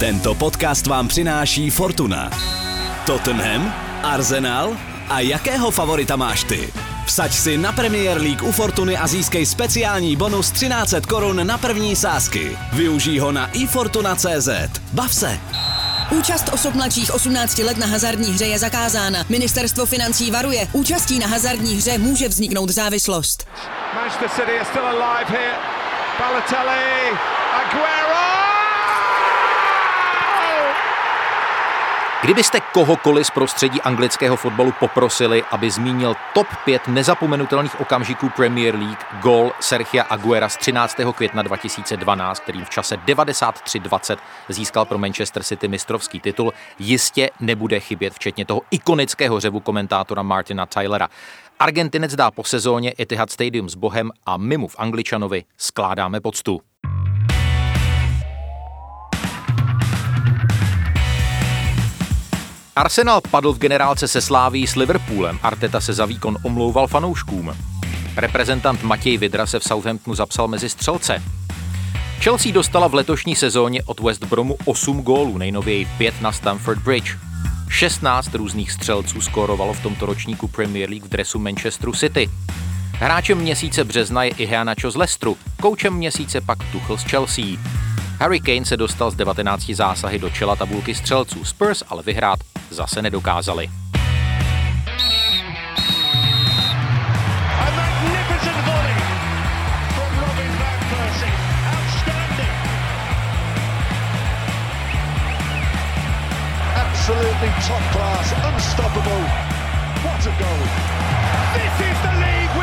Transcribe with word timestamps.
Tento 0.00 0.34
podcast 0.34 0.86
vám 0.86 1.08
přináší 1.08 1.70
Fortuna. 1.70 2.30
Tottenham, 3.06 3.74
Arsenal 4.02 4.76
a 5.08 5.20
jakého 5.20 5.70
favorita 5.70 6.16
máš 6.16 6.44
ty? 6.44 6.72
Vsaď 7.06 7.32
si 7.32 7.58
na 7.58 7.72
Premier 7.72 8.20
League 8.20 8.42
u 8.42 8.52
Fortuny 8.52 8.96
a 8.96 9.06
získej 9.06 9.46
speciální 9.46 10.16
bonus 10.16 10.50
1300 10.50 11.00
korun 11.08 11.46
na 11.46 11.58
první 11.58 11.96
sázky. 11.96 12.58
Využij 12.72 13.18
ho 13.18 13.32
na 13.32 13.46
ifortuna.cz. 13.46 14.48
Bav 14.92 15.14
se! 15.14 15.40
Účast 16.10 16.48
osob 16.52 16.74
mladších 16.74 17.14
18 17.14 17.58
let 17.58 17.76
na 17.76 17.86
hazardní 17.86 18.32
hře 18.32 18.44
je 18.44 18.58
zakázána. 18.58 19.24
Ministerstvo 19.28 19.86
financí 19.86 20.30
varuje. 20.30 20.68
Účastí 20.72 21.18
na 21.18 21.26
hazardní 21.26 21.76
hře 21.76 21.98
může 21.98 22.28
vzniknout 22.28 22.70
závislost. 22.70 23.48
Manchester 23.94 24.28
City 24.30 24.58
are 24.58 24.64
still 24.64 24.86
alive 24.86 25.30
here. 25.30 25.54
Balotelli, 26.18 27.18
Aguero! 27.52 28.07
Kdybyste 32.22 32.60
kohokoliv 32.60 33.26
z 33.26 33.30
prostředí 33.30 33.80
anglického 33.80 34.36
fotbalu 34.36 34.72
poprosili, 34.80 35.44
aby 35.50 35.70
zmínil 35.70 36.14
top 36.34 36.46
5 36.64 36.88
nezapomenutelných 36.88 37.80
okamžiků 37.80 38.28
Premier 38.36 38.74
League, 38.74 38.98
gol 39.22 39.52
Sergia 39.60 40.02
Aguera 40.02 40.48
z 40.48 40.56
13. 40.56 40.96
května 41.14 41.42
2012, 41.42 42.40
kterým 42.40 42.64
v 42.64 42.70
čase 42.70 42.96
93-20 42.96 44.16
získal 44.48 44.84
pro 44.84 44.98
Manchester 44.98 45.42
City 45.42 45.68
mistrovský 45.68 46.20
titul, 46.20 46.52
jistě 46.78 47.30
nebude 47.40 47.80
chybět, 47.80 48.14
včetně 48.14 48.44
toho 48.44 48.62
ikonického 48.70 49.40
řevu 49.40 49.60
komentátora 49.60 50.22
Martina 50.22 50.66
Tylera. 50.66 51.08
Argentinec 51.58 52.14
dá 52.14 52.30
po 52.30 52.44
sezóně 52.44 52.92
Etihad 53.00 53.30
Stadium 53.30 53.68
s 53.68 53.74
Bohem 53.74 54.10
a 54.26 54.36
my 54.36 54.56
mu 54.56 54.68
v 54.68 54.76
Angličanovi 54.78 55.44
skládáme 55.56 56.20
poctu. 56.20 56.60
Arsenal 62.78 63.20
padl 63.30 63.52
v 63.52 63.58
generálce 63.58 64.08
se 64.08 64.20
Sláví 64.20 64.66
s 64.66 64.76
Liverpoolem. 64.76 65.38
Arteta 65.42 65.80
se 65.80 65.92
za 65.92 66.06
výkon 66.06 66.38
omlouval 66.42 66.86
fanouškům. 66.86 67.56
Reprezentant 68.16 68.82
Matěj 68.82 69.18
Vidra 69.18 69.46
se 69.46 69.58
v 69.58 69.64
Southamptonu 69.64 70.14
zapsal 70.14 70.48
mezi 70.48 70.68
střelce. 70.68 71.22
Chelsea 72.20 72.52
dostala 72.52 72.88
v 72.88 72.94
letošní 72.94 73.36
sezóně 73.36 73.82
od 73.82 74.00
West 74.00 74.24
Bromu 74.24 74.56
8 74.64 75.02
gólů, 75.02 75.38
nejnověji 75.38 75.88
5 75.98 76.20
na 76.20 76.32
Stamford 76.32 76.78
Bridge. 76.78 77.16
16 77.68 78.34
různých 78.34 78.72
střelců 78.72 79.20
skórovalo 79.20 79.72
v 79.72 79.82
tomto 79.82 80.06
ročníku 80.06 80.48
Premier 80.48 80.90
League 80.90 81.04
v 81.04 81.08
dresu 81.08 81.38
Manchesteru 81.38 81.92
City. 81.92 82.30
Hráčem 82.92 83.38
měsíce 83.38 83.84
března 83.84 84.24
je 84.24 84.30
Iheanacho 84.30 84.90
z 84.90 84.96
Leicesteru, 84.96 85.36
koučem 85.62 85.94
měsíce 85.94 86.40
pak 86.40 86.58
Tuchel 86.72 86.98
z 86.98 87.02
Chelsea. 87.02 87.44
Harry 88.20 88.40
Kane 88.40 88.64
se 88.64 88.76
dostal 88.76 89.10
z 89.10 89.14
19 89.14 89.70
zásahy 89.70 90.18
do 90.18 90.30
čela 90.30 90.56
tabulky 90.56 90.94
střelců, 90.94 91.44
Spurs 91.44 91.82
ale 91.88 92.02
vyhrát 92.02 92.38
zase 92.70 93.02
nedokázali. 93.02 93.70
Absolutely 106.76 107.48
top 107.66 107.82
class, 107.92 108.34
unstoppable. 108.54 109.24
What 110.02 110.26
a 110.26 110.30
goal! 110.38 110.62
This 111.54 111.86
is 111.90 111.98
the 112.02 112.12
league 112.20 112.57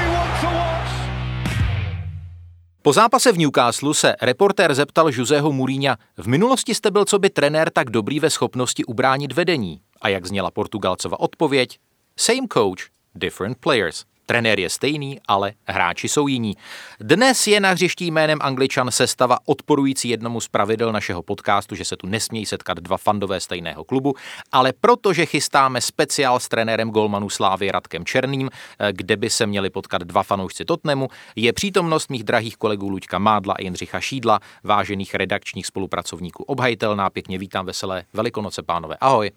Po 2.86 2.94
zápase 2.94 3.31
v 3.31 3.38
Newcastle 3.38 3.94
se 3.94 4.16
reportér 4.22 4.73
zeptal 4.73 5.09
Joseho 5.14 5.52
Mourinha, 5.52 5.97
v 6.17 6.28
minulosti 6.28 6.75
jste 6.75 6.92
byl 6.92 7.05
co 7.05 7.19
by 7.19 7.30
trenér 7.30 7.69
tak 7.69 7.89
dobrý 7.89 8.19
ve 8.19 8.30
schopnosti 8.30 8.86
ubránit 8.86 9.31
vedení. 9.31 9.81
A 10.02 10.09
jak 10.09 10.25
zněla 10.25 10.52
Portugalcova 10.52 11.19
odpověď? 11.19 11.80
Same 12.17 12.47
coach, 12.53 12.80
different 13.16 13.58
players. 13.58 14.05
Trenér 14.25 14.59
je 14.59 14.69
stejný, 14.69 15.19
ale 15.27 15.53
hráči 15.65 16.09
jsou 16.09 16.27
jiní. 16.27 16.58
Dnes 16.99 17.47
je 17.47 17.59
na 17.59 17.71
hřišti 17.71 18.05
jménem 18.05 18.39
Angličan 18.41 18.91
sestava 18.91 19.37
odporující 19.45 20.09
jednomu 20.09 20.41
z 20.41 20.47
pravidel 20.47 20.91
našeho 20.91 21.23
podcastu, 21.23 21.75
že 21.75 21.86
se 21.86 21.97
tu 21.97 22.08
nesmějí 22.08 22.45
setkat 22.45 22.77
dva 22.80 22.97
fandové 22.97 23.39
stejného 23.39 23.83
klubu, 23.83 24.15
ale 24.52 24.73
protože 24.81 25.25
chystáme 25.25 25.81
speciál 25.81 26.39
s 26.39 26.47
trenérem 26.47 26.89
golmanu 26.89 27.30
Slávy 27.30 27.71
Radkem 27.71 28.05
Černým, 28.05 28.49
eh, 28.49 28.93
kde 28.93 29.17
by 29.17 29.30
se 29.30 29.45
měli 29.45 29.69
potkat 29.69 30.02
dva 30.02 30.23
fanoušci 30.23 30.65
Totnemu, 30.65 31.08
je 31.35 31.53
přítomnost 31.53 32.09
mých 32.09 32.23
drahých 32.23 32.58
kolegů 32.58 32.89
Luďka 32.89 33.19
Mádla 33.19 33.53
a 33.53 33.61
Jindřicha 33.61 33.99
Šídla, 33.99 34.39
vážených 34.64 35.15
redakčních 35.15 35.65
spolupracovníků 35.65 36.43
obhajitelná. 36.43 37.09
Pěkně 37.09 37.37
vítám 37.37 37.65
veselé 37.65 38.03
Velikonoce, 38.14 38.64
pánové. 38.64 38.95
Ahoj. 39.02 39.31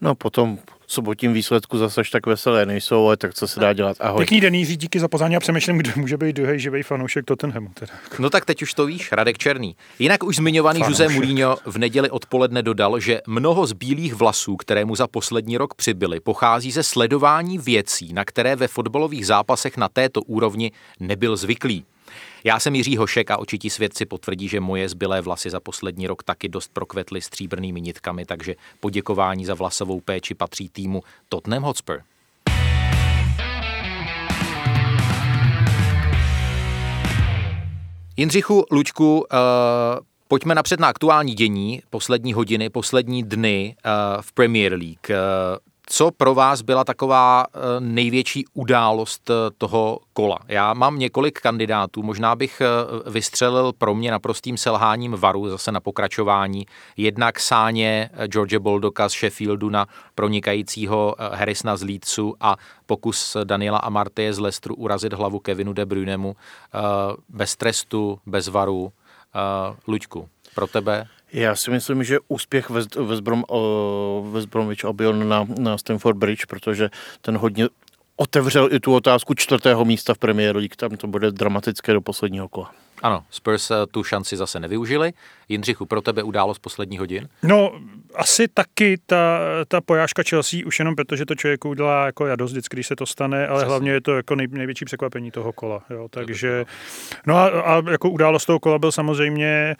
No 0.00 0.14
potom 0.14 0.58
sobotním 0.92 1.32
výsledku 1.32 1.78
zase 1.78 2.00
až 2.00 2.10
tak 2.10 2.26
veselé 2.26 2.66
nejsou, 2.66 3.06
ale 3.06 3.16
tak 3.16 3.34
co 3.34 3.48
se 3.48 3.60
dá 3.60 3.72
dělat, 3.72 3.96
ahoj. 4.00 4.18
Pěkný 4.18 4.40
den, 4.40 4.54
Jiří, 4.54 4.76
díky 4.76 5.00
za 5.00 5.08
pozvání 5.08 5.36
a 5.36 5.40
přemýšlím, 5.40 5.78
kdo 5.78 5.90
může 5.96 6.16
být 6.16 6.36
druhý 6.36 6.58
živý 6.58 6.82
fanoušek 6.82 7.24
Tottenhamu. 7.24 7.68
Teda. 7.74 7.92
No 8.18 8.30
tak 8.30 8.44
teď 8.44 8.62
už 8.62 8.74
to 8.74 8.86
víš, 8.86 9.12
Radek 9.12 9.38
Černý. 9.38 9.76
Jinak 9.98 10.24
už 10.24 10.36
zmiňovaný 10.36 10.80
Jose 10.80 11.08
Mourinho 11.08 11.56
v 11.64 11.78
neděli 11.78 12.10
odpoledne 12.10 12.62
dodal, 12.62 13.00
že 13.00 13.20
mnoho 13.26 13.66
z 13.66 13.72
bílých 13.72 14.14
vlasů, 14.14 14.56
které 14.56 14.84
mu 14.84 14.96
za 14.96 15.06
poslední 15.06 15.56
rok 15.56 15.74
přibyly, 15.74 16.20
pochází 16.20 16.70
ze 16.72 16.82
sledování 16.82 17.58
věcí, 17.58 18.12
na 18.12 18.24
které 18.24 18.56
ve 18.56 18.68
fotbalových 18.68 19.26
zápasech 19.26 19.76
na 19.76 19.88
této 19.88 20.22
úrovni 20.22 20.72
nebyl 21.00 21.36
zvyklý. 21.36 21.84
Já 22.44 22.60
jsem 22.60 22.74
Jiří 22.74 22.96
Hošek 22.96 23.30
a 23.30 23.36
očití 23.36 23.70
svědci 23.70 24.06
potvrdí, 24.06 24.48
že 24.48 24.60
moje 24.60 24.88
zbylé 24.88 25.20
vlasy 25.20 25.50
za 25.50 25.60
poslední 25.60 26.06
rok 26.06 26.22
taky 26.22 26.48
dost 26.48 26.70
prokvetly 26.72 27.20
stříbrnými 27.20 27.80
nitkami, 27.80 28.24
takže 28.24 28.54
poděkování 28.80 29.44
za 29.44 29.54
vlasovou 29.54 30.00
péči 30.00 30.34
patří 30.34 30.68
týmu 30.68 31.02
Tottenham 31.28 31.62
Hotspur. 31.62 32.00
Jindřichu, 38.16 38.64
Luďku, 38.70 39.18
uh, 39.18 39.26
pojďme 40.28 40.54
napřed 40.54 40.80
na 40.80 40.88
aktuální 40.88 41.34
dění, 41.34 41.82
poslední 41.90 42.32
hodiny, 42.32 42.70
poslední 42.70 43.22
dny 43.22 43.76
uh, 43.84 44.22
v 44.22 44.32
Premier 44.32 44.72
League. 44.72 45.10
Uh, 45.10 45.71
co 45.94 46.10
pro 46.10 46.34
vás 46.34 46.62
byla 46.62 46.84
taková 46.84 47.46
eh, 47.46 47.58
největší 47.80 48.44
událost 48.54 49.30
eh, 49.30 49.34
toho 49.58 49.98
kola? 50.12 50.38
Já 50.48 50.74
mám 50.74 50.98
několik 50.98 51.40
kandidátů, 51.40 52.02
možná 52.02 52.36
bych 52.36 52.60
eh, 52.60 53.10
vystřelil 53.10 53.72
pro 53.72 53.94
mě 53.94 54.10
naprostým 54.10 54.56
selháním 54.56 55.12
varu 55.12 55.48
zase 55.48 55.72
na 55.72 55.80
pokračování. 55.80 56.66
Jednak 56.96 57.40
sáně 57.40 58.10
George 58.26 58.56
Boldoka 58.56 59.08
z 59.08 59.12
Sheffieldu 59.12 59.70
na 59.70 59.86
pronikajícího 60.14 61.16
Harrisona 61.18 61.76
z 61.76 61.82
Leedsu 61.82 62.34
a 62.40 62.56
pokus 62.86 63.36
Daniela 63.44 63.78
Amartye 63.78 64.32
z 64.32 64.38
Leicesteru 64.38 64.74
urazit 64.74 65.12
hlavu 65.12 65.38
Kevinu 65.38 65.72
De 65.72 65.86
Bruynemu 65.86 66.36
bez 67.28 67.56
trestu, 67.56 68.18
bez 68.26 68.48
varu. 68.48 68.92
Luďku, 69.86 70.28
pro 70.54 70.66
tebe 70.66 71.06
Já 71.32 71.56
si 71.56 71.70
myslím, 71.70 72.04
že 72.04 72.18
úspěch 72.28 72.70
West, 72.70 72.94
West, 72.94 73.22
Brom, 73.22 73.44
West 74.32 74.48
Bromwich 74.48 74.84
Albion 74.84 75.28
na, 75.28 75.46
na 75.58 75.78
Stamford 75.78 76.16
Bridge, 76.16 76.46
protože 76.46 76.90
ten 77.20 77.36
hodně 77.36 77.68
otevřel 78.16 78.68
i 78.72 78.80
tu 78.80 78.94
otázku 78.94 79.34
čtvrtého 79.34 79.84
místa 79.84 80.14
v 80.14 80.18
Premier 80.18 80.56
League, 80.56 80.76
tam 80.76 80.90
to 80.90 81.06
bude 81.06 81.30
dramatické 81.30 81.92
do 81.92 82.00
posledního 82.00 82.48
kola. 82.48 82.70
Ano, 83.02 83.24
Spurs 83.30 83.70
eh, 83.70 83.74
tu 83.90 84.04
šanci 84.04 84.36
zase 84.36 84.60
nevyužili. 84.60 85.12
Jindřichu, 85.48 85.86
pro 85.86 86.00
tebe 86.00 86.22
událo 86.22 86.54
z 86.54 86.58
posledních 86.58 87.00
hodin? 87.00 87.28
No, 87.42 87.72
asi 88.14 88.48
taky 88.48 88.98
ta, 89.06 89.40
ta 89.68 89.80
pojážka 89.80 90.22
Chelsea, 90.28 90.60
už 90.66 90.78
jenom 90.78 90.96
proto, 90.96 91.16
že 91.16 91.26
to 91.26 91.34
člověku 91.34 91.68
udělá 91.68 92.06
jako 92.06 92.26
jadost 92.26 92.52
vždycky, 92.52 92.76
když 92.76 92.86
se 92.86 92.96
to 92.96 93.06
stane, 93.06 93.46
ale 93.46 93.58
Přesně. 93.58 93.68
hlavně 93.68 93.90
je 93.90 94.00
to 94.00 94.16
jako 94.16 94.34
nej, 94.34 94.46
největší 94.50 94.84
překvapení 94.84 95.30
toho 95.30 95.52
kola. 95.52 95.84
Jo, 95.90 96.08
takže, 96.10 96.64
no 97.26 97.36
a, 97.36 97.48
a, 97.48 97.90
jako 97.90 98.10
událost 98.10 98.44
toho 98.44 98.60
kola 98.60 98.78
byl 98.78 98.92
samozřejmě, 98.92 99.76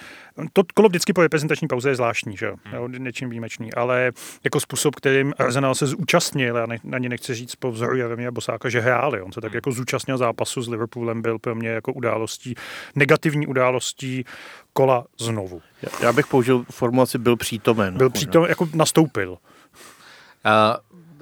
to 0.53 0.63
kolo 0.75 0.89
vždycky 0.89 1.13
po 1.13 1.23
reprezentační 1.23 1.69
pauze 1.69 1.91
je 1.91 1.95
zvláštní, 1.95 2.37
že 2.37 2.47
jo, 2.47 2.57
jo 2.73 2.89
něčím 2.89 3.31
výjimečný, 3.31 3.75
ale 3.75 4.13
jako 4.45 4.61
způsob, 4.61 4.95
kterým 4.95 5.35
Arsenal 5.39 5.75
se 5.75 5.87
zúčastnil, 5.87 6.57
já 6.57 6.67
ne, 6.67 6.77
ani 6.93 7.09
nechci 7.09 7.35
říct 7.35 7.55
po 7.55 7.73
vzoru 7.73 7.97
Jaromíra 7.97 8.31
Bosáka, 8.31 8.69
že 8.69 8.81
hráli, 8.81 9.23
on 9.23 9.33
se 9.33 9.41
tak 9.41 9.55
jako 9.55 9.73
zúčastnil 9.73 10.19
zápasu 10.19 10.63
s 10.63 10.69
Liverpoolem, 10.69 11.23
byl 11.23 11.39
pro 11.39 11.55
mě 11.55 11.69
jako 11.69 11.93
událostí, 11.93 12.55
negativní 12.95 13.47
událostí 13.47 14.25
kola 14.73 15.07
znovu. 15.21 15.63
Já- 16.01 16.13
bych 16.13 16.27
použil 16.27 16.65
formulaci 16.71 17.19
byl 17.19 17.37
přítomen. 17.37 17.97
Byl 17.97 18.11
přítom, 18.11 18.45
jako 18.49 18.69
nastoupil. 18.75 19.31
Uh, 19.31 19.39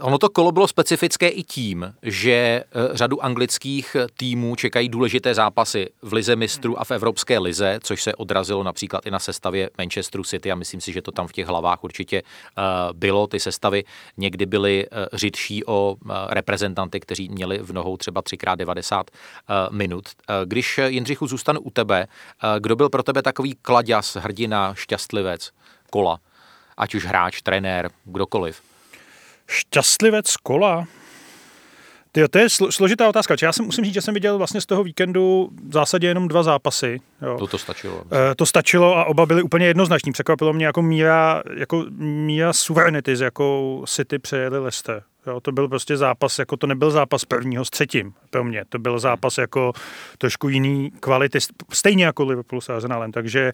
ono 0.00 0.18
to 0.18 0.28
kolo 0.28 0.52
bylo 0.52 0.68
specifické 0.68 1.28
i 1.28 1.42
tím, 1.42 1.94
že 2.02 2.64
uh, 2.74 2.96
řadu 2.96 3.24
anglických 3.24 3.96
týmů 4.16 4.56
čekají 4.56 4.88
důležité 4.88 5.34
zápasy 5.34 5.88
v 6.02 6.12
Lize 6.12 6.36
mistrů 6.36 6.80
a 6.80 6.84
v 6.84 6.90
Evropské 6.90 7.38
lize, 7.38 7.78
což 7.82 8.02
se 8.02 8.14
odrazilo 8.14 8.62
například 8.62 9.06
i 9.06 9.10
na 9.10 9.18
sestavě 9.18 9.70
Manchesteru 9.78 10.24
City 10.24 10.52
a 10.52 10.54
myslím 10.54 10.80
si, 10.80 10.92
že 10.92 11.02
to 11.02 11.12
tam 11.12 11.26
v 11.26 11.32
těch 11.32 11.46
hlavách 11.46 11.84
určitě 11.84 12.22
uh, 12.22 12.62
bylo. 12.98 13.26
Ty 13.26 13.40
sestavy 13.40 13.84
někdy 14.16 14.46
byly 14.46 14.86
uh, 14.88 14.98
řidší 15.12 15.66
o 15.66 15.96
reprezentanty, 16.28 17.00
kteří 17.00 17.28
měli 17.28 17.58
v 17.58 17.72
nohou 17.72 17.96
třeba 17.96 18.22
3x90 18.22 18.98
uh, 18.98 19.76
minut. 19.76 20.04
Když, 20.44 20.80
Jindřichu, 20.86 21.26
zůstanu 21.26 21.60
u 21.60 21.70
tebe, 21.70 22.06
kdo 22.58 22.76
byl 22.76 22.88
pro 22.88 23.02
tebe 23.02 23.22
takový 23.22 23.54
kladěs, 23.62 24.16
hrdina, 24.20 24.74
šťastlivec 24.74 25.50
kola? 25.90 26.18
Ať 26.76 26.94
už 26.94 27.04
hráč, 27.04 27.42
trenér, 27.42 27.90
kdokoliv. 28.04 28.69
Šťastlivec 29.50 30.36
kola? 30.42 30.86
Tyjo, 32.12 32.28
to 32.28 32.38
je 32.38 32.46
slo- 32.46 32.70
složitá 32.70 33.08
otázka. 33.08 33.36
Já 33.42 33.52
jsem, 33.52 33.64
musím 33.64 33.84
říct, 33.84 33.94
že 33.94 34.00
jsem 34.00 34.14
viděl 34.14 34.38
vlastně 34.38 34.60
z 34.60 34.66
toho 34.66 34.84
víkendu 34.84 35.50
v 35.68 35.72
zásadě 35.72 36.06
jenom 36.06 36.28
dva 36.28 36.42
zápasy. 36.42 37.00
Jo. 37.22 37.38
To 37.38 37.46
to 37.46 37.58
stačilo. 37.58 38.02
E, 38.12 38.34
to 38.34 38.46
stačilo 38.46 38.96
a 38.96 39.04
oba 39.04 39.26
byly 39.26 39.42
úplně 39.42 39.66
jednoznační. 39.66 40.12
Překvapilo 40.12 40.52
mě 40.52 40.66
jako 40.66 40.82
míra, 40.82 41.42
jako 41.56 41.84
míra 41.98 42.52
suverenity, 42.52 43.16
s 43.16 43.20
jakou 43.20 43.84
City 43.88 44.18
přejeli 44.18 44.58
Leicester. 44.58 45.02
Jo, 45.26 45.40
to 45.40 45.52
byl 45.52 45.68
prostě 45.68 45.96
zápas, 45.96 46.38
jako 46.38 46.56
to 46.56 46.66
nebyl 46.66 46.90
zápas 46.90 47.24
prvního 47.24 47.64
s 47.64 47.70
třetím 47.70 48.14
pro 48.30 48.44
mě. 48.44 48.64
To 48.68 48.78
byl 48.78 48.98
zápas 48.98 49.38
jako 49.38 49.72
trošku 50.18 50.48
jiný 50.48 50.90
kvality, 51.00 51.38
stejně 51.72 52.04
jako 52.04 52.24
Liverpool 52.24 52.60
s 52.60 52.68
Arsenalem. 52.68 53.12
Takže 53.12 53.52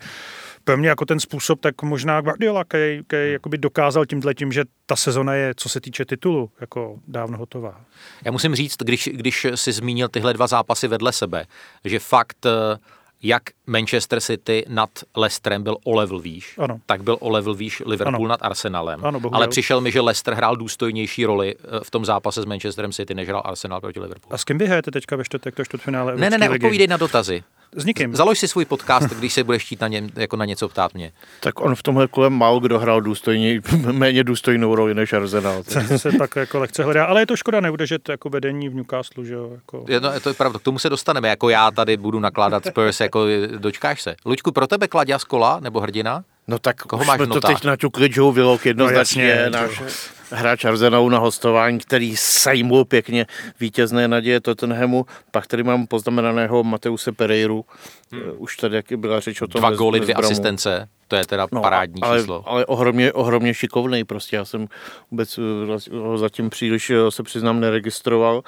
pro 0.64 0.76
mě 0.76 0.88
jako 0.88 1.04
ten 1.04 1.20
způsob, 1.20 1.60
tak 1.60 1.82
možná 1.82 2.20
Guardiola, 2.20 2.64
který, 2.64 3.00
jakoby 3.10 3.58
dokázal 3.58 4.06
tímhle 4.06 4.34
tím, 4.34 4.52
že 4.52 4.64
ta 4.86 4.96
sezona 4.96 5.34
je, 5.34 5.54
co 5.56 5.68
se 5.68 5.80
týče 5.80 6.04
titulu, 6.04 6.50
jako 6.60 6.98
dávno 7.08 7.38
hotová. 7.38 7.80
Já 8.24 8.32
musím 8.32 8.54
říct, 8.54 8.76
když, 8.76 9.08
když 9.12 9.46
si 9.54 9.72
zmínil 9.72 10.08
tyhle 10.08 10.32
dva 10.32 10.46
zápasy 10.46 10.88
vedle 10.88 11.12
sebe, 11.12 11.44
že 11.84 11.98
fakt 11.98 12.46
eh, 12.46 12.78
jak 13.22 13.42
Manchester 13.66 14.20
City 14.20 14.64
nad 14.68 14.90
Leicesterem 15.16 15.62
byl 15.62 15.76
o 15.84 15.92
level 15.94 16.18
výš, 16.18 16.54
ano. 16.58 16.80
tak 16.86 17.02
byl 17.02 17.16
o 17.20 17.30
level 17.30 17.54
výš 17.54 17.82
Liverpool 17.86 18.24
ano. 18.24 18.28
nad 18.28 18.42
Arsenalem. 18.42 19.04
Ano, 19.04 19.20
Ale 19.32 19.48
přišel 19.48 19.80
mi, 19.80 19.92
že 19.92 20.00
Leicester 20.00 20.34
hrál 20.34 20.56
důstojnější 20.56 21.24
roli 21.24 21.54
eh, 21.58 21.84
v 21.84 21.90
tom 21.90 22.04
zápase 22.04 22.42
s 22.42 22.44
Manchesterem 22.44 22.92
City, 22.92 23.14
než 23.14 23.28
hrál 23.28 23.42
Arsenal 23.44 23.80
proti 23.80 24.00
Liverpoolu. 24.00 24.34
A 24.34 24.38
s 24.38 24.44
kým 24.44 24.58
vy 24.58 24.66
hrajete 24.66 24.90
teďka 24.90 25.16
ve 25.16 25.24
čtvrtek 25.24 25.54
to 25.54 25.64
čtvrtfinále 25.64 26.16
Ne, 26.16 26.30
ne, 26.30 26.38
ne, 26.38 26.50
odpovídej 26.50 26.86
na 26.86 26.96
dotazy. 26.96 27.44
S 27.72 27.84
nikým. 27.84 28.16
Založ 28.16 28.38
si 28.38 28.48
svůj 28.48 28.64
podcast, 28.64 29.08
když 29.08 29.32
se 29.32 29.44
budeš 29.44 29.64
chtít 29.64 29.80
na, 29.80 29.88
ně, 29.88 30.02
jako 30.16 30.36
na 30.36 30.44
něco 30.44 30.68
ptát 30.68 30.94
mě. 30.94 31.12
Tak 31.40 31.60
on 31.60 31.74
v 31.74 31.82
tomhle 31.82 32.08
kole 32.08 32.30
málo 32.30 32.60
kdo 32.60 32.78
hrál 32.78 33.00
důstojně, 33.00 33.60
méně 33.92 34.24
důstojnou 34.24 34.74
roli 34.74 34.94
než 34.94 35.12
Arsenal. 35.12 35.62
Se, 35.62 35.98
se 35.98 36.12
pak 36.12 36.36
jako 36.36 36.58
lehce 36.58 36.84
hledá, 36.84 37.04
ale 37.04 37.22
je 37.22 37.26
to 37.26 37.36
škoda 37.36 37.60
neudržet 37.60 38.08
jako 38.08 38.28
vedení 38.28 38.68
v 38.68 38.74
Newcastle, 38.74 39.24
že 39.24 39.34
jo? 39.34 39.50
Jako... 39.54 39.84
Je, 39.88 40.00
no, 40.00 40.20
to 40.20 40.28
je 40.28 40.34
pravda, 40.34 40.58
k 40.58 40.62
tomu 40.62 40.78
se 40.78 40.88
dostaneme, 40.88 41.28
jako 41.28 41.48
já 41.48 41.70
tady 41.70 41.96
budu 41.96 42.20
nakládat 42.20 42.66
Spurs, 42.66 43.00
jako 43.00 43.26
dočkáš 43.58 44.02
se. 44.02 44.16
Luďku, 44.26 44.52
pro 44.52 44.66
tebe 44.66 44.88
Kladia 44.88 45.18
Kola 45.28 45.60
nebo 45.60 45.80
hrdina? 45.80 46.24
No 46.48 46.58
tak 46.58 46.76
Koho 46.82 47.00
už 47.00 47.06
máš 47.06 47.16
jsme 47.16 47.26
v 47.26 47.28
to 47.28 47.40
teď 47.40 47.64
naťukli 47.64 48.08
Joe 48.12 48.34
Willock 48.34 48.66
jednoznačně, 48.66 49.24
No 49.50 49.58
no, 49.58 49.66
jasně, 49.66 49.82
náš 49.82 50.15
hráč 50.30 50.64
Arsenalu 50.64 51.08
na 51.08 51.18
hostování, 51.18 51.78
který 51.78 52.16
sejmul 52.16 52.84
pěkně 52.84 53.26
vítězné 53.60 54.08
naděje 54.08 54.40
Tottenhamu. 54.40 55.06
Pak 55.30 55.46
tady 55.46 55.62
mám 55.62 55.86
poznamenaného 55.86 56.64
Mateuse 56.64 57.12
Pereiru, 57.12 57.64
hmm. 58.12 58.22
už 58.38 58.56
tady 58.56 58.76
jak 58.76 58.86
byla 58.96 59.20
řeč 59.20 59.40
o 59.42 59.46
tom. 59.46 59.60
Dva 59.60 59.70
góly, 59.70 60.00
dvě 60.00 60.14
Zbramu. 60.14 60.26
asistence, 60.26 60.88
to 61.08 61.16
je 61.16 61.26
teda 61.26 61.46
No, 61.52 61.62
parádní 61.62 62.02
ale, 62.02 62.18
číslo. 62.18 62.42
Ale 62.46 62.66
ohromně, 62.66 63.12
ohromně 63.12 63.54
šikovný 63.54 64.04
prostě. 64.04 64.36
Já 64.36 64.44
jsem 64.44 64.66
vůbec 65.10 65.38
eh, 65.38 65.96
ho 65.96 66.18
zatím 66.18 66.50
příliš, 66.50 66.90
eh, 66.90 67.10
se 67.10 67.22
přiznám, 67.22 67.60
neregistroval. 67.60 68.42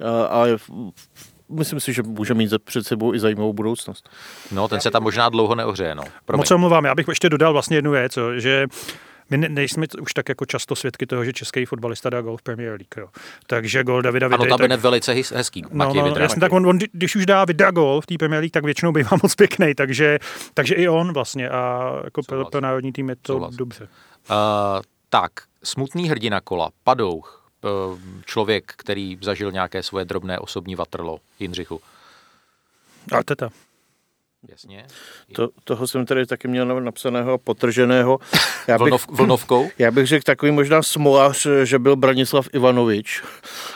Eh, 0.00 0.04
Ale 0.28 0.56
myslím 1.48 1.80
si, 1.80 1.92
že 1.92 2.02
může 2.02 2.34
mít 2.34 2.48
za- 2.50 2.58
před 2.58 2.86
sebou 2.86 3.14
i 3.14 3.18
zajímavou 3.20 3.52
budoucnost. 3.52 4.08
No, 4.52 4.68
ten 4.68 4.80
se 4.80 4.90
tam 4.90 5.02
možná 5.02 5.28
dlouho 5.28 5.54
neohřeje, 5.54 5.94
no. 5.94 6.02
Promiň. 6.24 6.38
Moc 6.40 6.48
se 6.48 6.54
omlouvám, 6.54 6.84
já 6.84 6.94
bych 6.94 7.08
ještě 7.08 7.28
dodal 7.28 7.52
vlastně 7.52 7.76
jednu 7.76 7.90
věc, 7.90 8.18
že 8.36 8.66
my 9.30 9.36
ne, 9.36 9.48
nejsme 9.48 9.86
už 10.00 10.14
tak 10.14 10.28
jako 10.28 10.44
často 10.46 10.76
svědky 10.76 11.06
toho, 11.06 11.24
že 11.24 11.32
český 11.32 11.64
fotbalista 11.64 12.10
dá 12.10 12.20
gol 12.20 12.36
v 12.36 12.42
Premier 12.42 12.70
League. 12.70 12.94
Jo. 12.96 13.08
Takže 13.46 13.84
gol 13.84 14.02
Davida 14.02 14.26
Ano, 14.26 14.36
Vidry, 14.36 14.48
tam 14.48 14.58
tak, 14.58 14.70
je 14.70 14.76
velice 14.76 15.12
hezký, 15.34 15.62
No, 15.62 15.68
Matěj 15.72 16.00
no, 16.00 16.04
Vidra. 16.08 16.22
jasně, 16.22 16.40
tak 16.40 16.52
on, 16.52 16.66
on, 16.66 16.78
když 16.92 17.16
už 17.16 17.26
dá 17.26 17.44
Vidra 17.44 17.70
gol 17.70 18.00
v 18.00 18.06
té 18.06 18.14
Premier 18.18 18.40
League, 18.40 18.52
tak 18.52 18.64
většinou 18.64 18.92
bývá 18.92 19.10
moc 19.22 19.34
pěkný, 19.34 19.74
takže, 19.74 20.18
takže 20.54 20.74
i 20.74 20.88
on 20.88 21.12
vlastně 21.12 21.48
a 21.48 21.92
jako 22.04 22.22
pro, 22.22 22.44
pro 22.44 22.60
národní 22.60 22.92
tým 22.92 23.08
je 23.08 23.16
to 23.16 23.32
Souhlas. 23.32 23.54
dobře. 23.54 23.84
Uh, 24.30 24.36
tak, 25.08 25.32
smutný 25.64 26.08
hrdina 26.10 26.40
kola, 26.40 26.70
Padouch, 26.84 27.50
uh, 27.90 27.98
člověk, 28.24 28.72
který 28.76 29.18
zažil 29.22 29.52
nějaké 29.52 29.82
svoje 29.82 30.04
drobné 30.04 30.38
osobní 30.38 30.74
vatrlo, 30.74 31.18
Jindřichu. 31.38 31.80
A 33.18 33.22
teta. 33.22 33.50
Jasně. 34.48 34.86
To, 35.32 35.48
toho 35.64 35.86
jsem 35.86 36.06
tady 36.06 36.26
taky 36.26 36.48
měl 36.48 36.80
napsaného 36.80 37.32
a 37.32 37.38
potrženého. 37.38 38.18
Já 38.68 38.78
bych, 38.78 38.82
Vlnov, 38.82 39.06
vlnovkou? 39.10 39.70
já 39.78 39.90
bych 39.90 40.06
řekl 40.06 40.22
takový 40.22 40.52
možná 40.52 40.82
smolař, 40.82 41.46
že 41.64 41.78
byl 41.78 41.96
Branislav 41.96 42.48
Ivanovič, 42.52 43.22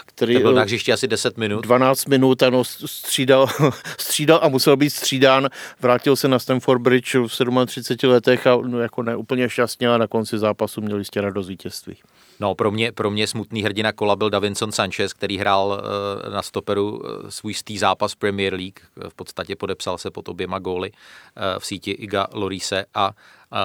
který 0.06 0.34
Ten 0.34 0.42
byl 0.42 0.52
na 0.54 0.62
eh, 0.62 0.64
hřišti 0.64 0.92
asi 0.92 1.08
10 1.08 1.36
minut. 1.36 1.60
12 1.60 2.06
minut 2.06 2.42
ano, 2.42 2.64
střídal, 2.64 3.46
střídal 3.98 4.40
a 4.42 4.48
musel 4.48 4.76
být 4.76 4.90
střídán. 4.90 5.48
Vrátil 5.80 6.16
se 6.16 6.28
na 6.28 6.38
Stamford 6.38 6.80
Bridge 6.80 7.14
v 7.14 7.66
37 7.66 8.10
letech 8.10 8.46
a 8.46 8.56
no, 8.56 8.80
jako 8.80 9.02
ne 9.02 9.16
úplně 9.16 9.48
šťastně 9.48 9.90
a 9.90 9.98
na 9.98 10.06
konci 10.06 10.38
zápasu 10.38 10.80
měl 10.80 10.98
jistě 10.98 11.20
radost 11.20 11.48
vítězství. 11.48 11.96
No, 12.40 12.54
pro 12.54 12.70
mě, 12.70 12.92
pro 12.92 13.10
mě 13.10 13.26
smutný 13.26 13.62
hrdina 13.62 13.92
kola 13.92 14.16
byl 14.16 14.30
Davinson 14.30 14.72
Sanchez, 14.72 15.12
který 15.12 15.38
hrál 15.38 15.82
eh, 16.26 16.30
na 16.30 16.42
stoperu 16.42 17.02
eh, 17.04 17.30
svůj 17.30 17.54
stý 17.54 17.78
zápas 17.78 18.14
Premier 18.14 18.54
League. 18.54 18.80
V 19.08 19.14
podstatě 19.14 19.56
podepsal 19.56 19.98
se 19.98 20.10
pod 20.10 20.28
oběma 20.28 20.58
góly 20.58 20.90
eh, 20.92 21.58
v 21.58 21.66
síti 21.66 21.90
Iga 21.90 22.26
Lorise 22.32 22.84
a 22.94 23.12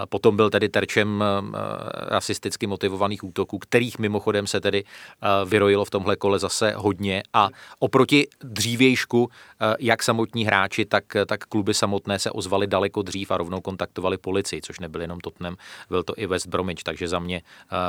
potom 0.09 0.35
byl 0.35 0.49
tedy 0.49 0.69
terčem 0.69 1.23
eh, 1.23 1.51
rasisticky 1.93 2.67
motivovaných 2.67 3.23
útoků, 3.23 3.59
kterých 3.59 3.99
mimochodem 3.99 4.47
se 4.47 4.61
tedy 4.61 4.83
eh, 4.83 5.27
vyrojilo 5.45 5.85
v 5.85 5.89
tomhle 5.89 6.15
kole 6.15 6.39
zase 6.39 6.73
hodně 6.77 7.23
a 7.33 7.49
oproti 7.79 8.27
dřívějšku, 8.43 9.29
eh, 9.29 9.75
jak 9.79 10.03
samotní 10.03 10.45
hráči, 10.45 10.85
tak, 10.85 11.03
tak 11.25 11.45
kluby 11.45 11.73
samotné 11.73 12.19
se 12.19 12.31
ozvali 12.31 12.67
daleko 12.67 13.01
dřív 13.01 13.31
a 13.31 13.37
rovnou 13.37 13.61
kontaktovali 13.61 14.17
policii, 14.17 14.61
což 14.61 14.79
nebyl 14.79 15.01
jenom 15.01 15.19
Tottenham, 15.19 15.55
byl 15.89 16.03
to 16.03 16.13
i 16.17 16.25
West 16.25 16.47
Bromwich, 16.47 16.83
takže 16.83 17.07
za 17.07 17.19
mě 17.19 17.41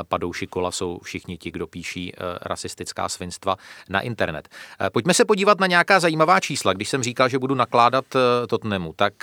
padouši 0.09 0.47
kola 0.47 0.71
jsou 0.71 0.99
všichni 1.03 1.39
ti, 1.39 1.51
kdo 1.51 1.67
píší 1.67 2.13
rasistická 2.43 3.09
svinstva 3.09 3.57
na 3.89 4.01
internet. 4.01 4.49
Pojďme 4.93 5.15
se 5.15 5.25
podívat 5.25 5.61
na 5.61 5.67
nějaká 5.67 6.01
zajímavá 6.01 6.41
čísla. 6.41 6.73
Když 6.73 6.89
jsem 6.89 7.03
říkal, 7.03 7.29
že 7.29 7.39
budu 7.39 7.55
nakládat 7.55 8.05
Tottenhamu, 8.49 8.93
tak 8.97 9.15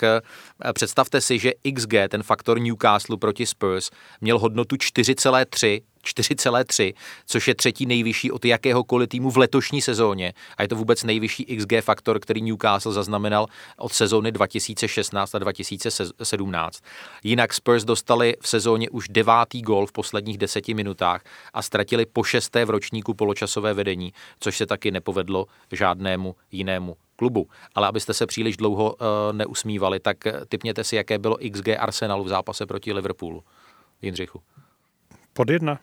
představte 0.74 1.22
si, 1.22 1.40
že 1.40 1.52
XG, 1.76 1.94
ten 2.10 2.24
faktor 2.24 2.60
Newcastle 2.66 3.18
proti 3.18 3.46
Spurs, 3.46 3.90
měl 4.22 4.40
hodnotu 4.40 4.76
4,3 4.76 5.82
4,3, 6.06 6.94
což 7.26 7.48
je 7.48 7.56
třetí 7.56 7.86
nejvyšší 7.86 8.32
od 8.32 8.46
jakéhokoliv 8.46 9.10
týmu 9.10 9.32
v 9.32 9.38
letošní 9.38 9.82
sezóně. 9.82 10.34
A 10.58 10.62
je 10.62 10.68
to 10.68 10.76
vůbec 10.76 11.04
nejvyšší 11.04 11.46
XG 11.46 11.74
faktor, 11.82 12.20
který 12.20 12.42
Newcastle 12.42 12.94
zaznamenal 12.94 13.48
od 13.78 13.94
sezóny 13.94 14.32
2016 14.32 15.36
a 15.36 15.40
2017. 15.40 16.80
Jinak 17.24 17.54
Spurs 17.54 17.84
dostali 17.84 18.36
v 18.42 18.48
sezóně 18.48 18.90
už 18.90 19.08
devátý 19.10 19.62
gol 19.62 19.88
v 19.88 19.92
posledních 19.92 20.38
deseti 20.38 20.74
minutách 20.74 21.24
a 21.54 21.62
ztratili 21.62 22.06
po 22.06 22.24
šesté 22.24 22.66
v 22.66 22.70
ročníku 22.70 23.14
poločasové 23.14 23.74
vedení, 23.74 24.14
což 24.40 24.58
se 24.58 24.66
taky 24.66 24.92
nepovedlo 24.92 25.46
žádnému 25.72 26.36
jinému 26.52 26.96
klubu. 27.16 27.48
Ale 27.76 27.88
abyste 27.88 28.14
se 28.14 28.26
příliš 28.26 28.58
dlouho 28.58 28.94
uh, 28.94 29.08
neusmívali, 29.32 30.00
tak 30.00 30.28
eh, 30.28 30.34
typněte 30.50 30.84
si, 30.84 30.96
jaké 30.96 31.20
bylo 31.20 31.38
XG 31.52 31.70
Arsenalu 31.80 32.24
v 32.24 32.28
zápase 32.28 32.66
proti 32.66 32.94
Liverpoolu. 32.94 33.44
Jindřichu. 34.02 34.42
Pod 35.34 35.50
jedna. 35.50 35.80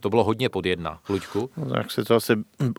To 0.00 0.10
bylo 0.10 0.24
hodně 0.24 0.48
pod 0.48 0.66
jedna. 0.66 0.98
Luďku? 1.08 1.50
No, 1.56 1.70
tak 1.70 1.90
se 1.90 2.04
to 2.04 2.14
asi 2.14 2.32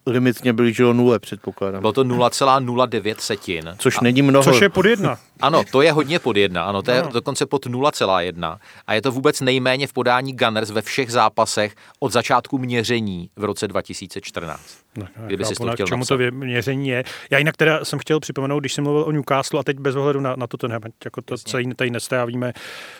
limitně 0.07 0.53
blížilo 0.53 0.93
nule, 0.93 1.19
předpokládám. 1.19 1.81
Bylo 1.81 1.93
to 1.93 2.03
0,09 2.03 3.15
setin. 3.19 3.75
Což 3.77 3.99
není 3.99 4.21
mnoho. 4.21 4.43
Což 4.43 4.61
je 4.61 4.69
pod 4.69 4.85
jedna. 4.85 5.17
Ano, 5.41 5.63
to 5.71 5.81
je 5.81 5.91
hodně 5.91 6.19
pod 6.19 6.37
jedna, 6.37 6.63
ano, 6.63 6.81
to 6.81 6.91
je 6.91 7.01
Ano. 7.01 7.11
dokonce 7.11 7.45
pod 7.45 7.65
0,1 7.65 8.57
a 8.87 8.93
je 8.93 9.01
to 9.01 9.11
vůbec 9.11 9.41
nejméně 9.41 9.87
v 9.87 9.93
podání 9.93 10.33
Gunners 10.35 10.69
ve 10.71 10.81
všech 10.81 11.11
zápasech 11.11 11.75
od 11.99 12.11
začátku 12.11 12.57
měření 12.57 13.29
v 13.35 13.43
roce 13.43 13.67
2014. 13.67 14.61
No, 14.97 15.07
Kdyby 15.25 15.45
si 15.45 15.53
chápu, 15.55 15.63
to 15.63 15.67
na 15.67 15.73
chtěl 15.73 15.87
čemu 15.87 15.99
napsat. 15.99 16.17
to 16.17 16.23
měření 16.31 16.87
je. 16.89 17.03
Já 17.31 17.37
jinak 17.37 17.57
teda 17.57 17.85
jsem 17.85 17.99
chtěl 17.99 18.19
připomenout, 18.19 18.59
když 18.59 18.73
jsem 18.73 18.83
mluvil 18.83 19.03
o 19.03 19.11
Newcastle 19.11 19.59
a 19.59 19.63
teď 19.63 19.77
bez 19.79 19.95
ohledu 19.95 20.19
na, 20.19 20.35
na 20.35 20.47
to 20.47 20.57
ten 20.57 20.79
jako 21.05 21.21
to 21.21 21.37
celý 21.37 21.75
tady 21.75 21.89
nestrávíme 21.89 22.53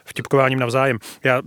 vtipkováním 0.06 0.60
navzájem. 0.60 0.98
Já 1.24 1.42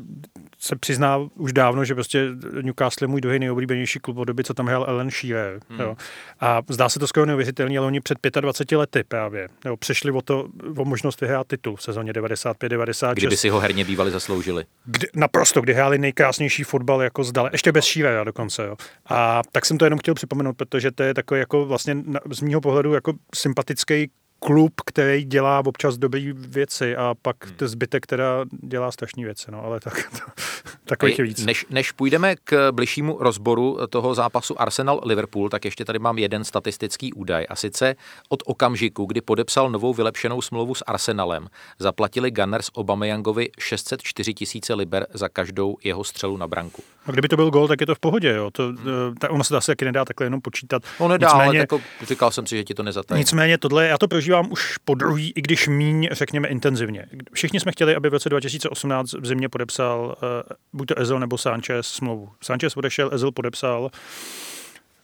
se 0.62 0.76
přiznám 0.76 1.30
už 1.34 1.52
dávno, 1.52 1.84
že 1.84 1.94
prostě 1.94 2.28
Newcastle 2.62 3.04
je 3.04 3.08
můj 3.08 3.20
druhý 3.20 3.38
nejoblíbenější 3.38 3.98
klub 3.98 4.16
od 4.16 4.24
doby, 4.24 4.44
co 4.44 4.54
tam 4.54 4.66
hrál 4.66 4.84
Ellen 4.88 5.10
Shearer. 5.10 5.60
Hmm. 5.68 5.80
Jo. 5.80 5.96
A 6.40 6.62
zdá 6.68 6.88
se 6.88 6.98
to 6.98 7.06
skoro 7.06 7.26
neuvěřitelný, 7.26 7.78
ale 7.78 7.86
oni 7.86 8.00
před 8.00 8.18
25 8.40 8.78
lety 8.78 9.04
právě 9.04 9.48
jo, 9.64 9.76
přišli 9.76 10.10
o, 10.10 10.22
to, 10.22 10.48
o 10.76 10.84
možnost 10.84 11.20
vyhrát 11.20 11.46
titul 11.46 11.76
v 11.76 11.82
sezóně 11.82 12.12
95-96. 12.12 13.12
Kdyby 13.12 13.36
si 13.36 13.48
ho 13.48 13.60
herně 13.60 13.84
bývali 13.84 14.10
zasloužili. 14.10 14.64
kdy, 14.84 15.06
naprosto, 15.14 15.60
kdy 15.60 15.74
hráli 15.74 15.98
nejkrásnější 15.98 16.64
fotbal 16.64 17.02
jako 17.02 17.24
zdale, 17.24 17.50
ještě 17.52 17.72
bez 17.72 17.84
Shearera 17.84 18.24
dokonce. 18.24 18.66
Jo. 18.66 18.76
A 19.06 19.42
tak 19.52 19.66
jsem 19.66 19.78
to 19.78 19.84
jenom 19.84 19.98
chtěl 19.98 20.14
připomenout, 20.14 20.56
protože 20.56 20.90
to 20.90 21.02
je 21.02 21.14
takový 21.14 21.40
jako 21.40 21.66
vlastně 21.66 21.96
z 22.30 22.40
mýho 22.40 22.60
pohledu 22.60 22.94
jako 22.94 23.12
sympatický 23.34 24.10
klub, 24.44 24.72
který 24.86 25.24
dělá 25.24 25.62
občas 25.66 25.98
dobré 25.98 26.32
věci 26.32 26.96
a 26.96 27.14
pak 27.22 27.46
hmm. 27.46 27.56
to 27.56 27.68
zbytek 27.68 28.06
teda 28.06 28.44
dělá 28.62 28.92
strašné 28.92 29.24
věci, 29.24 29.50
no, 29.50 29.64
ale 29.64 29.80
tak 29.80 29.94
to, 30.10 30.42
takových 30.84 31.18
je 31.18 31.24
víc. 31.24 31.44
Než, 31.44 31.66
než 31.70 31.92
půjdeme 31.92 32.36
k 32.44 32.72
bližšímu 32.72 33.18
rozboru 33.20 33.78
toho 33.90 34.14
zápasu 34.14 34.54
Arsenal-Liverpool, 34.54 35.48
tak 35.48 35.64
ještě 35.64 35.84
tady 35.84 35.98
mám 35.98 36.18
jeden 36.18 36.44
statistický 36.44 37.12
údaj. 37.12 37.46
A 37.48 37.56
sice 37.56 37.94
od 38.28 38.42
okamžiku, 38.46 39.04
kdy 39.06 39.20
podepsal 39.20 39.70
novou 39.70 39.94
vylepšenou 39.94 40.42
smlouvu 40.42 40.74
s 40.74 40.84
Arsenalem, 40.86 41.48
zaplatili 41.78 42.30
Gunners 42.30 42.68
Obameyangovi 42.74 43.50
604 43.58 44.34
tisíce 44.34 44.74
liber 44.74 45.06
za 45.14 45.28
každou 45.28 45.76
jeho 45.84 46.04
střelu 46.04 46.36
na 46.36 46.46
branku. 46.48 46.82
A 47.06 47.10
kdyby 47.10 47.28
to 47.28 47.36
byl 47.36 47.50
gol, 47.50 47.68
tak 47.68 47.80
je 47.80 47.86
to 47.86 47.94
v 47.94 47.98
pohodě. 47.98 48.28
Jo. 48.32 48.50
To, 48.50 48.62
hmm. 48.62 49.14
ta, 49.20 49.30
ono 49.30 49.44
se 49.44 49.54
zase 49.54 49.72
taky 49.72 49.84
nedá 49.84 50.04
takhle 50.04 50.26
jenom 50.26 50.40
počítat. 50.40 50.82
On 50.98 51.10
nedá, 51.10 51.26
nicméně, 51.26 51.48
ale 51.48 51.56
jako, 51.56 51.80
říkal 52.02 52.30
jsem 52.30 52.46
si, 52.46 52.56
že 52.56 52.64
ti 52.64 52.74
to 52.74 52.82
nezatají. 52.82 53.18
Nicméně 53.18 53.58
tohle, 53.58 53.86
já 53.86 53.98
to 53.98 54.08
prožívám 54.08 54.31
už 54.40 54.78
po 54.78 54.94
druhý, 54.94 55.32
i 55.36 55.42
když 55.42 55.68
míň, 55.68 56.08
řekněme, 56.12 56.48
intenzivně. 56.48 57.06
Všichni 57.32 57.60
jsme 57.60 57.72
chtěli, 57.72 57.94
aby 57.94 58.08
v 58.08 58.12
roce 58.12 58.28
2018 58.28 59.12
v 59.12 59.26
zimě 59.26 59.48
podepsal 59.48 60.16
uh, 60.22 60.28
buď 60.72 60.88
to 60.88 60.98
Ezel 60.98 61.20
nebo 61.20 61.38
Sanchez 61.38 61.86
smlouvu. 61.86 62.28
Sanchez 62.42 62.76
odešel, 62.76 63.10
Ezel 63.12 63.32
podepsal 63.32 63.90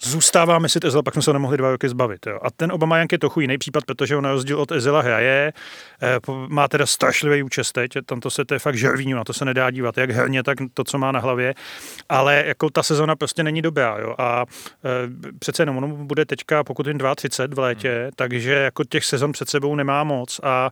zůstává 0.02 0.59
Mesut 0.59 0.85
Ezela, 0.85 1.02
pak 1.02 1.14
jsme 1.14 1.23
se 1.23 1.33
nemohli 1.33 1.57
dva 1.57 1.71
roky 1.71 1.88
zbavit. 1.88 2.26
Jo. 2.26 2.38
A 2.43 2.50
ten 2.50 2.73
Obama 2.73 2.99
Jank 2.99 3.12
je 3.12 3.19
trochu 3.19 3.40
jiný 3.40 3.59
případ, 3.59 3.85
protože 3.85 4.17
on 4.17 4.25
na 4.25 4.33
rozdíl 4.33 4.61
od 4.61 4.73
Ezela 4.73 5.02
hraje, 5.02 5.52
eh, 6.02 6.19
má 6.49 6.69
teda 6.69 6.87
strašlivý 6.87 7.43
účest 7.43 7.73
teď, 7.73 7.93
tam 8.07 8.21
to 8.21 8.31
se 8.31 8.45
to 8.45 8.55
je 8.55 8.59
fakt 8.59 8.76
žervínu, 8.76 9.17
na 9.17 9.25
to 9.25 9.33
se 9.33 9.45
nedá 9.45 9.71
dívat, 9.71 9.99
jak 9.99 10.11
herně, 10.11 10.43
tak 10.43 10.59
to, 10.75 10.85
co 10.85 10.99
má 10.99 11.12
na 11.12 11.21
hlavě, 11.21 11.55
ale 12.09 12.45
jako 12.47 12.71
ta 12.71 12.83
sezona 12.83 13.17
prostě 13.17 13.43
není 13.43 13.62
dobrá. 13.62 13.99
Jo. 14.00 14.14
A 14.19 14.45
e, 14.85 15.35
přece 15.38 15.62
jenom 15.62 15.76
on 15.76 16.07
bude 16.07 16.25
teďka, 16.25 16.64
pokud 16.64 16.87
jim 16.87 16.99
32 17.17 17.62
v 17.62 17.64
létě, 17.64 18.00
hmm. 18.02 18.11
takže 18.17 18.52
jako 18.52 18.85
těch 18.85 19.05
sezon 19.05 19.33
před 19.33 19.49
sebou 19.49 19.75
nemá 19.75 20.05
moc 20.05 20.40
a 20.43 20.71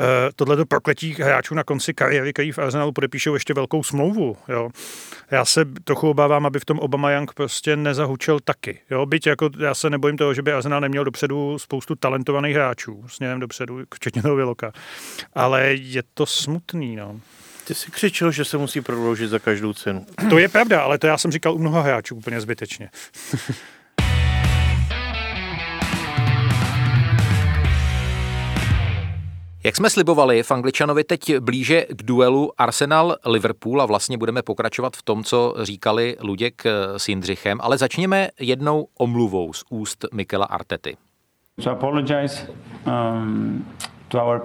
Eh, 0.00 0.30
tohle 0.36 0.64
prokletí 0.64 1.14
hráčů 1.14 1.54
na 1.54 1.64
konci 1.64 1.94
kariéry, 1.94 2.32
který 2.32 2.52
v 2.52 2.58
Arsenalu 2.58 2.92
podepíšou 2.92 3.34
ještě 3.34 3.54
velkou 3.54 3.82
smlouvu. 3.82 4.36
Jo. 4.48 4.70
Já 5.30 5.44
se 5.44 5.64
trochu 5.84 6.10
obávám, 6.10 6.46
aby 6.46 6.60
v 6.60 6.64
tom 6.64 6.78
Obama 6.78 7.10
Young 7.10 7.32
prostě 7.32 7.76
nezahučel 7.76 8.40
taky. 8.40 8.80
Jo. 8.90 9.06
Byť 9.06 9.26
jako 9.26 9.50
já 9.58 9.74
se 9.74 9.90
nebojím 9.90 10.16
toho, 10.16 10.34
že 10.34 10.42
by 10.42 10.52
Arsenal 10.52 10.80
neměl 10.80 11.04
dopředu 11.04 11.58
spoustu 11.58 11.94
talentovaných 11.94 12.54
hráčů, 12.54 13.04
směrem 13.08 13.40
dopředu, 13.40 13.80
včetně 13.94 14.22
toho 14.22 14.36
Viloka. 14.36 14.72
Ale 15.34 15.64
je 15.74 16.02
to 16.14 16.26
smutný. 16.26 16.96
No. 16.96 17.20
Ty 17.64 17.74
jsi 17.74 17.90
křičel, 17.90 18.32
že 18.32 18.44
se 18.44 18.58
musí 18.58 18.80
prodloužit 18.80 19.30
za 19.30 19.38
každou 19.38 19.72
cenu. 19.72 20.06
To 20.30 20.38
je 20.38 20.48
pravda, 20.48 20.80
ale 20.80 20.98
to 20.98 21.06
já 21.06 21.18
jsem 21.18 21.32
říkal 21.32 21.54
u 21.54 21.58
mnoha 21.58 21.80
hráčů 21.80 22.16
úplně 22.16 22.40
zbytečně. 22.40 22.90
Jak 29.64 29.76
jsme 29.76 29.90
slibovali, 29.90 30.42
v 30.42 30.50
Angličanovi 30.50 31.04
teď 31.04 31.38
blíže 31.38 31.86
k 31.88 32.02
duelu 32.02 32.50
Arsenal-Liverpool 32.58 33.82
a 33.82 33.86
vlastně 33.86 34.18
budeme 34.18 34.42
pokračovat 34.42 34.96
v 34.96 35.02
tom, 35.02 35.24
co 35.24 35.54
říkali 35.62 36.16
Luděk 36.20 36.62
s 36.96 37.08
Jindřichem, 37.08 37.58
ale 37.62 37.78
začněme 37.78 38.28
jednou 38.40 38.88
omluvou 38.98 39.52
z 39.52 39.64
úst 39.70 40.04
Mikela 40.12 40.46
Artety. 40.46 40.96
Um, 42.86 43.66
uh, 44.16 44.42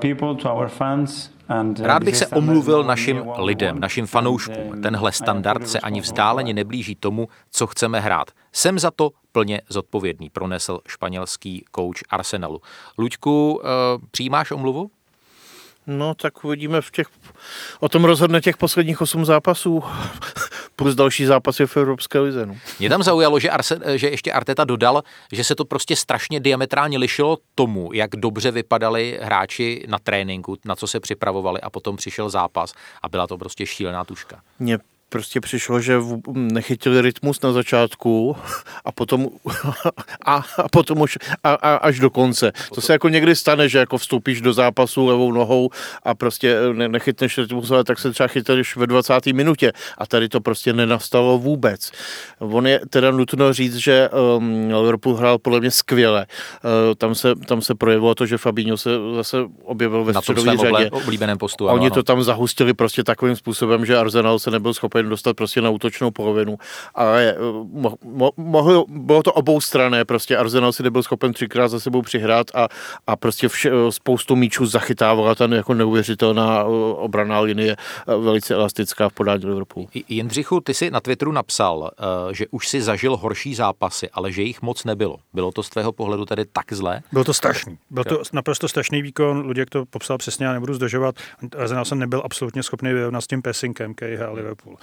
Rád 1.79 2.03
bych 2.03 2.17
se 2.17 2.27
omluvil 2.27 2.83
našim 2.83 3.23
lidem, 3.37 3.79
našim 3.79 4.07
fanouškům. 4.07 4.81
Tenhle 4.81 5.11
standard 5.11 5.67
se 5.67 5.79
ani 5.79 6.01
vzdáleně 6.01 6.53
neblíží 6.53 6.95
tomu, 6.95 7.27
co 7.51 7.67
chceme 7.67 7.99
hrát. 7.99 8.31
Jsem 8.51 8.79
za 8.79 8.91
to 8.91 9.09
plně 9.31 9.61
zodpovědný, 9.69 10.29
pronesl 10.29 10.79
španělský 10.87 11.65
kouč 11.71 12.03
Arsenalu. 12.09 12.61
Luďku, 12.97 13.53
uh, 13.53 13.61
přijímáš 14.11 14.51
omluvu? 14.51 14.91
No, 15.87 16.15
tak 16.15 16.45
uvidíme 16.45 16.81
v 16.81 16.91
těch, 16.91 17.07
o 17.79 17.89
tom 17.89 18.05
rozhodne 18.05 18.41
těch 18.41 18.57
posledních 18.57 19.01
osm 19.01 19.25
zápasů 19.25 19.83
plus 20.75 20.95
další 20.95 21.25
zápasy 21.25 21.65
v 21.65 21.77
Evropské 21.77 22.19
lize. 22.19 22.45
No. 22.45 22.55
Mě 22.79 22.89
tam 22.89 23.03
zaujalo, 23.03 23.39
že, 23.39 23.49
Arse, 23.49 23.79
že 23.95 24.09
ještě 24.09 24.31
Arteta 24.31 24.63
dodal, 24.63 25.03
že 25.31 25.43
se 25.43 25.55
to 25.55 25.65
prostě 25.65 25.95
strašně 25.95 26.39
diametrálně 26.39 26.97
lišilo 26.97 27.37
tomu, 27.55 27.93
jak 27.93 28.15
dobře 28.15 28.51
vypadali 28.51 29.19
hráči 29.21 29.85
na 29.87 29.99
tréninku, 29.99 30.57
na 30.65 30.75
co 30.75 30.87
se 30.87 30.99
připravovali 30.99 31.61
a 31.61 31.69
potom 31.69 31.95
přišel 31.95 32.29
zápas 32.29 32.73
a 33.01 33.09
byla 33.09 33.27
to 33.27 33.37
prostě 33.37 33.65
šílená 33.65 34.03
tuška. 34.03 34.41
Mně 34.59 34.79
prostě 35.13 35.41
přišlo, 35.41 35.81
že 35.81 35.99
nechytili 36.33 37.01
rytmus 37.01 37.41
na 37.41 37.51
začátku 37.51 38.35
a 38.85 38.91
potom, 38.91 39.29
a, 40.25 40.41
a 40.57 40.69
potom 40.69 41.01
už 41.01 41.17
a, 41.43 41.53
a, 41.53 41.75
až 41.75 41.99
do 41.99 42.09
konce. 42.09 42.51
To 42.75 42.81
se 42.81 42.93
jako 42.93 43.09
někdy 43.09 43.35
stane, 43.35 43.69
že 43.69 43.77
jako 43.77 43.97
vstoupíš 43.97 44.41
do 44.41 44.53
zápasu 44.53 45.05
levou 45.05 45.31
nohou 45.31 45.69
a 46.03 46.15
prostě 46.15 46.57
ne, 46.73 46.87
nechytneš 46.87 47.37
rytmus, 47.37 47.71
ale 47.71 47.83
tak 47.83 47.99
se 47.99 48.11
třeba 48.11 48.27
chytíš 48.27 48.75
ve 48.75 48.87
20. 48.87 49.25
minutě 49.25 49.73
a 49.97 50.05
tady 50.05 50.29
to 50.29 50.41
prostě 50.41 50.73
nenastalo 50.73 51.37
vůbec. 51.37 51.91
On 52.39 52.67
je 52.67 52.81
teda 52.89 53.11
nutno 53.11 53.53
říct, 53.53 53.75
že 53.75 54.09
um, 54.09 54.73
Liverpool 54.73 55.15
hrál 55.15 55.37
podle 55.37 55.59
mě 55.59 55.71
skvěle. 55.71 56.25
Uh, 56.25 56.95
tam, 56.97 57.15
se, 57.15 57.35
tam 57.35 57.61
se 57.61 57.75
projevilo 57.75 58.15
to, 58.15 58.25
že 58.25 58.37
Fabinho 58.37 58.77
se 58.77 58.89
zase 59.15 59.37
objevil 59.63 60.03
ve 60.03 60.13
středové 60.13 60.57
řadě. 60.57 60.89
oblíbeném 60.89 61.37
postu. 61.37 61.65
Oni 61.67 61.85
ano. 61.85 61.95
to 61.95 62.03
tam 62.03 62.23
zahustili 62.23 62.73
prostě 62.73 63.03
takovým 63.03 63.35
způsobem, 63.35 63.85
že 63.85 63.97
Arsenal 63.97 64.39
se 64.39 64.51
nebyl 64.51 64.73
schopen 64.73 65.02
schopen 65.03 65.09
dostat 65.09 65.35
prostě 65.35 65.61
na 65.61 65.69
útočnou 65.69 66.11
polovinu. 66.11 66.57
Ale 66.95 67.35
eh, 67.35 67.37
mo, 67.71 67.95
mo, 68.03 68.31
mohlo, 68.37 68.85
bylo 68.87 69.23
to 69.23 69.33
obou 69.33 69.61
strané, 69.61 70.05
prostě 70.05 70.37
Arsenal 70.37 70.71
si 70.71 70.83
nebyl 70.83 71.03
schopen 71.03 71.33
třikrát 71.33 71.67
za 71.67 71.79
sebou 71.79 72.01
přihrát 72.01 72.47
a, 72.55 72.67
a 73.07 73.15
prostě 73.15 73.47
vše, 73.47 73.69
eh, 73.69 73.91
spoustu 73.91 74.35
míčů 74.35 74.65
zachytávala 74.65 75.35
ta 75.35 75.47
jako 75.55 75.73
neuvěřitelná 75.73 76.61
eh, 76.61 76.65
obraná 76.95 77.39
linie, 77.39 77.75
velice 78.07 78.53
elastická 78.53 79.09
v 79.09 79.13
podání 79.13 79.45
Liverpoolu. 79.45 79.89
Jindřichu, 80.09 80.61
ty 80.61 80.73
si 80.73 80.91
na 80.91 80.99
Twitteru 80.99 81.31
napsal, 81.31 81.91
že 82.31 82.45
už 82.51 82.67
si 82.67 82.81
zažil 82.81 83.17
horší 83.17 83.55
zápasy, 83.55 84.09
ale 84.13 84.31
že 84.31 84.41
jich 84.41 84.61
moc 84.61 84.83
nebylo. 84.83 85.17
Bylo 85.33 85.51
to 85.51 85.63
z 85.63 85.69
tvého 85.69 85.91
pohledu 85.91 86.25
tedy 86.25 86.45
tak 86.45 86.73
zlé? 86.73 87.01
Bylo 87.11 87.23
to 87.23 87.33
strašný. 87.33 87.77
Byl 87.89 88.03
to 88.03 88.21
naprosto 88.33 88.67
strašný 88.67 89.01
výkon. 89.01 89.45
Luděk 89.45 89.69
to 89.69 89.85
popsal 89.85 90.17
přesně, 90.17 90.45
já 90.45 90.53
nebudu 90.53 90.73
zdržovat. 90.73 91.15
Arsenal 91.57 91.85
jsem 91.85 91.99
nebyl 91.99 92.21
absolutně 92.25 92.63
schopný 92.63 92.93
vyrovnat 92.93 93.21
s 93.21 93.27
tím 93.27 93.41
pessinkem, 93.41 93.93
který 93.93 94.15
hrál 94.15 94.35
Liverpool. 94.35 94.77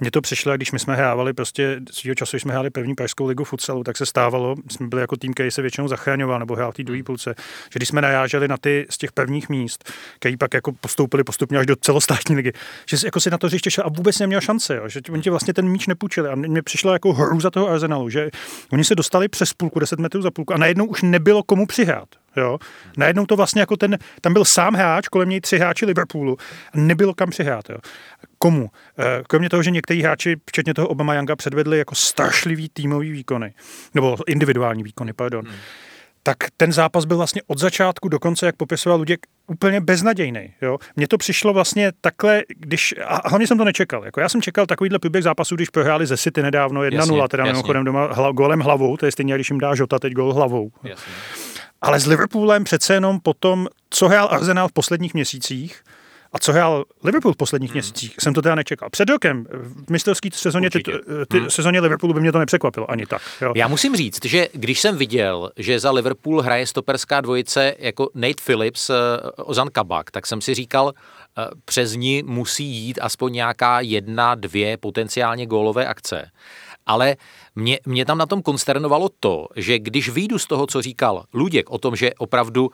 Mně 0.00 0.10
to 0.10 0.20
přišlo, 0.20 0.56
když 0.56 0.72
my 0.72 0.78
jsme 0.78 0.96
hrávali 0.96 1.32
prostě 1.32 1.80
svýho 1.90 2.14
času, 2.14 2.34
když 2.34 2.42
jsme 2.42 2.52
hráli 2.52 2.70
první 2.70 2.94
pražskou 2.94 3.26
ligu 3.26 3.44
futsalu, 3.44 3.84
tak 3.84 3.96
se 3.96 4.06
stávalo, 4.06 4.54
jsme 4.70 4.88
byli 4.88 5.02
jako 5.02 5.16
tým, 5.16 5.34
který 5.34 5.50
se 5.50 5.62
většinou 5.62 5.88
zachraňoval 5.88 6.38
nebo 6.38 6.54
hrál 6.54 6.72
v 6.72 6.74
té 6.74 6.82
druhé 6.82 7.02
půlce, 7.02 7.34
že 7.72 7.78
když 7.78 7.88
jsme 7.88 8.02
najáželi 8.02 8.48
na 8.48 8.56
ty 8.56 8.86
z 8.90 8.98
těch 8.98 9.12
prvních 9.12 9.48
míst, 9.48 9.92
který 10.18 10.36
pak 10.36 10.54
jako 10.54 10.72
postoupili 10.72 11.24
postupně 11.24 11.58
až 11.58 11.66
do 11.66 11.76
celostátní 11.76 12.36
ligy, 12.36 12.52
že 12.88 12.96
jako 13.04 13.20
si 13.20 13.30
na 13.30 13.38
to 13.38 13.46
hřiště 13.46 13.70
šel 13.70 13.84
a 13.86 13.88
vůbec 13.88 14.18
neměl 14.18 14.40
šance, 14.40 14.76
jo, 14.76 14.88
že 14.88 15.00
oni 15.10 15.22
ti 15.22 15.30
vlastně 15.30 15.54
ten 15.54 15.68
míč 15.68 15.86
nepůjčili. 15.86 16.28
A 16.28 16.34
mně 16.34 16.62
přišlo 16.62 16.92
jako 16.92 17.12
hru 17.12 17.40
za 17.40 17.50
toho 17.50 17.68
Arsenalu, 17.68 18.10
že 18.10 18.30
oni 18.72 18.84
se 18.84 18.94
dostali 18.94 19.28
přes 19.28 19.52
půlku, 19.52 19.78
10 19.80 19.98
metrů 19.98 20.22
za 20.22 20.30
půlku 20.30 20.54
a 20.54 20.58
najednou 20.58 20.84
už 20.84 21.02
nebylo 21.02 21.42
komu 21.42 21.66
přihrát. 21.66 22.23
Jo. 22.36 22.58
Najednou 22.96 23.26
to 23.26 23.36
vlastně 23.36 23.60
jako 23.60 23.76
ten, 23.76 23.98
tam 24.20 24.32
byl 24.32 24.44
sám 24.44 24.74
hráč, 24.74 25.08
kolem 25.08 25.28
něj 25.28 25.40
tři 25.40 25.58
hráči 25.58 25.86
Liverpoolu 25.86 26.36
nebylo 26.74 27.14
kam 27.14 27.30
přihrát. 27.30 27.70
Jo. 27.70 27.78
Komu? 28.38 28.70
Eh, 28.98 29.22
kromě 29.28 29.50
toho, 29.50 29.62
že 29.62 29.70
někteří 29.70 30.02
hráči, 30.02 30.36
včetně 30.46 30.74
toho 30.74 30.88
Obama 30.88 31.14
Younga, 31.14 31.36
předvedli 31.36 31.78
jako 31.78 31.94
strašlivý 31.94 32.68
týmový 32.68 33.10
výkony, 33.10 33.54
nebo 33.94 34.16
individuální 34.26 34.82
výkony, 34.82 35.12
pardon. 35.12 35.44
Hmm 35.44 35.54
tak 36.26 36.36
ten 36.56 36.72
zápas 36.72 37.04
byl 37.04 37.16
vlastně 37.16 37.42
od 37.46 37.58
začátku 37.58 38.08
do 38.08 38.18
konce, 38.18 38.46
jak 38.46 38.56
popisoval 38.56 38.98
Luděk, 38.98 39.26
úplně 39.46 39.80
beznadějný. 39.80 40.54
Jo? 40.62 40.78
Mně 40.96 41.08
to 41.08 41.18
přišlo 41.18 41.52
vlastně 41.52 41.92
takhle, 42.00 42.42
když, 42.48 42.94
a 43.06 43.28
hlavně 43.28 43.46
jsem 43.46 43.58
to 43.58 43.64
nečekal. 43.64 44.04
Jako 44.04 44.20
já 44.20 44.28
jsem 44.28 44.42
čekal 44.42 44.66
takovýhle 44.66 44.98
průběh 44.98 45.24
zápasu, 45.24 45.54
když 45.54 45.70
prohráli 45.70 46.06
ze 46.06 46.16
City 46.16 46.42
nedávno 46.42 46.80
1-0, 46.80 47.28
teda 47.28 47.44
mimochodem 47.44 47.84
doma 47.84 48.06
hla, 48.12 48.32
golem 48.32 48.60
hlavou, 48.60 48.96
to 48.96 49.06
je 49.06 49.12
stejně, 49.12 49.34
když 49.34 49.50
jim 49.50 49.58
dá 49.58 49.74
Žota 49.74 49.98
teď 49.98 50.12
gol 50.12 50.32
hlavou. 50.32 50.70
Jasně. 50.82 51.12
Ale 51.84 52.00
s 52.00 52.06
Liverpoolem 52.06 52.64
přece 52.64 52.94
jenom 52.94 53.20
potom, 53.20 53.68
co 53.90 54.08
hrál 54.08 54.28
Arsenal 54.30 54.68
v 54.68 54.72
posledních 54.72 55.14
měsících, 55.14 55.82
a 56.32 56.38
co 56.38 56.52
hrál 56.52 56.84
Liverpool 57.04 57.32
v 57.32 57.36
posledních 57.36 57.70
hmm. 57.70 57.74
měsících, 57.74 58.14
jsem 58.20 58.34
to 58.34 58.42
teda 58.42 58.54
nečekal. 58.54 58.90
Před 58.90 59.08
rokem 59.08 59.46
v 59.50 59.90
mistrovské 59.90 60.28
sezóně, 60.32 60.70
ty, 60.70 60.82
ty, 61.28 61.38
hmm. 61.38 61.50
sezóně 61.50 61.80
Liverpoolu 61.80 62.14
by 62.14 62.20
mě 62.20 62.32
to 62.32 62.38
nepřekvapilo 62.38 62.90
ani 62.90 63.06
tak. 63.06 63.22
Jo. 63.40 63.52
Já 63.56 63.68
musím 63.68 63.96
říct, 63.96 64.24
že 64.24 64.48
když 64.52 64.80
jsem 64.80 64.96
viděl, 64.96 65.50
že 65.56 65.80
za 65.80 65.90
Liverpool 65.90 66.40
hraje 66.40 66.66
stoperská 66.66 67.20
dvojice 67.20 67.74
jako 67.78 68.08
Nate 68.14 68.42
Phillips, 68.44 68.90
uh, 68.90 68.96
Ozan 69.36 69.68
Kabak, 69.72 70.10
tak 70.10 70.26
jsem 70.26 70.40
si 70.40 70.54
říkal, 70.54 70.92
přes 71.64 71.94
ní 71.94 72.22
musí 72.26 72.64
jít 72.64 72.98
aspoň 73.02 73.32
nějaká 73.32 73.80
jedna, 73.80 74.34
dvě 74.34 74.76
potenciálně 74.76 75.46
gólové 75.46 75.86
akce. 75.86 76.30
Ale 76.86 77.16
mě, 77.54 77.78
mě 77.86 78.04
tam 78.04 78.18
na 78.18 78.26
tom 78.26 78.42
konsternovalo 78.42 79.08
to, 79.20 79.46
že 79.56 79.78
když 79.78 80.08
vyjdu 80.08 80.38
z 80.38 80.46
toho, 80.46 80.66
co 80.66 80.82
říkal 80.82 81.24
Luděk 81.34 81.70
o 81.70 81.78
tom, 81.78 81.96
že 81.96 82.14
opravdu 82.14 82.66
uh, 82.66 82.72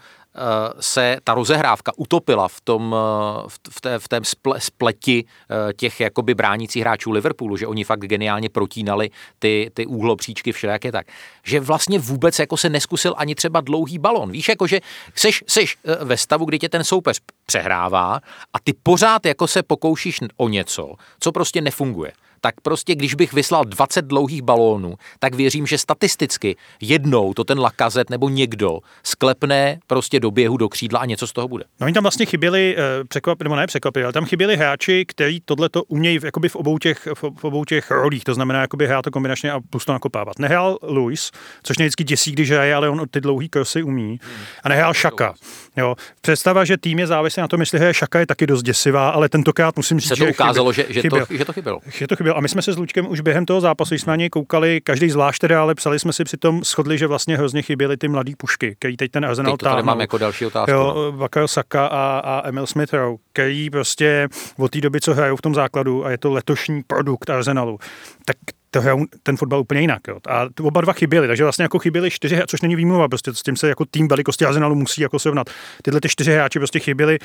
se 0.80 1.16
ta 1.24 1.34
rozehrávka 1.34 1.92
utopila 1.96 2.48
v 2.48 2.60
tom, 2.60 2.92
uh, 2.92 3.48
v, 3.48 3.58
v, 3.70 3.80
té, 3.80 3.98
v 3.98 4.08
té 4.08 4.20
sple, 4.22 4.60
spleti 4.60 5.24
uh, 5.24 5.72
těch 5.72 6.00
jakoby 6.00 6.34
bránících 6.34 6.82
hráčů 6.82 7.10
Liverpoolu, 7.10 7.56
že 7.56 7.66
oni 7.66 7.84
fakt 7.84 8.00
geniálně 8.00 8.48
protínali 8.48 9.10
ty, 9.38 9.70
ty 9.74 9.86
úhlopříčky 9.86 10.52
všelijaké 10.52 10.92
tak, 10.92 11.06
že 11.44 11.60
vlastně 11.60 11.98
vůbec 11.98 12.38
jako 12.38 12.56
se 12.56 12.68
neskusil 12.68 13.14
ani 13.16 13.34
třeba 13.34 13.60
dlouhý 13.60 13.98
balon. 13.98 14.30
Víš, 14.30 14.48
jako 14.48 14.66
že 14.66 14.80
seš, 15.14 15.44
seš 15.46 15.78
ve 16.00 16.16
stavu, 16.16 16.44
kdy 16.44 16.58
tě 16.58 16.68
ten 16.68 16.84
soupeř 16.84 17.20
přehrává 17.46 18.20
a 18.52 18.60
ty 18.64 18.72
pořád 18.82 19.26
jako 19.26 19.46
se 19.46 19.62
pokoušíš 19.62 20.18
o 20.36 20.48
něco, 20.48 20.94
co 21.20 21.32
prostě 21.32 21.60
nefunguje 21.60 22.12
tak 22.40 22.60
prostě 22.60 22.94
když 22.94 23.14
bych 23.14 23.32
vyslal 23.32 23.64
20 23.64 24.04
dlouhých 24.04 24.42
balónů, 24.42 24.94
tak 25.18 25.34
věřím, 25.34 25.66
že 25.66 25.78
statisticky 25.78 26.56
jednou 26.80 27.34
to 27.34 27.44
ten 27.44 27.60
lakazet 27.60 28.10
nebo 28.10 28.28
někdo 28.28 28.78
sklepne 29.02 29.78
prostě 29.86 30.20
do 30.20 30.30
běhu 30.30 30.56
do 30.56 30.68
křídla 30.68 31.00
a 31.00 31.04
něco 31.04 31.26
z 31.26 31.32
toho 31.32 31.48
bude. 31.48 31.64
No 31.80 31.84
oni 31.84 31.94
tam 31.94 32.04
vlastně 32.04 32.26
chyběli, 32.26 32.76
eh, 32.78 33.04
překvapili, 33.04 33.44
nebo 33.44 33.56
ne 33.56 33.66
překvapili, 33.66 34.04
ale 34.04 34.12
tam 34.12 34.24
chyběli 34.24 34.56
hráči, 34.56 35.04
kteří 35.08 35.42
tohle 35.44 35.68
to 35.68 35.84
umějí 35.84 36.18
v, 36.18 36.24
jakoby 36.24 36.48
v 36.48 36.56
obou 36.56 36.78
těch, 36.78 37.08
v 37.14 37.44
obou 37.44 37.64
těch 37.64 37.90
rolích, 37.90 38.24
to 38.24 38.34
znamená 38.34 38.60
jakoby 38.60 38.86
hrát 38.86 39.02
to 39.02 39.10
kombinačně 39.10 39.52
a 39.52 39.60
plus 39.70 39.84
to 39.84 39.92
nakopávat. 39.92 40.38
Nehrál 40.38 40.78
Luis, 40.82 41.30
což 41.62 41.78
mě 41.78 41.86
vždycky 41.86 42.04
děsí, 42.04 42.32
když 42.32 42.50
hraje, 42.50 42.74
ale 42.74 42.88
on 42.88 43.02
ty 43.10 43.20
dlouhý 43.20 43.48
krosy 43.48 43.82
umí. 43.82 44.20
A 44.64 44.68
nehrál 44.68 44.94
Šaka. 44.94 45.34
Jo. 45.76 45.94
Představa, 46.20 46.64
že 46.64 46.76
tým 46.76 46.98
je 46.98 47.06
závislý 47.06 47.40
na 47.40 47.48
tom, 47.48 47.60
jestli 47.60 47.78
hraje 47.78 47.94
Šaka, 47.94 48.18
je 48.20 48.26
taky 48.26 48.46
dost 48.46 48.62
děsivá, 48.62 49.10
ale 49.10 49.28
tentokrát 49.28 49.76
musím 49.76 50.00
říct, 50.00 50.08
se 50.08 50.16
to 50.16 50.24
že 50.24 50.30
ukázalo, 50.30 50.72
chyběl. 50.72 50.92
že, 50.92 51.02
že, 51.02 51.10
to, 51.10 51.16
že 51.30 51.44
to 51.44 51.52
chybělo. 51.52 51.80
Že 51.86 52.06
to 52.06 52.16
chybělo 52.16 52.29
chyběl. 52.30 52.38
A 52.38 52.40
my 52.40 52.48
jsme 52.48 52.62
se 52.62 52.72
s 52.72 52.76
Lučkem 52.76 53.10
už 53.10 53.20
během 53.20 53.46
toho 53.46 53.60
zápasu, 53.60 53.94
jsme 53.94 54.10
na 54.10 54.16
něj 54.16 54.28
koukali, 54.28 54.80
každý 54.80 55.10
zvlášť 55.10 55.40
teda, 55.40 55.62
ale 55.62 55.74
psali 55.74 55.98
jsme 55.98 56.12
si 56.12 56.24
přitom, 56.24 56.64
shodli, 56.64 56.98
že 56.98 57.06
vlastně 57.06 57.36
hrozně 57.36 57.62
chyběly 57.62 57.96
ty 57.96 58.08
mladé 58.08 58.32
pušky, 58.38 58.76
který 58.78 58.96
teď 58.96 59.10
ten 59.10 59.24
Arsenal 59.24 59.52
teď 59.52 59.58
to 59.58 59.66
tady 59.66 59.82
mám 59.82 60.00
jako 60.00 60.18
další 60.18 60.46
otázku. 60.46 60.70
Jo, 60.70 60.94
no. 60.96 61.12
Bakar 61.12 61.48
Saka 61.48 61.86
a, 61.86 62.18
a 62.18 62.48
Emil 62.48 62.66
Smith 62.66 62.92
Rowe, 62.92 63.18
který 63.32 63.70
prostě 63.70 64.28
od 64.58 64.70
té 64.70 64.80
doby, 64.80 65.00
co 65.00 65.14
hrajou 65.14 65.36
v 65.36 65.42
tom 65.42 65.54
základu 65.54 66.04
a 66.06 66.10
je 66.10 66.18
to 66.18 66.30
letošní 66.32 66.82
produkt 66.82 67.30
Arsenalu, 67.30 67.78
tak 68.24 68.36
to 68.70 68.80
hrajou 68.80 69.06
ten 69.22 69.36
fotbal 69.36 69.60
úplně 69.60 69.80
jinak. 69.80 70.00
Jo. 70.08 70.18
A 70.28 70.46
oba 70.62 70.80
dva 70.80 70.92
chyběli, 70.92 71.26
takže 71.26 71.44
vlastně 71.44 71.62
jako 71.62 71.78
chyběli 71.78 72.10
čtyři, 72.10 72.40
což 72.46 72.60
není 72.60 72.76
výmluva, 72.76 73.08
prostě 73.08 73.34
s 73.34 73.42
tím 73.42 73.56
se 73.56 73.68
jako 73.68 73.84
tým 73.84 74.08
velikosti 74.08 74.44
Arsenalu 74.44 74.74
musí 74.74 75.02
jako 75.02 75.18
srovnat. 75.18 75.50
Tyhle 75.82 76.00
ty 76.00 76.08
čtyři 76.08 76.32
hráči 76.32 76.58
prostě 76.58 76.78
chyběli 76.78 77.18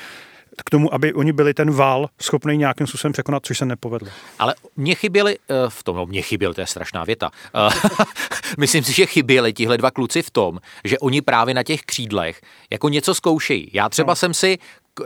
k 0.64 0.70
tomu, 0.70 0.94
aby 0.94 1.14
oni 1.14 1.32
byli 1.32 1.54
ten 1.54 1.70
val 1.70 2.08
schopný 2.22 2.56
nějakým 2.56 2.86
způsobem 2.86 3.12
překonat, 3.12 3.46
což 3.46 3.58
se 3.58 3.66
nepovedlo. 3.66 4.08
Ale 4.38 4.54
mě 4.76 4.94
chyběli 4.94 5.38
eh, 5.38 5.54
v 5.68 5.82
tom, 5.82 5.96
no 5.96 6.06
mě 6.06 6.22
chyběli, 6.22 6.54
to 6.54 6.60
je 6.60 6.66
strašná 6.66 7.04
věta. 7.04 7.30
Eh, 7.54 7.90
myslím 8.58 8.84
si, 8.84 8.92
že 8.92 9.06
chyběli 9.06 9.52
tihle 9.52 9.78
dva 9.78 9.90
kluci 9.90 10.22
v 10.22 10.30
tom, 10.30 10.58
že 10.84 10.98
oni 10.98 11.22
právě 11.22 11.54
na 11.54 11.62
těch 11.62 11.80
křídlech 11.80 12.40
jako 12.70 12.88
něco 12.88 13.14
zkoušejí. 13.14 13.70
Já 13.72 13.88
třeba 13.88 14.12
no. 14.12 14.16
jsem 14.16 14.34
si 14.34 14.58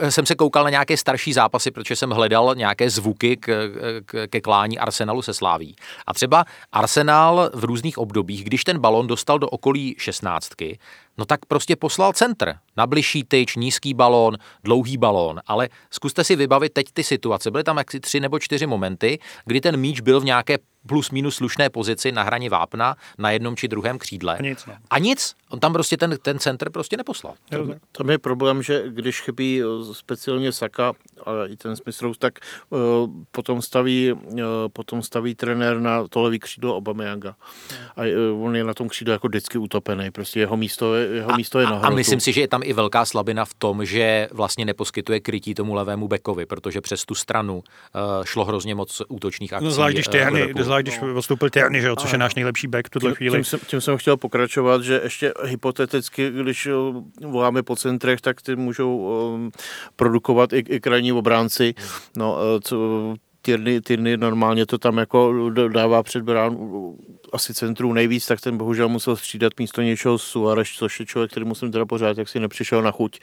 jsem 0.09 0.25
se 0.25 0.35
koukal 0.35 0.63
na 0.63 0.69
nějaké 0.69 0.97
starší 0.97 1.33
zápasy, 1.33 1.71
protože 1.71 1.95
jsem 1.95 2.09
hledal 2.09 2.55
nějaké 2.55 2.89
zvuky 2.89 3.37
k, 3.37 3.69
k, 4.05 4.27
ke 4.27 4.41
klání 4.41 4.79
Arsenalu 4.79 5.21
se 5.21 5.33
Sláví. 5.33 5.75
A 6.07 6.13
třeba 6.13 6.45
Arsenal 6.71 7.49
v 7.53 7.63
různých 7.63 7.97
obdobích, 7.97 8.43
když 8.43 8.63
ten 8.63 8.79
balon 8.79 9.07
dostal 9.07 9.39
do 9.39 9.49
okolí 9.49 9.95
šestnáctky, 9.97 10.79
no 11.17 11.25
tak 11.25 11.45
prostě 11.45 11.75
poslal 11.75 12.13
centr. 12.13 12.53
Na 12.77 12.87
bližší 12.87 13.23
tyč, 13.23 13.55
nízký 13.55 13.93
balón, 13.93 14.37
dlouhý 14.63 14.97
balón. 14.97 15.39
Ale 15.47 15.69
zkuste 15.91 16.23
si 16.23 16.35
vybavit 16.35 16.73
teď 16.73 16.87
ty 16.93 17.03
situace. 17.03 17.51
Byly 17.51 17.63
tam 17.63 17.77
jaksi 17.77 17.99
tři 17.99 18.19
nebo 18.19 18.39
čtyři 18.39 18.67
momenty, 18.67 19.19
kdy 19.45 19.61
ten 19.61 19.77
míč 19.77 20.01
byl 20.01 20.19
v 20.19 20.25
nějaké 20.25 20.57
plus 20.87 21.11
minus 21.11 21.35
slušné 21.35 21.69
pozici 21.69 22.11
na 22.11 22.23
hraně 22.23 22.49
vápna 22.49 22.95
na 23.17 23.31
jednom 23.31 23.55
či 23.55 23.67
druhém 23.67 23.99
křídle. 23.99 24.37
A 24.37 24.41
nic. 24.41 24.65
No. 24.65 24.73
A 24.89 24.99
nic. 24.99 25.35
On 25.49 25.59
tam 25.59 25.73
prostě 25.73 25.97
ten, 25.97 26.17
ten 26.21 26.39
center 26.39 26.69
prostě 26.69 26.97
neposlal. 26.97 27.33
Tam, 27.49 27.73
tam 27.91 28.09
je 28.09 28.17
problém, 28.17 28.63
že 28.63 28.83
když 28.87 29.21
chybí 29.21 29.61
eh, 29.61 29.93
speciálně 29.93 30.51
Saka 30.51 30.93
a 31.25 31.31
i 31.47 31.55
ten 31.55 31.75
Smith 31.75 32.17
tak 32.19 32.39
uh, 32.69 32.79
potom, 33.31 33.61
staví, 33.61 34.11
uh, 34.13 34.39
potom 34.73 35.01
staví 35.01 35.35
trenér 35.35 35.79
na 35.79 36.07
to 36.07 36.21
levý 36.21 36.39
křídlo 36.39 36.75
Obameyanga. 36.75 37.35
A 37.95 38.01
uh, 38.31 38.45
on 38.45 38.55
je 38.55 38.63
na 38.63 38.73
tom 38.73 38.89
křídle 38.89 39.11
jako 39.11 39.27
vždycky 39.27 39.57
utopený. 39.57 40.11
Prostě 40.11 40.39
jeho 40.39 40.57
místo 40.57 40.95
je, 40.95 41.00
jeho 41.01 41.31
a, 41.31 41.37
místo 41.37 41.59
je 41.59 41.65
na 41.65 41.71
A 41.71 41.89
myslím 41.89 42.19
si, 42.19 42.33
že 42.33 42.41
je 42.41 42.47
tam 42.47 42.61
i 42.63 42.73
velká 42.73 43.05
slabina 43.05 43.45
v 43.45 43.53
tom, 43.53 43.85
že 43.85 44.27
vlastně 44.31 44.65
neposkytuje 44.65 45.19
krytí 45.19 45.53
tomu 45.53 45.73
levému 45.73 46.07
bekovi, 46.07 46.45
protože 46.45 46.81
přes 46.81 47.05
tu 47.05 47.15
stranu 47.15 47.55
uh, 47.55 47.61
šlo 48.23 48.45
hrozně 48.45 48.75
moc 48.75 49.01
útočných 49.07 49.53
akcí. 49.53 49.65
No 49.65 49.71
zvlášť, 49.71 49.95
když, 49.95 50.07
uh, 50.55 50.61
zvlášť, 50.61 50.83
když 50.83 50.99
no. 50.99 51.15
odstoupil 51.15 51.49
Terny, 51.49 51.81
že 51.81 51.87
jo, 51.87 51.95
což 51.95 52.11
je 52.11 52.17
náš 52.17 52.35
nejlepší 52.35 52.67
back 52.67 52.87
v 52.87 52.89
tuhle 52.89 53.15
chvíli. 53.15 53.43
Tím, 53.43 53.59
tím, 53.59 53.59
tím 53.67 53.81
jsem 53.81 53.97
chtěl 53.97 54.17
pokračovat, 54.17 54.83
že 54.83 55.01
ještě 55.03 55.33
hypoteticky, 55.45 56.31
když 56.41 56.67
voláme 57.25 57.63
po 57.63 57.75
centrech, 57.75 58.21
tak 58.21 58.41
ty 58.41 58.55
můžou 58.55 58.97
um, 58.97 59.51
produkovat 59.95 60.53
i, 60.53 60.57
i 60.57 60.79
krajní 60.79 61.11
obránci. 61.13 61.73
No, 62.17 62.37
co, 62.63 62.77
Tyrny, 63.41 63.81
Tyrny 63.81 64.17
normálně 64.17 64.65
to 64.65 64.77
tam 64.77 64.97
jako 64.97 65.49
dává 65.73 66.03
před 66.03 66.23
bránu 66.23 66.97
asi 67.33 67.53
centrů 67.53 67.93
nejvíc, 67.93 68.25
tak 68.25 68.41
ten 68.41 68.57
bohužel 68.57 68.89
musel 68.89 69.15
střídat 69.15 69.53
místo 69.59 69.81
něčeho 69.81 70.17
Suarez, 70.17 70.67
což 70.67 70.99
je 70.99 71.05
člověk, 71.05 71.31
který 71.31 71.45
musím 71.45 71.71
teda 71.71 71.85
pořád, 71.85 72.17
jak 72.17 72.29
si 72.29 72.39
nepřišel 72.39 72.81
na 72.81 72.91
chuť. 72.91 73.19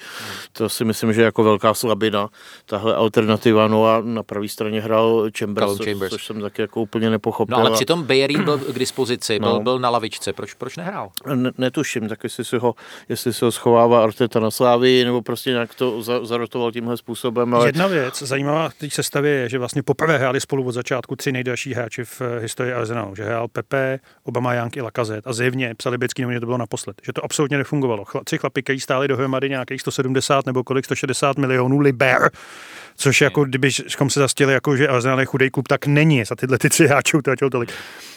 To 0.52 0.68
si 0.68 0.84
myslím, 0.84 1.12
že 1.12 1.20
je 1.20 1.24
jako 1.24 1.44
velká 1.44 1.74
slabina. 1.74 2.28
Tahle 2.66 2.94
alternativa, 2.94 3.68
no 3.68 3.86
a 3.86 4.00
na 4.04 4.22
pravé 4.22 4.48
straně 4.48 4.80
hrál 4.80 5.30
Chambers, 5.38 5.78
Chambers. 5.84 6.10
což 6.10 6.26
jsem 6.26 6.40
taky 6.40 6.62
jako 6.62 6.80
úplně 6.80 7.10
nepochopil. 7.10 7.56
No 7.56 7.62
ale 7.62 7.70
přitom 7.70 8.02
Bayerin 8.02 8.44
byl 8.44 8.58
k 8.58 8.78
dispozici, 8.78 9.38
byl, 9.38 9.52
no. 9.52 9.60
byl 9.60 9.78
na 9.78 9.90
lavičce, 9.90 10.32
proč, 10.32 10.54
proč 10.54 10.76
nehrál? 10.76 11.10
Ne, 11.34 11.50
netuším, 11.58 12.08
tak 12.08 12.24
jestli 12.24 12.44
si 12.44 12.58
ho, 12.58 12.74
jestli 13.08 13.32
si 13.32 13.44
ho 13.44 13.52
schovává 13.52 14.02
Arteta 14.02 14.40
na 14.40 14.50
Slávii, 14.50 15.04
nebo 15.04 15.22
prostě 15.22 15.50
nějak 15.50 15.74
to 15.74 16.02
za, 16.02 16.24
zarotoval 16.24 16.72
tímhle 16.72 16.96
způsobem. 16.96 17.54
Ale... 17.54 17.68
Jedna 17.68 17.86
věc 17.86 18.22
zajímavá 18.22 18.68
v 18.68 18.74
té 18.74 18.90
sestavě 18.90 19.32
je, 19.32 19.48
že 19.48 19.58
vlastně 19.58 19.82
poprvé 19.82 20.07
hráli 20.16 20.40
spolu 20.40 20.64
od 20.64 20.72
začátku 20.72 21.16
tři 21.16 21.32
nejdelší 21.32 21.74
hráči 21.74 22.04
v 22.04 22.22
historii 22.40 22.72
Arsenalu, 22.72 23.14
že 23.14 23.24
hrál 23.24 23.48
Pepe, 23.48 24.00
Obama, 24.22 24.54
Jank 24.54 24.76
i 24.76 24.80
Lakazet. 24.80 25.26
A 25.26 25.32
zjevně 25.32 25.74
psali 25.74 25.98
Becký 25.98 26.24
že 26.32 26.40
to 26.40 26.46
bylo 26.46 26.58
naposled. 26.58 27.00
Že 27.06 27.12
to 27.12 27.24
absolutně 27.24 27.58
nefungovalo. 27.58 28.04
Chla, 28.04 28.24
tři 28.24 28.38
chlapy, 28.38 28.62
kteří 28.62 28.80
stáli 28.80 29.08
dohromady 29.08 29.48
nějakých 29.48 29.80
170 29.80 30.46
nebo 30.46 30.64
kolik, 30.64 30.84
160 30.84 31.38
milionů 31.38 31.78
liber, 31.78 32.30
což 32.96 33.20
jako 33.20 33.44
kdybychom 33.44 34.10
se 34.10 34.20
zastěli, 34.20 34.52
jako 34.52 34.76
že 34.76 34.88
Arsenal 34.88 35.20
je 35.20 35.26
chudý 35.26 35.50
klub, 35.50 35.68
tak 35.68 35.86
není. 35.86 36.24
Za 36.24 36.34
tyhle 36.34 36.58
ty 36.58 36.68
tři 36.68 36.86
hráči 36.86 37.16
utratil 37.16 37.50
tolik. 37.50 37.72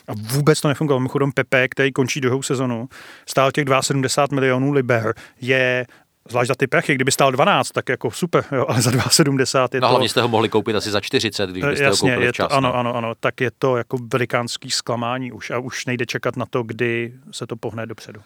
A 0.08 0.12
vůbec 0.34 0.62
to 0.62 0.68
nefungovalo. 0.68 1.00
Mimochodem 1.00 1.32
Pepe, 1.32 1.68
který 1.68 1.92
končí 1.92 2.22
druhou 2.22 2.42
sezonu, 2.42 2.90
stál 3.26 3.52
těch 3.52 3.66
72 3.82 4.36
milionů 4.36 4.72
liber, 4.72 5.14
je 5.42 5.86
Zvlášť 6.30 6.48
za 6.48 6.56
ty 6.56 6.68
prachy, 6.68 6.96
kdyby 6.96 7.12
stál 7.12 7.32
12, 7.32 7.72
tak 7.72 7.90
jako 7.90 8.12
super, 8.12 8.44
jo, 8.52 8.66
ale 8.70 8.82
za 8.82 8.92
2,70 8.92 9.70
je 9.74 9.82
no, 9.82 9.88
to... 9.88 9.90
hlavně 9.90 10.10
jste 10.10 10.22
ho 10.22 10.28
mohli 10.28 10.50
koupit 10.50 10.76
asi 10.76 10.92
za 10.92 11.02
40, 11.02 11.50
když 11.50 11.64
byste 11.64 11.84
jasně, 11.84 12.12
ho 12.12 12.14
koupili 12.14 12.26
je 12.26 12.32
včas. 12.32 12.48
To, 12.48 12.56
ano, 12.56 12.76
ano, 12.76 12.96
ano, 12.96 13.14
tak 13.20 13.42
je 13.42 13.52
to 13.60 13.78
jako 13.78 13.98
velikánský 14.14 14.72
zklamání 14.72 15.32
už 15.32 15.52
a 15.52 15.60
už 15.60 15.86
nejde 15.86 16.06
čekat 16.06 16.38
na 16.38 16.46
to, 16.46 16.64
kdy 16.64 17.14
se 17.32 17.48
to 17.48 17.56
pohne 17.56 17.86
dopředu. 17.86 18.22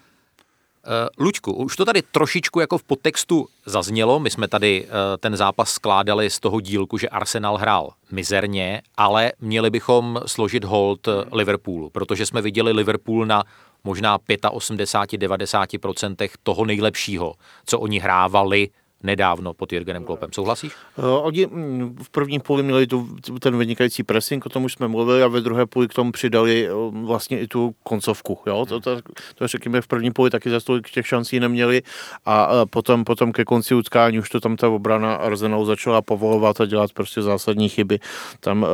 Uh, 0.86 0.92
Luďku, 1.24 1.52
už 1.52 1.76
to 1.76 1.84
tady 1.84 2.02
trošičku 2.02 2.60
jako 2.60 2.78
v 2.78 2.82
podtextu 2.82 3.48
zaznělo, 3.66 4.20
my 4.20 4.30
jsme 4.30 4.48
tady 4.48 4.84
uh, 4.84 4.90
ten 5.20 5.36
zápas 5.36 5.70
skládali 5.70 6.30
z 6.30 6.40
toho 6.40 6.60
dílku, 6.60 6.98
že 6.98 7.08
Arsenal 7.08 7.56
hrál 7.56 7.90
mizerně, 8.10 8.82
ale 8.96 9.32
měli 9.40 9.70
bychom 9.70 10.20
složit 10.26 10.64
hold 10.64 11.08
Liverpoolu, 11.32 11.90
protože 11.90 12.26
jsme 12.26 12.42
viděli 12.42 12.72
Liverpool 12.72 13.26
na 13.26 13.44
možná 13.84 14.18
85-90% 14.18 16.28
toho 16.42 16.64
nejlepšího, 16.64 17.34
co 17.66 17.80
oni 17.80 17.98
hrávali 17.98 18.68
nedávno 19.02 19.54
pod 19.54 19.72
Jürgenem 19.72 20.04
Kloppem. 20.04 20.32
Souhlasíš? 20.32 20.72
Uh, 20.96 21.04
oni 21.04 21.46
mm, 21.46 21.96
v 22.02 22.10
prvním 22.10 22.40
půli 22.40 22.62
měli 22.62 22.86
tu, 22.86 23.08
ten 23.40 23.58
vynikající 23.58 24.02
pressing, 24.02 24.46
o 24.46 24.48
tom 24.48 24.64
už 24.64 24.72
jsme 24.72 24.88
mluvili, 24.88 25.22
a 25.22 25.28
ve 25.28 25.40
druhé 25.40 25.66
půli 25.66 25.88
k 25.88 25.94
tomu 25.94 26.12
přidali 26.12 26.72
uh, 26.72 27.06
vlastně 27.06 27.40
i 27.40 27.46
tu 27.46 27.74
koncovku. 27.82 28.38
Jo? 28.46 28.66
To, 28.66 28.80
to, 28.80 28.98
to 29.34 29.46
řekněme 29.46 29.80
v 29.80 29.86
prvním 29.86 30.12
půli 30.12 30.30
taky 30.30 30.50
za 30.50 30.60
tolik 30.60 30.90
těch 30.90 31.06
šancí 31.06 31.40
neměli 31.40 31.82
a 32.24 32.52
uh, 32.52 32.64
potom, 32.70 33.04
potom 33.04 33.32
ke 33.32 33.44
konci 33.44 33.74
utkání 33.74 34.18
už 34.18 34.28
to 34.28 34.40
tam 34.40 34.56
ta 34.56 34.68
obrana 34.68 35.14
Arsenal 35.14 35.64
začala 35.64 36.02
povolovat 36.02 36.60
a 36.60 36.66
dělat 36.66 36.92
prostě 36.92 37.22
zásadní 37.22 37.68
chyby. 37.68 37.98
Tam 38.40 38.66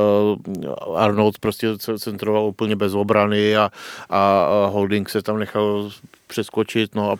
Arnold 0.96 1.38
prostě 1.38 1.78
centroval 1.98 2.44
úplně 2.44 2.76
bez 2.76 2.94
obrany 2.94 3.56
a, 3.56 3.70
a 4.10 4.46
Holding 4.66 5.08
se 5.08 5.22
tam 5.22 5.38
nechal 5.38 5.90
přeskočit, 6.32 6.94
no 6.94 7.10
a 7.10 7.16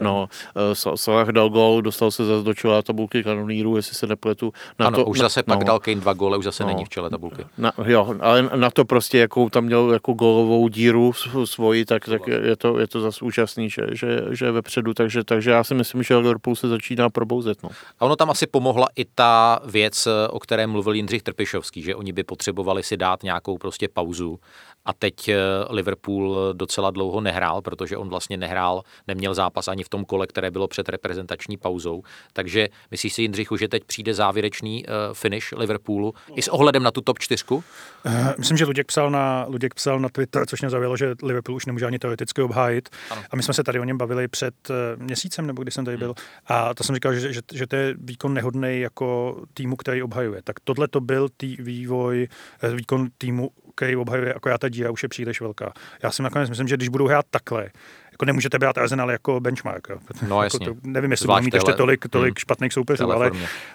no, 0.00 0.28
eh, 0.56 0.74
Salah 0.96 1.28
dal 1.28 1.48
gol, 1.50 1.82
dostal 1.82 2.10
se 2.10 2.24
zase 2.24 2.44
do 2.44 2.54
čela 2.54 2.82
tabulky 2.82 3.22
kanonýrů, 3.24 3.76
jestli 3.76 3.94
se 3.94 4.06
nepletu. 4.06 4.52
Na 4.78 4.86
ano, 4.86 4.98
to, 4.98 5.04
už 5.04 5.18
na, 5.18 5.24
zase 5.24 5.42
pak 5.42 5.58
no, 5.58 5.64
dal 5.64 5.78
Kane 5.78 6.00
dva 6.00 6.12
góly, 6.12 6.38
už 6.38 6.44
zase 6.44 6.62
No. 6.62 6.68
není 6.68 6.84
v 6.84 6.88
čele 6.88 7.10
tabulky. 7.10 7.46
Na, 7.58 7.72
jo, 7.86 8.14
ale 8.20 8.50
na 8.56 8.70
to 8.70 8.84
prostě, 8.84 9.18
jakou 9.18 9.48
tam 9.48 9.64
měl 9.64 9.92
jako 9.92 10.12
golovou 10.12 10.68
díru 10.68 11.10
sv- 11.10 11.42
svoji, 11.46 11.84
tak, 11.84 12.04
tak 12.04 12.26
je 12.26 12.56
to, 12.56 12.78
je 12.78 12.86
to 12.88 13.00
zase 13.00 13.24
úžasný, 13.24 13.70
že, 13.70 13.82
že, 13.92 14.22
že 14.30 14.44
je 14.44 14.52
vepředu, 14.52 14.94
takže, 14.94 15.24
takže 15.24 15.50
já 15.50 15.64
si 15.64 15.74
myslím, 15.74 16.02
že 16.02 16.16
Liverpool 16.16 16.56
se 16.56 16.68
začíná 16.68 17.10
probouzet. 17.10 17.62
No. 17.62 17.68
A 18.00 18.04
ono 18.04 18.16
tam 18.16 18.30
asi 18.30 18.46
pomohla 18.46 18.86
i 18.96 19.04
ta 19.04 19.60
věc, 19.64 20.08
o 20.30 20.38
které 20.40 20.66
mluvil 20.66 20.92
Jindřich 20.94 21.22
Trpišovský, 21.22 21.82
že 21.82 21.94
oni 21.94 22.12
by 22.12 22.22
potřebovali 22.24 22.82
si 22.82 22.96
dát 22.96 23.22
nějakou 23.22 23.58
prostě 23.58 23.88
pauzu. 23.88 24.38
A 24.88 24.92
teď 24.92 25.28
eh, 25.28 25.36
Liverpool 25.70 26.52
docela 26.52 26.90
dlouho 26.90 27.20
nehrál, 27.20 27.62
protože 27.62 27.96
on 27.96 28.08
vlastně 28.08 28.36
nehrál, 28.36 28.82
neměl 29.06 29.34
zápas 29.34 29.68
ani 29.68 29.84
v 29.84 29.88
tom 29.88 30.04
kole, 30.04 30.26
které 30.26 30.50
bylo 30.50 30.68
před 30.68 30.88
reprezentační 30.88 31.56
pauzou. 31.56 32.02
Takže 32.32 32.68
myslíš 32.90 33.12
si, 33.12 33.22
Jindřichu, 33.22 33.56
že 33.56 33.68
teď 33.68 33.84
přijde 33.84 34.14
závěrečný 34.14 34.84
uh, 34.84 34.92
finish 35.14 35.52
Liverpoolu 35.52 36.14
i 36.34 36.42
s 36.42 36.48
ohledem 36.48 36.82
na 36.82 36.90
tu 36.90 37.00
top 37.00 37.18
čtyřku? 37.18 37.64
Eh, 38.06 38.34
Myslím, 38.38 38.56
že 38.56 38.64
Luděk 38.64 38.86
psal 38.86 39.10
na, 39.10 39.44
Luděk 39.48 39.74
psal 39.74 40.00
na 40.00 40.08
Twitter, 40.08 40.46
což 40.46 40.60
mě 40.60 40.70
zavělo, 40.70 40.96
že 40.96 41.14
Liverpool 41.22 41.56
už 41.56 41.66
nemůže 41.66 41.86
ani 41.86 41.98
teoreticky 41.98 42.42
obhájit. 42.42 42.88
Ano. 43.10 43.22
A 43.30 43.36
my 43.36 43.42
jsme 43.42 43.54
se 43.54 43.64
tady 43.64 43.80
o 43.80 43.84
něm 43.84 43.98
bavili 43.98 44.28
před 44.28 44.54
eh, 44.70 44.74
měsícem, 44.96 45.46
nebo 45.46 45.62
kdy 45.62 45.70
jsem 45.70 45.84
tady 45.84 45.96
byl. 45.96 46.14
A 46.46 46.74
to 46.74 46.84
jsem 46.84 46.94
říkal, 46.94 47.14
že, 47.14 47.32
že, 47.32 47.40
že 47.52 47.66
to 47.66 47.76
je 47.76 47.94
výkon 47.98 48.34
nehodný 48.34 48.80
jako 48.80 49.40
týmu, 49.54 49.76
který 49.76 50.02
obhajuje. 50.02 50.42
Tak 50.44 50.60
tohle 50.64 50.88
to 50.88 51.00
byl 51.00 51.28
tý 51.36 51.56
vývoj, 51.56 52.28
eh, 52.62 52.74
výkon 52.74 53.08
týmu, 53.18 53.50
který 53.78 53.96
obhajuje, 53.96 54.28
jako 54.28 54.48
já 54.48 54.58
ta 54.58 54.68
díra 54.68 54.90
už 54.90 55.02
je 55.02 55.08
příliš 55.08 55.40
velká. 55.40 55.72
Já 56.02 56.10
si 56.10 56.22
nakonec 56.22 56.48
myslím, 56.48 56.68
že 56.68 56.76
když 56.76 56.88
budou 56.88 57.06
hrát 57.06 57.26
takhle, 57.30 57.70
jako 58.12 58.24
nemůžete 58.24 58.58
brát 58.58 58.78
Arsenal 58.78 59.10
jako 59.10 59.40
benchmark. 59.40 59.88
Jo. 59.88 59.98
No, 60.28 60.42
jako 60.42 60.56
jasně. 60.56 60.66
to, 60.66 60.74
nevím, 60.82 61.10
jestli 61.10 61.26
budou 61.26 61.40
mít 61.40 61.54
ještě 61.54 61.72
tolik, 61.72 62.08
tolik 62.10 62.34
Hmm. 62.34 62.40
špatných 62.40 62.72
soupeřů, 62.72 63.12
ale, 63.12 63.30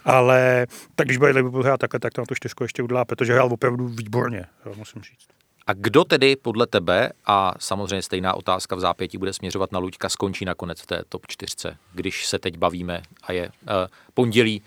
ale 0.05 0.67
tak 0.95 1.07
když 1.07 1.17
bude 1.17 1.31
Liverpool 1.31 1.63
hrát 1.63 1.79
takhle, 1.79 1.99
tak 1.99 2.13
to 2.13 2.21
na 2.21 2.25
to 2.25 2.35
čtyřku 2.35 2.63
ještě 2.63 2.83
udělá, 2.83 3.05
protože 3.05 3.33
hrál 3.33 3.53
opravdu 3.53 3.87
výborně, 3.87 4.45
jo, 4.65 4.73
musím 4.77 5.01
říct. 5.01 5.27
A 5.67 5.73
kdo 5.73 6.03
tedy 6.03 6.35
podle 6.35 6.67
tebe, 6.67 7.09
a 7.25 7.53
samozřejmě 7.59 8.01
stejná 8.01 8.33
otázka 8.33 8.75
v 8.75 8.79
zápětí 8.79 9.17
bude 9.17 9.33
směřovat 9.33 9.71
na 9.71 9.79
Luďka, 9.79 10.09
skončí 10.09 10.45
nakonec 10.45 10.81
v 10.81 10.85
té 10.85 11.03
top 11.09 11.21
4, 11.27 11.55
když 11.93 12.25
se 12.27 12.39
teď 12.39 12.57
bavíme 12.57 13.01
a 13.23 13.31
je 13.31 13.47
uh, 13.47 13.69
pondělí 14.13 14.61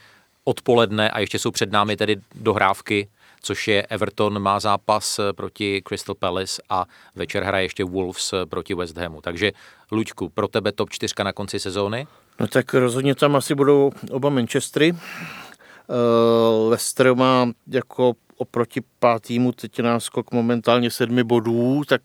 odpoledne 0.44 1.10
a 1.10 1.18
ještě 1.18 1.38
jsou 1.38 1.50
před 1.50 1.72
námi 1.72 1.96
tedy 1.96 2.16
dohrávky, 2.34 3.08
což 3.46 3.68
je 3.68 3.82
Everton 3.82 4.38
má 4.38 4.60
zápas 4.60 5.18
eh, 5.18 5.32
proti 5.32 5.82
Crystal 5.88 6.14
Palace 6.14 6.62
a 6.70 6.84
večer 7.14 7.42
hraje 7.44 7.64
ještě 7.64 7.84
Wolves 7.84 8.32
eh, 8.32 8.46
proti 8.46 8.74
West 8.74 8.96
Hamu. 8.96 9.20
Takže 9.20 9.52
Luďku, 9.92 10.28
pro 10.28 10.48
tebe 10.48 10.72
top 10.72 10.90
4 10.90 11.14
na 11.24 11.32
konci 11.32 11.58
sezóny? 11.60 12.06
No 12.40 12.46
tak 12.46 12.74
rozhodně 12.74 13.14
tam 13.14 13.36
asi 13.36 13.54
budou 13.54 13.92
oba 14.10 14.30
Manchestery. 14.30 14.92
Uh, 14.92 16.70
Leicester 16.70 17.14
má 17.14 17.48
jako 17.66 18.12
oproti 18.36 18.80
pátýmu 18.98 19.52
teď 19.52 19.80
náskok 19.80 20.32
momentálně 20.32 20.90
sedmi 20.90 21.24
bodů, 21.24 21.82
tak 21.88 22.02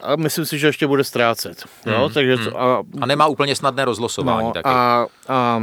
a 0.00 0.16
myslím 0.16 0.46
si, 0.46 0.58
že 0.58 0.66
ještě 0.66 0.86
bude 0.86 1.04
ztrácet. 1.04 1.64
Jo? 1.86 2.04
Mhm, 2.04 2.14
Takže 2.14 2.36
to, 2.36 2.60
a, 2.60 2.82
A 3.00 3.06
nemá 3.06 3.26
úplně 3.26 3.56
snadné 3.56 3.84
rozlosování 3.84 4.46
no, 4.46 4.52
taky. 4.52 4.68
a, 4.68 5.06
a 5.28 5.60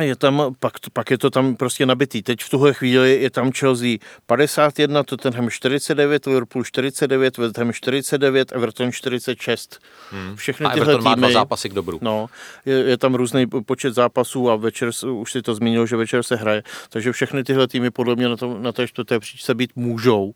je 0.00 0.16
tam, 0.16 0.54
pak, 0.60 0.72
pak 0.92 1.10
je 1.10 1.18
to 1.18 1.30
tam 1.30 1.56
prostě 1.56 1.86
nabitý. 1.86 2.22
Teď 2.22 2.40
v 2.42 2.50
tuhle 2.50 2.74
chvíli 2.74 3.22
je 3.22 3.30
tam 3.30 3.52
Chelsea 3.52 3.98
51, 4.26 5.02
Tottenham 5.02 5.50
49, 5.50 6.26
Liverpool 6.26 6.64
49, 6.64 7.38
West 7.38 7.58
Ham 7.58 7.72
49, 7.72 8.52
Everton 8.52 8.92
46. 8.92 9.80
Hmm. 10.10 10.36
Všechny 10.36 10.66
A 10.66 10.70
tyhle 10.70 10.84
Everton 10.86 11.04
má 11.04 11.14
dva 11.14 11.28
týmy- 11.28 11.32
zápasy 11.32 11.68
k 11.68 11.72
dobru. 11.72 11.98
No, 12.02 12.26
je, 12.66 12.74
je 12.74 12.96
tam 12.98 13.14
různý 13.14 13.46
počet 13.46 13.94
zápasů 13.94 14.50
a 14.50 14.56
večer, 14.56 14.90
už 15.10 15.32
si 15.32 15.42
to 15.42 15.54
zmínil, 15.54 15.86
že 15.86 15.96
večer 15.96 16.22
se 16.22 16.36
hraje, 16.36 16.62
takže 16.88 17.12
všechny 17.12 17.44
tyhle 17.44 17.68
týmy 17.68 17.90
podle 17.90 18.16
mě 18.16 18.28
na, 18.28 18.36
to, 18.36 18.58
na 18.58 18.72
té 18.72 18.88
čtvrté 18.88 19.20
příčce 19.20 19.54
být 19.54 19.70
můžou 19.76 20.32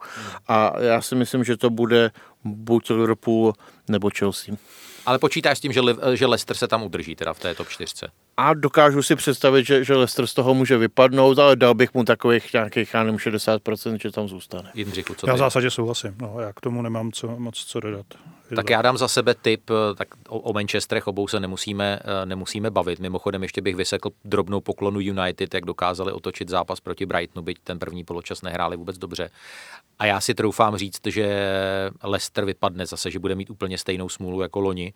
a 0.49 0.73
já 0.81 1.01
si 1.03 1.15
myslím, 1.15 1.45
že 1.45 1.57
to 1.57 1.71
bude 1.71 2.11
buď 2.45 2.91
Liverpool 2.91 3.53
nebo 3.89 4.11
Chelsea. 4.19 4.55
Ale 5.09 5.19
počítáš 5.19 5.59
s 5.59 5.61
tím, 5.61 5.73
že, 5.73 5.81
že 6.15 6.27
Leicester 6.27 6.57
se 6.57 6.69
tam 6.69 6.83
udrží 6.83 7.17
teda 7.17 7.33
v 7.35 7.41
té 7.41 7.55
top 7.55 7.69
4. 7.69 7.95
A 8.37 8.55
dokážu 8.55 9.03
si 9.03 9.17
představit, 9.17 9.67
že, 9.67 9.85
že 9.85 9.97
Leicester 9.97 10.27
z 10.27 10.35
toho 10.35 10.55
může 10.55 10.79
vypadnout, 10.79 11.39
ale 11.39 11.57
dal 11.57 11.75
bych 11.75 11.95
mu 11.95 12.05
takových 12.05 12.53
nějakých, 12.53 12.95
já 12.95 13.03
nevím, 13.03 13.19
60%, 13.19 13.99
že 14.03 14.11
tam 14.11 14.29
zůstane. 14.29 14.71
Jindřichu, 14.75 15.15
co 15.15 15.27
Já 15.27 15.33
v 15.33 15.37
ty? 15.37 15.39
zásadě 15.39 15.71
souhlasím, 15.71 16.15
no, 16.21 16.37
já 16.41 16.53
k 16.53 16.61
tomu 16.61 16.83
nemám 16.83 17.13
co, 17.13 17.29
moc 17.29 17.65
co 17.65 17.81
dodat. 17.81 18.07
Tak 18.57 18.71
já 18.71 18.83
dám 18.83 18.99
za 18.99 19.09
sebe 19.09 19.35
tip, 19.35 19.71
eh, 19.71 19.95
tak 19.95 20.09
o, 20.29 20.39
o 20.39 20.53
Manchesterech 20.53 21.07
obou 21.07 21.29
se 21.29 21.41
nemusíme, 21.41 22.01
eh, 22.05 22.27
nemusíme 22.27 22.71
bavit. 22.71 22.99
Mimochodem 22.99 23.43
ještě 23.43 23.61
bych 23.61 23.77
vysekl 23.77 24.11
drobnou 24.25 24.61
poklonu 24.61 25.01
United, 25.01 25.55
jak 25.55 25.65
dokázali 25.65 26.13
otočit 26.13 26.49
zápas 26.49 26.81
proti 26.81 27.07
Brightonu, 27.07 27.45
byť 27.45 27.59
ten 27.65 27.79
první 27.79 28.05
poločas 28.05 28.43
nehráli 28.43 28.77
vůbec 28.77 28.99
dobře. 28.99 29.31
A 29.99 30.07
já 30.07 30.21
si 30.21 30.35
troufám 30.35 30.77
říct, 30.77 31.07
že 31.07 31.51
Leicester 32.03 32.45
vypadne 32.45 32.87
zase, 32.87 33.11
že 33.11 33.19
bude 33.19 33.35
mít 33.35 33.51
úplně 33.51 33.79
stejnou 33.79 34.09
smůlu 34.09 34.43
jako 34.43 34.61
loni 34.61 34.93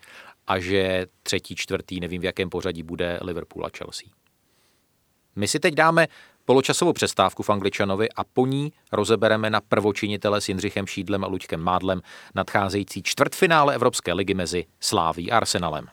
a 0.46 0.58
že 0.58 1.06
třetí, 1.22 1.56
čtvrtý, 1.56 2.00
nevím 2.00 2.20
v 2.20 2.24
jakém 2.24 2.50
pořadí 2.50 2.82
bude 2.82 3.18
Liverpool 3.22 3.66
a 3.66 3.70
Chelsea. 3.78 4.08
My 5.36 5.48
si 5.48 5.60
teď 5.60 5.74
dáme 5.74 6.08
poločasovou 6.44 6.92
přestávku 6.92 7.42
v 7.42 7.50
Angličanovi 7.50 8.08
a 8.16 8.24
po 8.24 8.46
ní 8.46 8.72
rozebereme 8.92 9.50
na 9.50 9.60
prvočinitele 9.60 10.40
s 10.40 10.48
Jindřichem 10.48 10.86
Šídlem 10.86 11.24
a 11.24 11.26
Luďkem 11.26 11.60
Mádlem 11.60 12.02
nadcházející 12.34 13.02
čtvrtfinále 13.02 13.74
Evropské 13.74 14.12
ligy 14.12 14.34
mezi 14.34 14.64
Sláví 14.80 15.30
a 15.30 15.36
Arsenalem. 15.36 15.86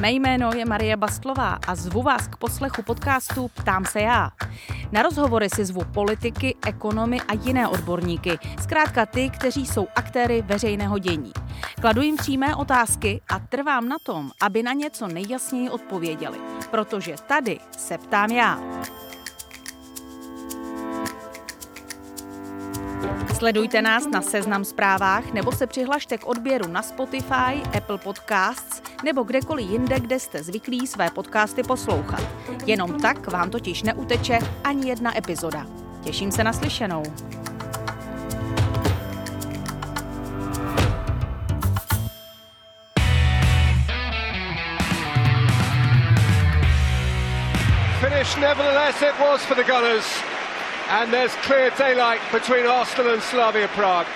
Mé 0.00 0.12
jméno 0.12 0.50
je 0.56 0.64
Marie 0.64 0.96
Bastlová 0.96 1.58
a 1.66 1.74
zvu 1.74 2.02
vás 2.02 2.28
k 2.28 2.36
poslechu 2.36 2.82
podcastu 2.82 3.48
Ptám 3.48 3.84
se 3.84 4.00
já. 4.00 4.30
Na 4.92 5.02
rozhovory 5.02 5.48
si 5.50 5.64
zvu 5.64 5.84
politiky, 5.94 6.56
ekonomy 6.66 7.20
a 7.20 7.32
jiné 7.32 7.68
odborníky, 7.68 8.38
zkrátka 8.62 9.06
ty, 9.06 9.30
kteří 9.30 9.66
jsou 9.66 9.88
aktéry 9.96 10.42
veřejného 10.42 10.98
dění. 10.98 11.32
Kladu 11.80 12.02
jim 12.02 12.16
přímé 12.16 12.56
otázky 12.56 13.20
a 13.28 13.38
trvám 13.38 13.88
na 13.88 13.96
tom, 14.02 14.30
aby 14.42 14.62
na 14.62 14.72
něco 14.72 15.08
nejjasněji 15.08 15.70
odpověděli, 15.70 16.38
protože 16.70 17.14
tady 17.28 17.58
se 17.78 17.98
ptám 17.98 18.30
já. 18.30 18.60
Sledujte 23.40 23.82
nás 23.82 24.06
na 24.06 24.22
Seznam 24.22 24.64
zprávách 24.64 25.32
nebo 25.32 25.52
se 25.52 25.66
přihlašte 25.66 26.18
k 26.18 26.26
odběru 26.26 26.68
na 26.68 26.82
Spotify, 26.82 27.62
Apple 27.76 27.98
Podcasts 27.98 28.82
nebo 29.04 29.22
kdekoliv 29.22 29.70
jinde, 29.70 30.00
kde 30.00 30.20
jste 30.20 30.42
zvyklí 30.42 30.86
své 30.86 31.10
podcasty 31.10 31.62
poslouchat. 31.62 32.22
Jenom 32.66 33.00
tak 33.00 33.32
vám 33.32 33.50
totiž 33.50 33.82
neuteče 33.82 34.38
ani 34.64 34.88
jedna 34.88 35.18
epizoda. 35.18 35.66
Těším 36.04 36.32
se 36.32 36.44
na 36.44 36.52
slyšenou. 36.52 37.02
Finish 48.00 48.36
nevertheless 48.36 49.02
it 49.02 49.18
was 49.20 49.42
for 49.42 49.56
the 49.56 49.64
Gunners. 49.64 50.39
And 50.90 51.10
there's 51.10 51.32
clear 51.46 51.70
daylight 51.78 52.20
between 52.32 52.66
Arsenal 52.66 53.12
and 53.12 53.22
Slavia 53.22 53.68
Prague. 53.68 54.06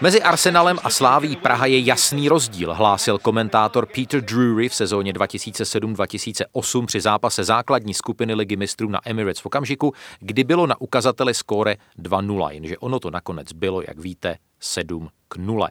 Mezi 0.00 0.22
Arsenalem 0.22 0.78
a 0.84 0.90
Sláví 0.90 1.36
Praha 1.36 1.66
je 1.66 1.80
jasný 1.80 2.28
rozdíl, 2.28 2.74
hlásil 2.74 3.18
komentátor 3.18 3.86
Peter 3.86 4.20
Drury 4.20 4.68
v 4.68 4.74
sezóně 4.74 5.12
2007-2008 5.12 6.86
při 6.86 7.00
zápase 7.00 7.44
základní 7.44 7.94
skupiny 7.94 8.34
ligy 8.34 8.56
mistrů 8.56 8.88
na 8.88 9.00
Emirates 9.04 9.42
v 9.42 9.46
okamžiku, 9.46 9.92
kdy 10.20 10.44
bylo 10.44 10.66
na 10.66 10.80
ukazateli 10.80 11.34
skóre 11.34 11.76
2-0, 11.98 12.50
jenže 12.50 12.78
ono 12.78 13.00
to 13.00 13.10
nakonec 13.10 13.52
bylo, 13.52 13.82
jak 13.88 13.98
víte, 13.98 14.36
7 14.60 15.08
k 15.28 15.36
0. 15.36 15.68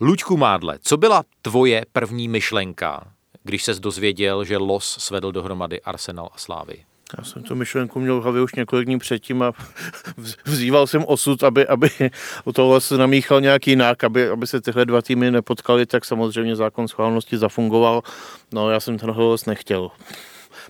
Luďku 0.00 0.36
Mádle, 0.36 0.78
co 0.82 0.96
byla 0.96 1.24
tvoje 1.42 1.84
první 1.92 2.28
myšlenka, 2.28 3.04
když 3.42 3.64
ses 3.64 3.80
dozvěděl, 3.80 4.44
že 4.44 4.56
los 4.56 4.96
svedl 5.00 5.32
dohromady 5.32 5.80
Arsenal 5.80 6.28
a 6.32 6.38
Slávy? 6.38 6.89
Já 7.18 7.24
jsem 7.24 7.42
tu 7.42 7.54
myšlenku 7.54 8.00
měl 8.00 8.20
v 8.20 8.22
hlavě 8.22 8.42
už 8.42 8.54
několik 8.54 8.86
dní 8.86 8.98
předtím 8.98 9.42
a 9.42 9.50
vz- 10.18 10.36
vzýval 10.44 10.86
jsem 10.86 11.04
osud, 11.04 11.42
aby, 11.42 11.66
aby 11.66 11.90
u 12.44 12.52
toho 12.52 12.80
se 12.80 12.98
namíchal 12.98 13.40
nějak 13.40 13.66
jinak, 13.66 14.04
aby, 14.04 14.28
aby 14.28 14.46
se 14.46 14.60
tyhle 14.60 14.84
dva 14.84 15.02
týmy 15.02 15.30
nepotkaly, 15.30 15.86
tak 15.86 16.04
samozřejmě 16.04 16.56
zákon 16.56 16.88
schválnosti 16.88 17.38
zafungoval. 17.38 18.02
No 18.52 18.70
já 18.70 18.80
jsem 18.80 18.98
ten 18.98 19.10
hlas 19.10 19.46
nechtěl. 19.46 19.90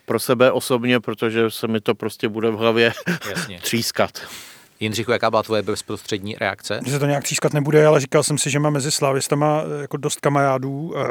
Pro 0.07 0.19
sebe 0.19 0.53
osobně, 0.53 1.01
protože 1.01 1.51
se 1.51 1.69
mi 1.69 1.81
to 1.81 1.95
prostě 1.95 2.29
bude 2.29 2.51
v 2.51 2.55
hlavě 2.55 2.93
Jasně. 3.31 3.59
třískat. 3.63 4.21
Jindřichu, 4.81 5.13
jaká 5.13 5.31
byla 5.31 5.43
tvoje 5.43 5.63
bezprostřední 5.63 6.37
reakce? 6.41 6.81
Že 6.85 6.93
se 6.93 6.99
to 6.99 7.07
nějak 7.07 7.25
třískat 7.25 7.53
nebude, 7.53 7.87
ale 7.87 8.01
říkal 8.01 8.23
jsem 8.23 8.39
si, 8.39 8.51
že 8.51 8.59
má 8.59 8.71
mezi 8.71 8.91
slávistama 8.91 9.63
jako 9.81 9.97
dost 9.97 10.21
kamarádů, 10.21 10.95
eh, 10.97 11.03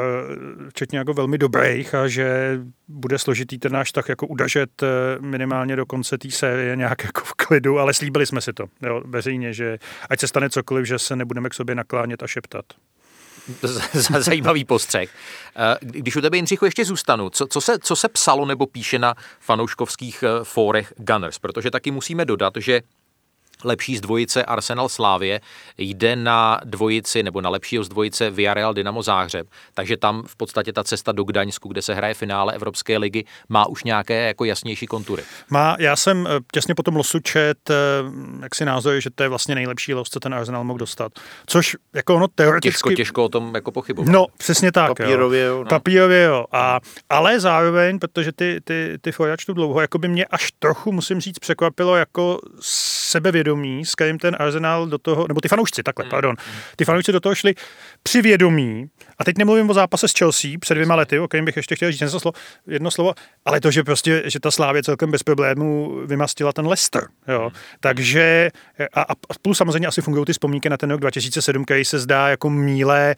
včetně 0.68 0.98
jako 0.98 1.14
velmi 1.14 1.38
dobrých 1.38 1.94
a 1.94 2.08
že 2.08 2.58
bude 2.88 3.18
složitý 3.18 3.58
ten 3.58 3.72
náš 3.72 3.92
tak 3.92 4.08
jako 4.08 4.26
udržet 4.26 4.82
eh, 4.82 4.86
minimálně 5.20 5.76
do 5.76 5.86
konce 5.86 6.18
té 6.18 6.30
série 6.30 6.76
nějak 6.76 7.04
jako 7.04 7.20
v 7.24 7.32
klidu, 7.32 7.78
ale 7.78 7.94
slíbili 7.94 8.26
jsme 8.26 8.40
si 8.40 8.52
to 8.52 8.64
jo, 8.82 9.02
veřejně, 9.04 9.52
že 9.52 9.78
ať 10.10 10.20
se 10.20 10.28
stane 10.28 10.50
cokoliv, 10.50 10.86
že 10.86 10.98
se 10.98 11.16
nebudeme 11.16 11.48
k 11.48 11.54
sobě 11.54 11.74
naklánět 11.74 12.22
a 12.22 12.26
šeptat. 12.26 12.64
Zajímavý 14.18 14.64
postřeh. 14.64 15.10
Eh, 15.56 15.76
když 15.80 16.16
u 16.16 16.20
tebe, 16.20 16.36
Jindřichu, 16.36 16.64
ještě 16.64 16.84
zůstanu, 16.84 17.30
co, 17.30 17.46
co, 17.46 17.60
se, 17.60 17.78
co 17.78 17.96
se 17.96 18.08
psalo 18.08 18.46
nebo 18.46 18.66
píše 18.66 18.98
na 18.98 19.14
fanouškovských 19.40 20.24
fórech 20.42 20.92
Gunners? 20.96 21.38
Protože 21.38 21.70
taky 21.70 21.90
musíme 21.90 22.24
dodat, 22.24 22.52
že 22.56 22.80
lepší 23.64 23.96
z 23.96 24.00
dvojice 24.00 24.44
Arsenal 24.44 24.88
Slávě 24.88 25.40
jde 25.78 26.16
na 26.16 26.60
dvojici 26.64 27.22
nebo 27.22 27.40
na 27.40 27.50
lepšího 27.50 27.84
z 27.84 27.88
dvojice 27.88 28.30
Villarreal 28.30 28.74
Dynamo 28.74 29.02
Záhřeb. 29.02 29.46
Takže 29.74 29.96
tam 29.96 30.22
v 30.26 30.36
podstatě 30.36 30.72
ta 30.72 30.84
cesta 30.84 31.12
do 31.12 31.24
Gdaňsku, 31.24 31.68
kde 31.68 31.82
se 31.82 31.94
hraje 31.94 32.14
finále 32.14 32.54
Evropské 32.54 32.98
ligy, 32.98 33.24
má 33.48 33.66
už 33.66 33.84
nějaké 33.84 34.26
jako 34.26 34.44
jasnější 34.44 34.86
kontury. 34.86 35.22
Má, 35.50 35.76
já 35.78 35.96
jsem 35.96 36.26
eh, 36.26 36.40
těsně 36.52 36.74
po 36.74 36.82
tom 36.82 36.96
losu 36.96 37.18
čet, 37.18 37.70
eh, 37.70 37.74
jak 38.42 38.54
si 38.54 38.64
názor, 38.64 39.00
že 39.00 39.10
to 39.10 39.22
je 39.22 39.28
vlastně 39.28 39.54
nejlepší 39.54 39.94
los, 39.94 40.10
co 40.10 40.20
ten 40.20 40.34
Arsenal 40.34 40.64
mohl 40.64 40.78
dostat. 40.78 41.12
Což 41.46 41.76
jako 41.94 42.14
ono 42.14 42.28
teoreticky... 42.28 42.70
Těžko, 42.70 42.92
těžko 42.92 43.24
o 43.24 43.28
tom 43.28 43.54
jako 43.54 43.72
pochybovat. 43.72 44.12
No, 44.12 44.26
přesně 44.38 44.72
tak. 44.72 44.88
Papírově 44.88 45.44
jo. 45.44 45.58
No. 45.58 45.68
Papírově 45.68 46.22
jo. 46.22 46.44
A, 46.52 46.80
ale 47.08 47.40
zároveň, 47.40 47.98
protože 47.98 48.32
ty, 48.32 48.60
ty, 48.64 48.98
ty 49.00 49.10
tu 49.46 49.52
dlouho, 49.52 49.80
jako 49.80 49.98
by 49.98 50.08
mě 50.08 50.24
až 50.24 50.52
trochu, 50.58 50.92
musím 50.92 51.20
říct, 51.20 51.38
překvapilo 51.38 51.96
jako 51.96 52.40
sebevědomí 53.10 53.49
vědomí, 53.50 53.84
s 53.84 53.94
kterým 53.94 54.18
ten 54.18 54.36
Arsenal 54.38 54.86
do 54.86 54.98
toho, 54.98 55.28
nebo 55.28 55.40
ty 55.40 55.48
fanoušci, 55.48 55.82
takhle, 55.82 56.04
mm. 56.04 56.10
pardon, 56.10 56.36
ty 56.76 56.84
fanoušci 56.84 57.12
do 57.12 57.20
toho 57.20 57.34
šli 57.34 57.54
při 58.02 58.22
vědomí, 58.22 58.86
a 59.18 59.24
teď 59.24 59.38
nemluvím 59.38 59.70
o 59.70 59.74
zápase 59.74 60.08
s 60.08 60.12
Chelsea 60.18 60.50
před 60.60 60.74
dvěma 60.74 60.94
lety, 60.94 61.18
o 61.18 61.28
kterém 61.28 61.44
bych 61.44 61.56
ještě 61.56 61.76
chtěl 61.76 61.92
říct 61.92 62.00
jedno 62.00 62.20
slovo, 62.20 62.38
jedno 62.66 62.90
slovo, 62.90 63.14
ale 63.44 63.60
to, 63.60 63.70
že 63.70 63.82
prostě, 63.82 64.22
že 64.26 64.40
ta 64.40 64.50
Slávě 64.50 64.82
celkem 64.82 65.10
bez 65.10 65.22
problémů 65.22 66.00
vymastila 66.06 66.52
ten 66.52 66.66
Leicester, 66.66 67.08
jo. 67.28 67.42
Mm. 67.44 67.60
Takže, 67.80 68.50
a, 68.94 69.02
a 69.02 69.14
plus 69.42 69.58
samozřejmě 69.58 69.88
asi 69.88 70.02
fungují 70.02 70.26
ty 70.26 70.32
vzpomínky 70.32 70.68
na 70.70 70.76
ten 70.76 70.90
rok 70.90 71.00
2007, 71.00 71.64
který 71.64 71.84
se 71.84 71.98
zdá 71.98 72.28
jako 72.28 72.50
míle, 72.50 73.16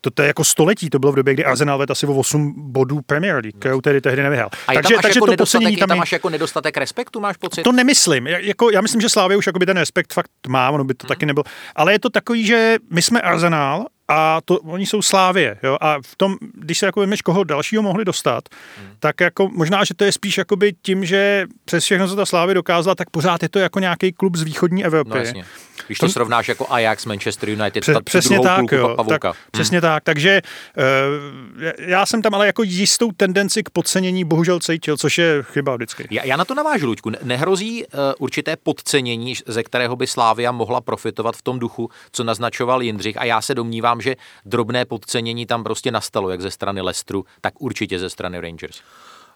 to, 0.00 0.10
to 0.10 0.22
je 0.22 0.26
jako 0.26 0.44
století, 0.44 0.90
to 0.90 0.98
bylo 0.98 1.12
v 1.12 1.16
době, 1.16 1.34
kdy 1.34 1.44
Arsenal 1.44 1.78
vedl 1.78 1.92
asi 1.92 2.06
o 2.06 2.14
8 2.14 2.54
bodů 2.72 3.00
Premier 3.06 3.34
League, 3.34 3.58
kterou 3.58 3.80
tedy 3.80 4.00
tehdy 4.00 4.22
nevyhrál. 4.22 4.50
Takže, 4.66 4.94
tam 4.94 5.02
takže 5.02 5.18
jako 5.18 5.26
to 5.26 5.36
pocenění 5.36 5.76
tam, 5.76 5.88
tam 5.88 5.98
máš 5.98 6.12
jako 6.12 6.30
nedostatek 6.30 6.76
respektu, 6.76 7.20
máš 7.20 7.36
pocit? 7.36 7.62
To 7.62 7.72
nemyslím. 7.72 8.26
Jako, 8.26 8.70
já 8.70 8.80
myslím, 8.80 9.00
že 9.00 9.08
Slávě 9.08 9.36
už 9.36 9.46
jako 9.46 9.58
by 9.58 9.66
ten 9.68 9.76
respekt 9.76 10.12
fakt 10.12 10.30
má, 10.48 10.70
ono 10.70 10.84
by 10.84 10.94
to 10.94 11.04
hmm. 11.04 11.08
taky 11.08 11.26
nebylo. 11.26 11.44
Ale 11.76 11.92
je 11.92 11.98
to 11.98 12.10
takový, 12.10 12.46
že 12.46 12.76
my 12.90 13.02
jsme 13.02 13.20
Arsenal 13.20 13.86
a 14.08 14.40
to, 14.44 14.58
oni 14.58 14.86
jsou 14.86 15.02
slávě, 15.02 15.58
jo, 15.62 15.76
a 15.80 15.96
v 16.02 16.16
tom, 16.16 16.36
když 16.54 16.78
se 16.78 16.86
jako 16.86 17.00
vymeš, 17.00 17.22
koho 17.22 17.44
dalšího 17.44 17.82
mohli 17.82 18.04
dostat, 18.04 18.44
hmm. 18.78 18.90
tak 18.98 19.20
jako 19.20 19.48
možná, 19.48 19.84
že 19.84 19.94
to 19.94 20.04
je 20.04 20.12
spíš 20.12 20.38
jakoby 20.38 20.72
tím, 20.82 21.04
že 21.04 21.46
přes 21.64 21.84
všechno, 21.84 22.08
co 22.08 22.16
ta 22.16 22.26
slávě 22.26 22.54
dokázala, 22.54 22.94
tak 22.94 23.10
pořád 23.10 23.42
je 23.42 23.48
to 23.48 23.58
jako 23.58 23.80
nějaký 23.80 24.12
klub 24.12 24.36
z 24.36 24.42
východní 24.42 24.84
Evropy. 24.84 25.10
No, 25.10 25.16
jasně. 25.16 25.44
Když 25.86 25.98
to, 25.98 26.06
to 26.06 26.12
srovnáš 26.12 26.48
jako 26.48 26.66
Ajax, 26.70 27.06
Manchester 27.06 27.48
United, 27.48 27.80
Pře- 27.80 27.92
ta, 27.92 28.00
přesně 28.00 28.40
tak, 28.40 28.72
jo, 28.72 28.96
tak, 29.08 29.24
hmm. 29.24 29.32
Přesně 29.50 29.80
tak, 29.80 30.04
takže 30.04 30.42
uh, 30.76 31.64
já 31.78 32.06
jsem 32.06 32.22
tam 32.22 32.34
ale 32.34 32.46
jako 32.46 32.62
jistou 32.62 33.12
tendenci 33.12 33.62
k 33.62 33.70
podcenění 33.70 34.24
bohužel 34.24 34.60
cítil, 34.60 34.96
což 34.96 35.18
je 35.18 35.42
chyba 35.42 35.76
vždycky. 35.76 36.08
Já, 36.10 36.24
já 36.24 36.36
na 36.36 36.44
to 36.44 36.54
navážu, 36.54 36.86
Luďku. 36.86 37.10
Nehrozí 37.22 37.84
uh, 37.84 38.00
určité 38.18 38.56
podcenění, 38.56 39.34
ze 39.46 39.62
kterého 39.62 39.96
by 39.96 40.06
Slávia 40.06 40.52
mohla 40.52 40.80
profitovat 40.80 41.36
v 41.36 41.42
tom 41.42 41.58
duchu, 41.58 41.90
co 42.12 42.24
naznačoval 42.24 42.82
Jindřich 42.82 43.16
a 43.16 43.24
já 43.24 43.40
se 43.40 43.54
domnívám, 43.54 43.97
že 44.00 44.16
drobné 44.44 44.84
podcenění 44.84 45.46
tam 45.46 45.64
prostě 45.64 45.90
nastalo, 45.90 46.30
jak 46.30 46.40
ze 46.40 46.50
strany 46.50 46.80
Lestru, 46.80 47.24
tak 47.40 47.60
určitě 47.60 47.98
ze 47.98 48.10
strany 48.10 48.40
Rangers. 48.40 48.80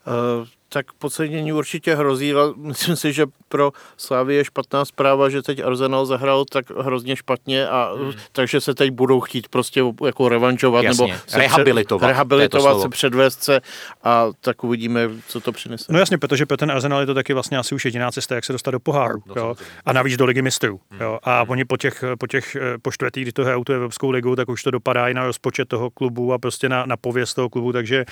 Uh, 0.06 0.48
tak 0.72 0.92
podcenění 0.92 1.52
určitě 1.52 1.94
hrozí. 1.94 2.34
Myslím 2.56 2.96
si, 2.96 3.12
že 3.12 3.26
pro 3.48 3.72
Slávy 3.96 4.34
je 4.34 4.44
špatná 4.44 4.84
zpráva, 4.84 5.28
že 5.28 5.42
teď 5.42 5.64
Arsenal 5.64 6.06
zahrál 6.06 6.44
tak 6.44 6.70
hrozně 6.70 7.16
špatně 7.16 7.68
a 7.68 7.92
hmm. 7.98 8.12
takže 8.32 8.60
se 8.60 8.74
teď 8.74 8.90
budou 8.90 9.20
chtít 9.20 9.48
prostě 9.48 9.84
jako 10.06 10.28
revanžovat 10.28 10.82
Jasně. 10.82 11.06
nebo 11.06 11.18
se 11.26 11.38
rehabilitovat, 11.38 12.00
před, 12.00 12.06
rehabilitovat 12.06 12.80
se 12.80 12.88
předvést 12.88 13.42
se 13.42 13.60
a 14.04 14.26
tak 14.40 14.64
uvidíme, 14.64 15.08
co 15.28 15.40
to 15.40 15.52
přinese. 15.52 15.92
No 15.92 15.98
jasně, 15.98 16.18
protože 16.18 16.46
pro 16.46 16.56
ten 16.56 16.70
Arsenal 16.70 17.00
je 17.00 17.06
to 17.06 17.14
taky 17.14 17.32
vlastně 17.32 17.58
asi 17.58 17.74
už 17.74 17.84
jediná 17.84 18.10
cesta, 18.10 18.34
jak 18.34 18.44
se 18.44 18.52
dostat 18.52 18.70
do 18.70 18.80
poháru. 18.80 19.22
No, 19.26 19.34
jo? 19.36 19.54
A 19.84 19.92
navíc 19.92 20.16
do 20.16 20.24
ligy 20.24 20.42
mistrů. 20.42 20.80
Hmm. 20.90 21.00
Jo? 21.00 21.18
A 21.22 21.40
hmm. 21.40 21.50
oni 21.50 21.64
po 21.64 21.76
těch, 21.76 22.04
po 22.18 22.26
těch 22.26 22.56
po 22.82 22.92
čtvrtý, 22.92 23.22
kdy 23.22 23.32
to 23.32 23.44
hrajou 23.44 23.64
tu 23.64 23.72
Evropskou 23.72 24.10
ligu, 24.10 24.36
tak 24.36 24.48
už 24.48 24.62
to 24.62 24.70
dopadá 24.70 25.08
i 25.08 25.14
na 25.14 25.26
rozpočet 25.26 25.68
toho 25.68 25.90
klubu 25.90 26.32
a 26.32 26.38
prostě 26.38 26.68
na, 26.68 26.86
na 26.86 26.96
pověst 26.96 27.34
toho 27.34 27.48
klubu, 27.48 27.72
takže 27.72 28.04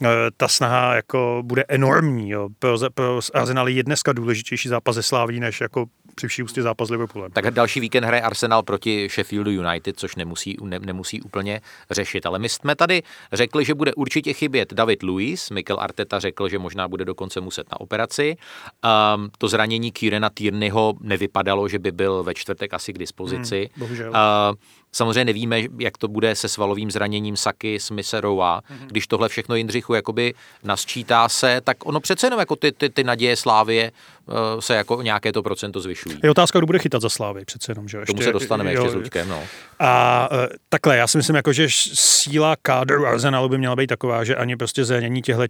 uh, 0.00 0.08
ta 0.36 0.48
snaha 0.48 0.94
jako 0.94 1.42
bude 1.44 1.64
enormní 1.68 1.93
enormní. 1.98 2.30
Jo. 2.30 2.48
Pro, 2.58 2.78
pro 2.94 3.20
Arsenal 3.34 3.68
je 3.68 3.82
dneska 3.82 4.12
důležitější 4.12 4.68
zápas 4.68 4.94
ze 4.94 5.02
Sláví, 5.02 5.40
než 5.40 5.60
jako 5.60 5.86
při 6.14 6.28
vší 6.28 6.42
ústě 6.42 6.62
zápas 6.62 6.88
s 6.88 6.90
Liverpoolem. 6.90 7.32
Tak 7.32 7.50
další 7.50 7.80
víkend 7.80 8.04
hraje 8.04 8.22
Arsenal 8.22 8.62
proti 8.62 9.08
Sheffieldu 9.08 9.50
United, 9.50 9.98
což 9.98 10.16
nemusí, 10.16 10.56
ne, 10.62 10.78
nemusí 10.78 11.22
úplně 11.22 11.60
řešit. 11.90 12.26
Ale 12.26 12.38
my 12.38 12.48
jsme 12.48 12.76
tady 12.76 13.02
řekli, 13.32 13.64
že 13.64 13.74
bude 13.74 13.94
určitě 13.94 14.32
chybět 14.32 14.72
David 14.72 15.02
Luiz. 15.02 15.50
Mikel 15.50 15.80
Arteta 15.80 16.18
řekl, 16.18 16.48
že 16.48 16.58
možná 16.58 16.88
bude 16.88 17.04
dokonce 17.04 17.40
muset 17.40 17.70
na 17.72 17.80
operaci. 17.80 18.36
Um, 19.16 19.30
to 19.38 19.48
zranění 19.48 19.92
Kierena 19.92 20.30
Tierneyho 20.34 20.94
nevypadalo, 21.00 21.68
že 21.68 21.78
by 21.78 21.92
byl 21.92 22.22
ve 22.22 22.34
čtvrtek 22.34 22.74
asi 22.74 22.92
k 22.92 22.98
dispozici. 22.98 23.70
Hmm, 23.74 23.80
bohužel. 23.80 24.10
Uh, 24.10 24.56
Samozřejmě 24.94 25.24
nevíme, 25.24 25.60
jak 25.78 25.98
to 25.98 26.08
bude 26.08 26.34
se 26.34 26.48
svalovým 26.48 26.90
zraněním 26.90 27.36
Saky, 27.36 27.80
Smise, 27.80 28.20
Rowa. 28.20 28.60
Mm-hmm. 28.60 28.86
Když 28.86 29.06
tohle 29.06 29.28
všechno 29.28 29.54
Jindřichu 29.54 29.94
jakoby 29.94 30.34
nasčítá 30.62 31.28
se, 31.28 31.60
tak 31.60 31.86
ono 31.86 32.00
přece 32.00 32.26
jenom 32.26 32.40
jako 32.40 32.56
ty, 32.56 32.72
ty, 32.72 32.90
ty 32.90 33.04
naděje 33.04 33.36
Slávie 33.36 33.92
se 34.60 34.74
jako 34.74 35.02
nějaké 35.02 35.32
to 35.32 35.42
procento 35.42 35.80
zvyšují. 35.80 36.18
Je 36.22 36.30
otázka, 36.30 36.58
kdo 36.58 36.66
bude 36.66 36.78
chytat 36.78 37.02
za 37.02 37.08
Slávy 37.08 37.44
přece 37.44 37.72
jenom, 37.72 37.88
že 37.88 37.98
ještě, 37.98 38.12
Tomu 38.12 38.22
se 38.22 38.32
dostaneme 38.32 38.72
jo, 38.72 38.82
ještě 38.82 38.92
s 38.92 38.94
Luďkem, 38.94 39.28
no. 39.28 39.42
A 39.78 40.28
uh, 40.32 40.38
takhle, 40.68 40.96
já 40.96 41.06
si 41.06 41.16
myslím, 41.16 41.36
jako, 41.36 41.52
že 41.52 41.66
síla 41.94 42.56
kádru 42.62 43.06
Arsenalu 43.06 43.48
by 43.48 43.58
měla 43.58 43.76
být 43.76 43.86
taková, 43.86 44.24
že 44.24 44.36
ani 44.36 44.56
prostě 44.56 44.84
zranění 44.84 45.22
těchto 45.22 45.46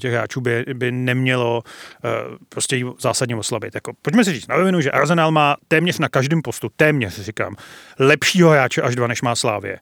těch 0.00 0.12
hráčů 0.12 0.40
by, 0.40 0.64
by 0.74 0.92
nemělo 0.92 1.62
uh, 2.04 2.10
prostě 2.48 2.84
zásadně 3.00 3.36
oslabit. 3.36 3.74
Jako, 3.74 3.92
pojďme 4.02 4.24
si 4.24 4.32
říct 4.32 4.46
na 4.46 4.56
rovinu, 4.56 4.80
že 4.80 4.90
Arsenal 4.90 5.30
má 5.30 5.56
téměř 5.68 5.98
na 5.98 6.08
každém 6.08 6.42
postu, 6.42 6.70
téměř 6.76 7.20
říkám, 7.20 7.56
lepšího 7.98 8.50
hráče 8.50 8.82
až 8.82 8.96
dva, 8.96 9.06
než 9.06 9.22
má 9.22 9.34
Slávě. 9.34 9.78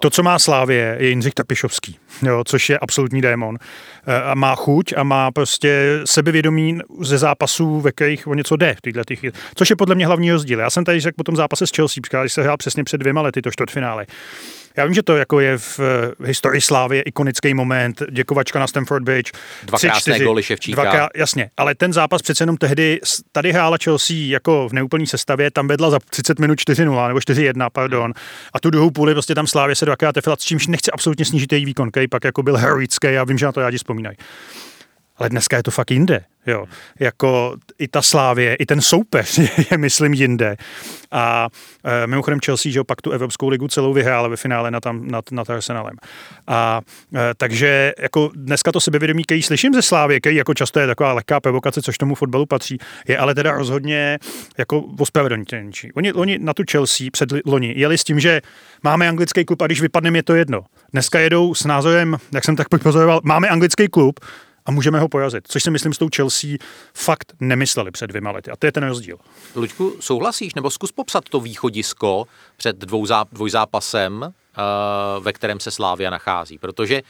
To, 0.00 0.10
co 0.10 0.22
má 0.22 0.38
Slávě, 0.38 0.96
je 0.98 1.08
Jindřich 1.08 1.34
Trpišovský, 1.34 1.98
jo, 2.22 2.42
což 2.44 2.70
je 2.70 2.78
absolutní 2.78 3.20
démon. 3.20 3.58
A 4.24 4.34
má 4.34 4.54
chuť 4.54 4.94
a 4.96 5.02
má 5.02 5.30
prostě 5.30 6.00
sebevědomí 6.04 6.78
ze 7.00 7.18
zápasů, 7.18 7.79
ve 7.80 7.92
kterých 7.92 8.26
o 8.26 8.34
něco 8.34 8.56
jde. 8.56 8.76
Tyhle 8.82 9.04
těch, 9.04 9.20
což 9.54 9.70
je 9.70 9.76
podle 9.76 9.94
mě 9.94 10.06
hlavní 10.06 10.32
rozdíl. 10.32 10.58
Já 10.58 10.70
jsem 10.70 10.84
tady 10.84 11.00
řekl 11.00 11.14
po 11.16 11.24
tom 11.24 11.36
zápase 11.36 11.66
s 11.66 11.70
Chelsea, 11.76 12.20
když 12.22 12.32
se 12.32 12.42
hrál 12.42 12.56
přesně 12.56 12.84
před 12.84 12.98
dvěma 12.98 13.22
lety, 13.22 13.42
to 13.42 13.50
čtvrtfinále. 13.50 14.06
Já 14.76 14.84
vím, 14.84 14.94
že 14.94 15.02
to 15.02 15.16
jako 15.16 15.40
je 15.40 15.58
v 15.58 15.80
eh, 15.80 16.26
historii 16.26 16.60
Slávy 16.60 16.98
ikonický 16.98 17.54
moment, 17.54 18.02
děkovačka 18.10 18.58
na 18.58 18.66
Stamford 18.66 19.04
Bridge. 19.04 19.32
Dva 19.64 19.78
tři, 19.78 19.86
krásné 19.86 20.00
čtyři, 20.12 20.24
góly 20.24 20.42
Ševčíka. 20.42 20.82
Dvakrát, 20.82 21.10
jasně, 21.16 21.50
ale 21.56 21.74
ten 21.74 21.92
zápas 21.92 22.22
přece 22.22 22.42
jenom 22.42 22.56
tehdy, 22.56 23.00
tady 23.32 23.52
hrála 23.52 23.76
Chelsea 23.84 24.16
jako 24.16 24.68
v 24.68 24.72
neúplný 24.72 25.06
sestavě, 25.06 25.50
tam 25.50 25.68
vedla 25.68 25.90
za 25.90 25.98
30 26.10 26.38
minut 26.38 26.58
4-0 26.58 27.08
nebo 27.08 27.18
4-1, 27.18 27.68
pardon. 27.72 28.12
A 28.52 28.60
tu 28.60 28.70
druhou 28.70 28.90
půli 28.90 29.12
prostě 29.12 29.34
tam 29.34 29.46
Slávě 29.46 29.74
se 29.74 29.84
dvakrát 29.84 30.12
tefila, 30.12 30.36
s 30.36 30.44
čímž 30.44 30.66
nechce 30.66 30.90
absolutně 30.90 31.24
snížit 31.24 31.52
její 31.52 31.64
výkon, 31.64 31.90
který 31.90 32.08
pak 32.08 32.24
jako 32.24 32.42
byl 32.42 32.56
heroický, 32.56 33.06
já 33.10 33.24
vím, 33.24 33.38
že 33.38 33.46
na 33.46 33.52
to 33.52 33.60
rádi 33.60 33.76
vzpomínají. 33.76 34.16
Ale 35.20 35.28
dneska 35.28 35.56
je 35.56 35.62
to 35.62 35.70
fakt 35.70 35.90
jinde. 35.90 36.24
Jo. 36.46 36.66
Jako 37.00 37.56
i 37.78 37.88
ta 37.88 38.02
Slávě, 38.02 38.54
i 38.54 38.66
ten 38.66 38.80
soupeř 38.80 39.38
je, 39.38 39.48
je 39.70 39.78
myslím, 39.78 40.14
jinde. 40.14 40.56
A 41.10 41.48
e, 41.84 42.06
mimochodem 42.06 42.40
Chelsea, 42.44 42.72
že 42.72 42.84
pak 42.84 43.02
tu 43.02 43.10
Evropskou 43.10 43.48
ligu 43.48 43.68
celou 43.68 43.92
vyhrála 43.92 44.28
ve 44.28 44.36
finále 44.36 44.70
nad, 44.70 44.82
nad, 45.00 45.32
nad 45.32 45.50
Arsenalem. 45.50 45.96
A 46.46 46.80
e, 47.14 47.34
takže 47.36 47.92
jako 47.98 48.30
dneska 48.34 48.72
to 48.72 48.80
sebevědomí, 48.80 49.24
který 49.24 49.42
slyším 49.42 49.74
ze 49.74 49.82
Slávě, 49.82 50.20
který 50.20 50.36
jako 50.36 50.54
často 50.54 50.80
je 50.80 50.86
taková 50.86 51.12
lehká 51.12 51.40
provokace, 51.40 51.82
což 51.82 51.98
tomu 51.98 52.14
fotbalu 52.14 52.46
patří, 52.46 52.78
je 53.08 53.18
ale 53.18 53.34
teda 53.34 53.52
rozhodně 53.52 54.18
jako 54.58 54.80
ospravedlnitelnější. 54.98 55.92
Oni, 55.92 56.12
oni 56.12 56.38
na 56.38 56.54
tu 56.54 56.62
Chelsea 56.70 57.06
před 57.12 57.28
loni 57.46 57.74
jeli 57.76 57.98
s 57.98 58.04
tím, 58.04 58.20
že 58.20 58.40
máme 58.82 59.08
anglický 59.08 59.44
klub 59.44 59.62
a 59.62 59.66
když 59.66 59.80
vypadneme, 59.80 60.18
je 60.18 60.22
to 60.22 60.34
jedno. 60.34 60.64
Dneska 60.92 61.20
jedou 61.20 61.54
s 61.54 61.64
názorem, 61.64 62.16
jak 62.34 62.44
jsem 62.44 62.56
tak 62.56 62.68
pozoroval, 62.68 63.20
máme 63.24 63.48
anglický 63.48 63.88
klub, 63.88 64.20
a 64.70 64.72
můžeme 64.72 65.00
ho 65.00 65.08
pojazit. 65.08 65.44
Což 65.48 65.62
si 65.62 65.70
myslím 65.70 65.92
s 65.92 65.98
tou 65.98 66.08
Chelsea 66.16 66.50
fakt 66.94 67.32
nemysleli 67.40 67.90
před 67.90 68.06
dvěma 68.06 68.30
lety. 68.30 68.50
A 68.50 68.56
to 68.56 68.66
je 68.66 68.72
ten 68.72 68.86
rozdíl. 68.86 69.18
Luďku, 69.56 69.96
souhlasíš? 70.00 70.54
Nebo 70.54 70.70
zkus 70.70 70.92
popsat 70.92 71.24
to 71.28 71.40
východisko 71.40 72.26
před 72.56 72.76
dvou 72.76 73.06
zá, 73.06 73.24
dvojzápasem, 73.32 74.22
uh, 74.22 75.24
ve 75.24 75.32
kterém 75.32 75.60
se 75.60 75.70
Slávia 75.70 76.10
nachází. 76.10 76.58
Protože 76.58 77.02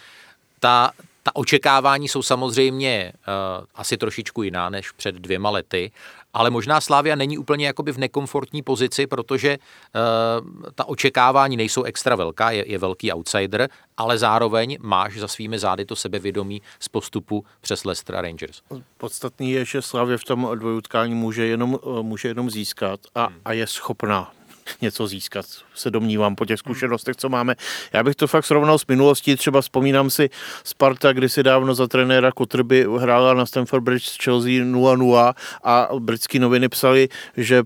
ta, 0.61 0.91
ta 0.97 1.03
ta 1.23 1.37
očekávání 1.37 2.09
jsou 2.09 2.23
samozřejmě 2.23 3.13
uh, 3.13 3.65
asi 3.75 3.97
trošičku 3.97 4.43
jiná 4.43 4.71
než 4.71 4.91
před 4.91 5.15
dvěma 5.15 5.51
lety, 5.51 5.93
ale 6.33 6.51
možná 6.51 6.81
Slávia 6.81 7.15
není 7.15 7.39
úplně 7.39 7.67
jakoby 7.67 7.93
v 7.93 7.99
nekomfortní 7.99 8.63
pozici, 8.63 9.07
protože 9.07 9.59
uh, 9.59 10.71
ta 10.75 10.89
očekávání 10.89 11.57
nejsou 11.57 11.83
extra 11.83 12.17
velká, 12.17 12.51
je, 12.51 12.71
je 12.71 12.79
velký 12.79 13.13
outsider, 13.13 13.69
ale 13.97 14.19
zároveň 14.19 14.79
máš 14.81 15.19
za 15.19 15.29
svými 15.29 15.59
zády 15.59 15.85
to 15.85 15.97
sebevědomí 15.97 16.63
z 16.81 16.89
postupu 16.89 17.45
přes 17.61 17.85
Leicester 17.85 18.17
a 18.17 18.21
Rangers. 18.21 18.63
Podstatný 18.97 19.51
je, 19.51 19.65
že 19.65 19.83
Slavě 19.83 20.19
v 20.19 20.25
tom 20.25 20.51
dvojutkání 20.55 21.15
může 21.15 21.47
jenom, 21.47 21.79
může 22.03 22.29
jenom 22.29 22.51
získat 22.51 23.01
a, 23.15 23.27
hmm. 23.27 23.41
a 23.45 23.53
je 23.53 23.67
schopná 23.67 24.33
něco 24.81 25.07
získat, 25.07 25.47
se 25.75 25.91
domnívám 25.91 26.37
po 26.37 26.45
těch 26.45 26.59
zkušenostech, 26.59 27.17
co 27.17 27.29
máme. 27.29 27.55
Já 27.93 28.03
bych 28.03 28.15
to 28.17 28.27
fakt 28.27 28.45
srovnal 28.45 28.79
s 28.79 28.87
minulostí, 28.87 29.37
třeba 29.37 29.61
vzpomínám 29.61 30.11
si 30.11 30.31
Sparta, 30.65 31.13
kdy 31.13 31.29
si 31.29 31.43
dávno 31.43 31.75
za 31.75 31.87
trenéra 31.87 32.33
Kotrby 32.33 32.87
hrála 32.99 33.35
na 33.35 33.47
Stamford 33.47 33.83
Bridge 33.83 34.05
s 34.05 34.17
Chelsea 34.25 34.51
0-0 34.51 35.35
a 35.65 35.89
britský 35.99 36.39
noviny 36.39 36.69
psali, 36.69 37.09
že 37.37 37.63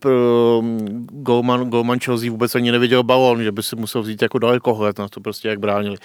golman, 1.11 1.71
golman 1.71 1.99
Chelsea 2.01 2.31
vůbec 2.31 2.55
ani 2.55 2.73
neviděl 2.73 3.03
balón, 3.03 3.43
že 3.43 3.53
by 3.53 3.63
si 3.63 3.77
musel 3.77 4.03
vzít 4.03 4.23
jako 4.23 4.39
dalekohled 4.39 4.99
na 4.99 5.09
to 5.09 5.21
prostě, 5.21 5.49
jak 5.49 5.59
bránili. 5.59 5.97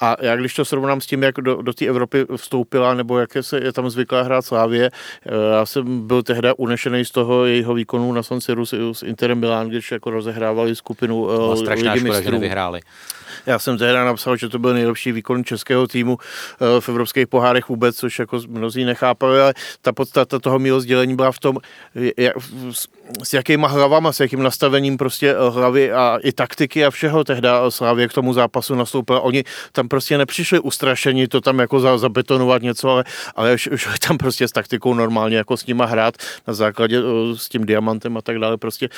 A 0.00 0.16
já 0.20 0.36
když 0.36 0.54
to 0.54 0.64
srovnám 0.64 1.00
s 1.00 1.06
tím, 1.06 1.22
jak 1.22 1.34
do, 1.40 1.62
do 1.62 1.72
té 1.72 1.86
Evropy 1.86 2.26
vstoupila, 2.36 2.94
nebo 2.94 3.18
jak 3.18 3.34
je, 3.34 3.42
se, 3.42 3.58
je 3.58 3.72
tam 3.72 3.90
zvyklá 3.90 4.22
hrát 4.22 4.42
Slávě, 4.42 4.90
eh, 5.26 5.30
já 5.56 5.66
jsem 5.66 6.06
byl 6.06 6.22
tehdy 6.22 6.48
unešený 6.56 7.04
z 7.04 7.10
toho 7.10 7.44
jejího 7.44 7.74
výkonu 7.74 8.12
na 8.12 8.22
San 8.22 8.40
Siru 8.40 8.66
s 8.66 9.02
Interem 9.02 9.40
Milan, 9.40 9.68
když 9.68 9.92
jako 9.92 10.10
rozehrál 10.10 10.33
vyhrávali 10.34 10.74
skupinu 10.74 11.22
uh, 11.22 11.54
strašná 11.54 11.94
škoda, 11.94 12.20
že 12.20 12.30
nevyhráli. 12.34 12.82
Já 13.46 13.58
jsem 13.58 13.78
tehdy 13.78 13.94
napsal, 13.94 14.36
že 14.36 14.48
to 14.48 14.58
byl 14.58 14.74
nejlepší 14.74 15.12
výkon 15.12 15.44
českého 15.44 15.86
týmu 15.86 16.18
eh, 16.20 16.80
v 16.80 16.88
evropských 16.88 17.26
pohárech 17.26 17.68
vůbec, 17.68 17.96
což 17.96 18.18
jako 18.18 18.40
mnozí 18.48 18.84
nechápali, 18.84 19.40
ale 19.40 19.54
ta 19.82 19.92
podstata 19.92 20.38
toho 20.38 20.58
mého 20.58 20.80
sdělení 20.80 21.16
byla 21.16 21.32
v 21.32 21.38
tom, 21.38 21.58
s 23.22 23.32
jakýma 23.34 23.68
hlavama, 23.68 24.12
s 24.12 24.20
jakým 24.20 24.42
nastavením 24.42 24.96
prostě 24.96 25.30
eh, 25.30 25.50
hlavy 25.50 25.92
a 25.92 26.18
i 26.22 26.32
taktiky 26.32 26.84
a 26.84 26.90
všeho 26.90 27.24
tehdy 27.24 27.48
Slávě 27.68 28.08
k 28.08 28.12
tomu 28.12 28.32
zápasu 28.32 28.74
nastoupila. 28.74 29.20
Oni 29.20 29.44
tam 29.72 29.88
prostě 29.88 30.18
nepřišli 30.18 30.60
ustrašení 30.60 31.28
to 31.28 31.40
tam 31.40 31.58
jako 31.58 31.98
zabetonovat 31.98 32.62
něco, 32.62 32.90
ale, 32.90 33.04
ale 33.36 33.58
šli 33.58 33.98
tam 34.08 34.18
prostě 34.18 34.48
s 34.48 34.52
taktikou 34.52 34.94
normálně 34.94 35.36
jako 35.36 35.56
s 35.56 35.66
nima 35.66 35.84
hrát 35.84 36.14
na 36.46 36.54
základě 36.54 36.98
eh, 36.98 37.36
s 37.36 37.48
tím 37.48 37.66
diamantem 37.66 38.16
a 38.16 38.22
tak 38.22 38.38
dále. 38.38 38.56
Prostě 38.56 38.88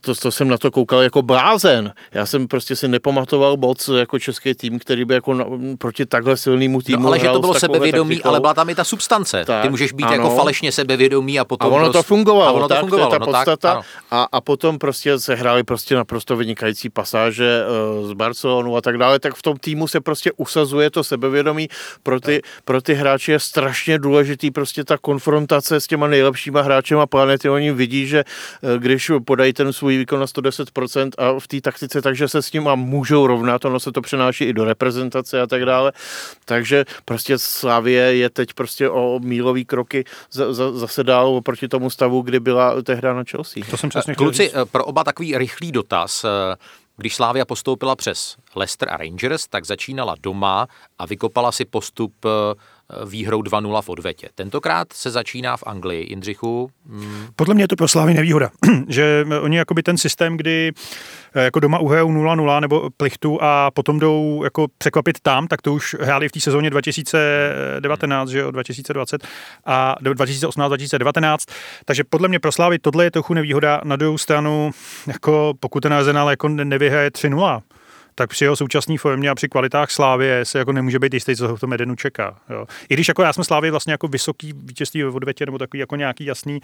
to, 0.00 0.14
to 0.14 0.30
jsem 0.30 0.48
na 0.48 0.58
to 0.58 0.70
koukal 0.70 1.02
jako 1.02 1.22
blázen. 1.22 1.92
Já 2.12 2.26
jsem 2.26 2.48
prostě 2.48 2.76
si 2.76 2.88
nepamatoval 2.88 3.37
neexistoval 3.38 3.56
moc 3.56 3.88
jako 3.88 4.18
český 4.18 4.54
tým, 4.54 4.78
který 4.78 5.04
by 5.04 5.14
jako 5.14 5.34
na, 5.34 5.44
proti 5.78 6.06
takhle 6.06 6.36
silnému 6.36 6.82
týmu 6.82 7.02
no, 7.02 7.08
ale 7.08 7.18
že 7.18 7.28
to 7.28 7.40
bylo 7.40 7.54
sebevědomí, 7.54 8.16
taktikou. 8.16 8.28
ale 8.28 8.40
byla 8.40 8.54
tam 8.54 8.70
i 8.70 8.74
ta 8.74 8.84
substance. 8.84 9.44
Tak, 9.44 9.62
Ty 9.62 9.68
můžeš 9.68 9.92
být 9.92 10.04
ano. 10.04 10.14
jako 10.14 10.36
falešně 10.36 10.72
sebevědomí 10.72 11.38
a 11.38 11.44
potom... 11.44 11.72
A 11.72 11.76
ono 11.76 11.84
prostě, 11.84 11.98
to 11.98 12.02
fungovalo, 12.02 12.48
a 12.48 12.52
ono 12.52 12.62
to 12.62 12.68
tak, 12.68 12.80
fungovalo, 12.80 13.10
to 13.10 13.14
je 13.14 13.18
ta 13.18 13.26
no 13.26 13.32
podstata. 13.32 13.74
Tak, 13.74 13.84
a, 14.10 14.28
a 14.32 14.40
potom 14.40 14.78
prostě 14.78 15.18
se 15.18 15.34
hráli 15.34 15.62
prostě 15.62 15.94
naprosto 15.94 16.36
vynikající 16.36 16.90
pasáže 16.90 17.62
uh, 18.00 18.08
z 18.08 18.12
Barcelonu 18.12 18.76
a 18.76 18.80
tak 18.80 18.98
dále, 18.98 19.18
tak 19.18 19.34
v 19.34 19.42
tom 19.42 19.56
týmu 19.56 19.88
se 19.88 20.00
prostě 20.00 20.32
usazuje 20.36 20.90
to 20.90 21.04
sebevědomí. 21.04 21.68
Pro 22.02 22.20
ty, 22.20 22.42
pro 22.64 22.82
ty 22.82 22.94
hráče 22.94 23.32
je 23.32 23.40
strašně 23.40 23.98
důležitý 23.98 24.50
prostě 24.50 24.84
ta 24.84 24.98
konfrontace 24.98 25.80
s 25.80 25.86
těma 25.86 26.06
nejlepšíma 26.06 26.62
hráčema 26.62 27.06
planety. 27.06 27.48
Oni 27.48 27.72
vidí, 27.72 28.06
že 28.06 28.24
uh, 28.62 28.70
když 28.70 29.10
podají 29.24 29.52
ten 29.52 29.72
svůj 29.72 29.98
výkon 29.98 30.20
na 30.20 30.26
110% 30.26 31.10
a 31.18 31.40
v 31.40 31.48
té 31.48 31.60
taktice, 31.60 32.02
takže 32.02 32.28
se 32.28 32.42
s 32.42 32.52
ním 32.52 32.68
můžou 32.74 33.26
rovnat, 33.28 33.64
ono 33.64 33.80
se 33.80 33.92
to 33.92 34.00
přenáší 34.00 34.44
i 34.44 34.52
do 34.52 34.64
reprezentace 34.64 35.40
a 35.40 35.46
tak 35.46 35.64
dále. 35.64 35.92
Takže 36.44 36.84
prostě 37.04 37.38
Slavie 37.38 38.16
je 38.16 38.30
teď 38.30 38.52
prostě 38.52 38.90
o 38.90 39.20
mílový 39.22 39.64
kroky 39.64 40.04
za, 40.32 40.52
za, 40.52 40.72
zase 40.72 41.04
dál 41.04 41.28
oproti 41.28 41.68
tomu 41.68 41.90
stavu, 41.90 42.22
kdy 42.22 42.40
byla 42.40 42.82
tehda 42.82 43.14
na 43.14 43.24
Chelsea. 43.30 43.62
To 43.70 43.76
jsem 43.76 43.90
přesně 43.90 44.14
Kluci, 44.14 44.42
říct. 44.42 44.54
pro 44.72 44.84
oba 44.84 45.04
takový 45.04 45.38
rychlý 45.38 45.72
dotaz. 45.72 46.24
Když 46.96 47.14
Slávia 47.14 47.44
postoupila 47.44 47.96
přes 47.96 48.36
Leicester 48.56 48.88
a 48.92 48.96
Rangers, 48.96 49.46
tak 49.46 49.64
začínala 49.64 50.14
doma 50.22 50.66
a 50.98 51.06
vykopala 51.06 51.52
si 51.52 51.64
postup 51.64 52.14
výhrou 53.06 53.42
2-0 53.42 53.82
v 53.82 53.88
odvetě. 53.88 54.28
Tentokrát 54.34 54.92
se 54.92 55.10
začíná 55.10 55.56
v 55.56 55.62
Anglii. 55.66 56.06
Jindřichu? 56.08 56.70
Hmm. 56.88 57.26
Podle 57.36 57.54
mě 57.54 57.64
je 57.64 57.68
to 57.68 57.76
pro 57.76 57.88
Slávy 57.88 58.14
nevýhoda, 58.14 58.50
že 58.88 59.26
oni 59.40 59.56
jakoby 59.56 59.82
ten 59.82 59.98
systém, 59.98 60.36
kdy 60.36 60.72
eh, 61.34 61.44
jako 61.44 61.60
doma 61.60 61.78
uhrajou 61.78 62.08
0-0 62.08 62.60
nebo 62.60 62.90
plichtu 62.96 63.38
a 63.42 63.70
potom 63.70 63.98
jdou 63.98 64.40
jako 64.44 64.66
překvapit 64.78 65.20
tam, 65.20 65.46
tak 65.46 65.62
to 65.62 65.74
už 65.74 65.96
hráli 66.00 66.28
v 66.28 66.32
té 66.32 66.40
sezóně 66.40 66.70
2019, 66.70 68.28
že 68.28 68.38
jo, 68.38 68.50
2020 68.50 69.26
a 69.66 69.96
2018-2019, 70.02 71.36
takže 71.84 72.04
podle 72.04 72.28
mě 72.28 72.38
pro 72.38 72.52
Slávy 72.52 72.78
tohle 72.78 73.04
je 73.04 73.10
trochu 73.10 73.34
nevýhoda. 73.34 73.80
Na 73.84 73.96
druhou 73.96 74.18
stranu, 74.18 74.70
jako 75.06 75.54
pokud 75.60 75.80
ten 75.80 75.92
Arsenal 75.92 76.30
jako 76.30 76.48
nevyhraje 76.48 77.10
3-0, 77.10 77.60
tak 78.18 78.30
při 78.30 78.44
jeho 78.44 78.56
současné 78.56 78.98
formě 78.98 79.30
a 79.30 79.34
při 79.34 79.48
kvalitách 79.48 79.90
Slávie 79.90 80.44
se 80.44 80.58
jako 80.58 80.72
nemůže 80.72 80.98
být 80.98 81.14
jistý, 81.14 81.36
co 81.36 81.48
ho 81.48 81.56
v 81.56 81.60
tom 81.60 81.72
Edenu 81.72 81.96
čeká. 81.96 82.36
Jo. 82.50 82.66
I 82.88 82.94
když 82.94 83.08
jako 83.08 83.22
já 83.22 83.32
jsem 83.32 83.44
Slávě 83.44 83.70
vlastně 83.70 83.92
jako 83.92 84.08
vysoký 84.08 84.52
vítězství 84.56 85.02
v 85.02 85.16
odvětě 85.16 85.46
nebo 85.46 85.58
takový 85.58 85.80
jako 85.80 85.96
nějaký 85.96 86.24
jasný 86.24 86.60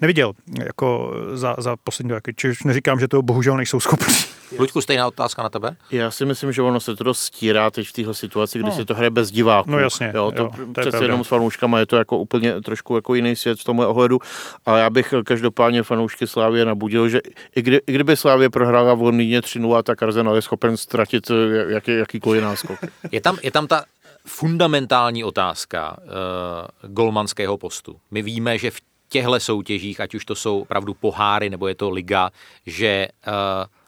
neviděl 0.00 0.32
jako 0.64 1.14
za, 1.34 1.56
za 1.58 1.76
poslední 1.76 2.12
roky. 2.12 2.34
Čiž 2.36 2.62
neříkám, 2.64 3.00
že 3.00 3.08
to 3.08 3.22
bohužel 3.22 3.56
nejsou 3.56 3.80
schopni. 3.80 4.14
Luďku, 4.58 4.80
stejná 4.80 5.06
otázka 5.06 5.42
na 5.42 5.48
tebe? 5.48 5.76
Já 5.90 6.10
si 6.10 6.24
myslím, 6.24 6.52
že 6.52 6.62
ono 6.62 6.80
se 6.80 6.96
to 6.96 7.04
dost 7.04 7.18
stírá 7.18 7.70
teď 7.70 7.88
v 7.88 7.92
téhle 7.92 8.14
situaci, 8.14 8.58
kdy 8.58 8.68
no. 8.68 8.74
se 8.74 8.84
to 8.84 8.94
hraje 8.94 9.10
bez 9.10 9.30
diváků. 9.30 9.70
No 9.70 9.78
jasně. 9.78 10.12
Jo, 10.14 10.30
to, 10.36 10.42
jo, 10.42 10.50
to 10.74 10.80
přece 10.80 11.04
jenom 11.04 11.24
s 11.24 11.28
fanouškama 11.28 11.78
je 11.78 11.86
to 11.86 11.96
jako 11.96 12.18
úplně 12.18 12.60
trošku 12.60 12.94
jako 12.94 13.14
jiný 13.14 13.36
svět 13.36 13.60
v 13.60 13.64
tomhle 13.64 13.86
ohledu. 13.86 14.18
A 14.66 14.78
já 14.78 14.90
bych 14.90 15.14
každopádně 15.24 15.82
fanoušky 15.82 16.26
Slávě 16.26 16.64
nabudil, 16.64 17.08
že 17.08 17.20
i, 17.56 17.62
kdy, 17.62 17.80
i 17.86 17.92
kdyby 17.92 18.16
Slávě 18.16 18.50
prohrála 18.50 18.94
v 18.94 19.02
Londýně 19.02 19.40
3-0, 19.40 19.82
tak 19.82 20.02
Arsenal 20.02 20.36
je 20.36 20.42
schopen 20.42 20.76
ztratit 20.86 21.30
eh, 21.30 21.72
jaký, 21.72 21.92
jakýkoliv 21.92 22.42
náskok. 22.42 22.78
Je 23.12 23.20
tam, 23.20 23.38
je 23.42 23.50
tam 23.50 23.66
ta 23.66 23.84
fundamentální 24.26 25.24
otázka 25.24 25.96
uh, 25.98 26.90
golmanského 26.90 27.58
postu. 27.58 28.00
My 28.10 28.22
víme, 28.22 28.58
že 28.58 28.70
v 28.70 28.80
těchto 29.08 29.40
soutěžích, 29.40 30.00
ať 30.00 30.14
už 30.14 30.24
to 30.24 30.34
jsou 30.34 30.60
opravdu 30.60 30.94
poháry 30.94 31.50
nebo 31.50 31.68
je 31.68 31.74
to 31.74 31.90
liga, 31.90 32.30
že 32.66 33.08
uh, 33.26 33.32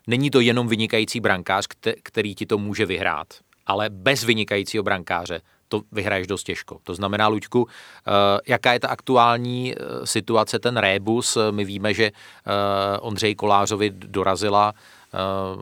není 0.07 0.31
to 0.31 0.41
jenom 0.41 0.69
vynikající 0.69 1.21
brankář, 1.21 1.67
který 2.03 2.35
ti 2.35 2.47
to 2.47 2.59
může 2.59 2.87
vyhrát, 2.87 3.27
ale 3.67 3.91
bez 3.91 4.25
vynikajícího 4.25 4.83
brankáře 4.83 5.41
to 5.69 5.83
vyhraješ 5.93 6.27
dost 6.27 6.43
těžko. 6.43 6.79
To 6.85 6.95
znamená, 6.95 7.29
Luďku, 7.29 7.69
jaká 8.47 8.73
je 8.73 8.81
ta 8.81 8.89
aktuální 8.89 9.75
situace, 10.05 10.59
ten 10.59 10.77
rébus? 10.77 11.39
My 11.51 11.65
víme, 11.65 11.95
že 11.95 12.11
Ondřej 13.01 13.35
Kolářovi 13.35 13.91
dorazila 13.91 14.73
Eh, 14.73 14.98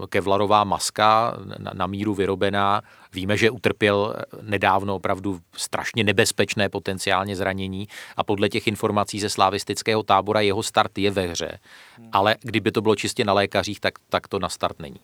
kevlarová 0.09 0.65
maska 0.65 1.37
na, 1.73 1.87
míru 1.87 2.15
vyrobená. 2.15 2.83
Víme, 3.13 3.37
že 3.37 3.51
utrpěl 3.51 4.15
nedávno 4.43 4.95
opravdu 4.95 5.39
strašně 5.57 6.05
nebezpečné 6.05 6.69
potenciálně 6.69 7.37
zranění 7.37 7.89
a 8.17 8.25
podle 8.25 8.49
těch 8.49 8.67
informací 8.67 9.21
ze 9.21 9.29
slavistického 9.29 10.03
tábora 10.03 10.41
jeho 10.41 10.63
start 10.63 10.99
je 10.99 11.11
ve 11.11 11.27
hře. 11.27 11.59
Ale 12.13 12.37
kdyby 12.41 12.73
to 12.73 12.83
bylo 12.83 12.97
čistě 12.97 13.25
na 13.25 13.33
lékařích, 13.33 13.81
tak, 13.81 13.95
tak 14.09 14.29
to 14.29 14.39
na 14.39 14.49
start 14.49 14.81
není 14.81 15.01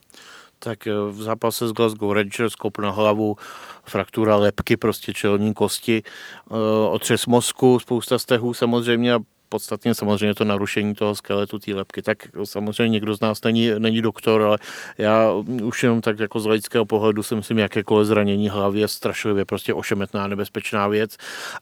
tak 0.65 0.87
eh, 0.87 0.93
v 1.11 1.23
zápase 1.23 1.69
s 1.69 1.73
Glasgow 1.73 2.13
Rangers 2.13 2.55
kop 2.55 2.79
na 2.79 2.91
hlavu, 2.91 3.37
fraktura 3.85 4.37
lepky, 4.37 4.77
prostě 4.77 5.13
čelní 5.13 5.55
kosti, 5.55 6.03
eh, 6.03 6.55
otřes 6.89 7.27
mozku, 7.27 7.79
spousta 7.79 8.19
stehů 8.19 8.55
samozřejmě 8.55 9.15
a 9.15 9.19
podstatně 9.53 9.95
samozřejmě 9.95 10.35
to 10.35 10.45
narušení 10.45 10.95
toho 10.95 11.15
skeletu 11.15 11.59
té 11.59 11.75
lepky. 11.75 12.03
Tak 12.03 12.19
samozřejmě 12.45 12.89
někdo 12.89 13.17
z 13.17 13.21
nás 13.21 13.45
není, 13.45 13.71
není 13.79 14.03
doktor, 14.03 14.43
ale 14.43 14.59
já 14.99 15.33
už 15.63 15.83
jenom 15.83 16.01
tak 16.01 16.19
jako 16.19 16.41
z 16.41 16.47
laického 16.47 16.85
pohledu 16.85 17.23
si 17.23 17.35
myslím, 17.35 17.59
jakékoliv 17.59 18.07
zranění 18.07 18.49
hlavy 18.49 18.81
je 18.81 18.89
strašlivě 18.89 19.45
prostě 19.45 19.75
ošemetná, 19.75 20.27
nebezpečná 20.27 20.89
věc 20.89 21.17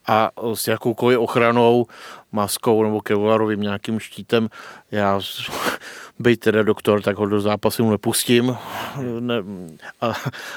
a 0.07 0.31
s 0.53 0.67
jakoukoliv 0.67 1.19
ochranou 1.19 1.85
maskou 2.31 2.83
nebo 2.83 3.01
kevlarovým 3.01 3.61
nějakým 3.61 3.99
štítem. 3.99 4.49
Já 4.91 5.19
být 6.21 6.39
teda 6.39 6.63
doktor, 6.63 7.01
tak 7.01 7.17
ho 7.17 7.25
do 7.25 7.41
zápasu 7.41 7.91
nepustím. 7.91 8.57
Ne, 9.19 9.35
a, 10.01 10.07
a, 10.07 10.13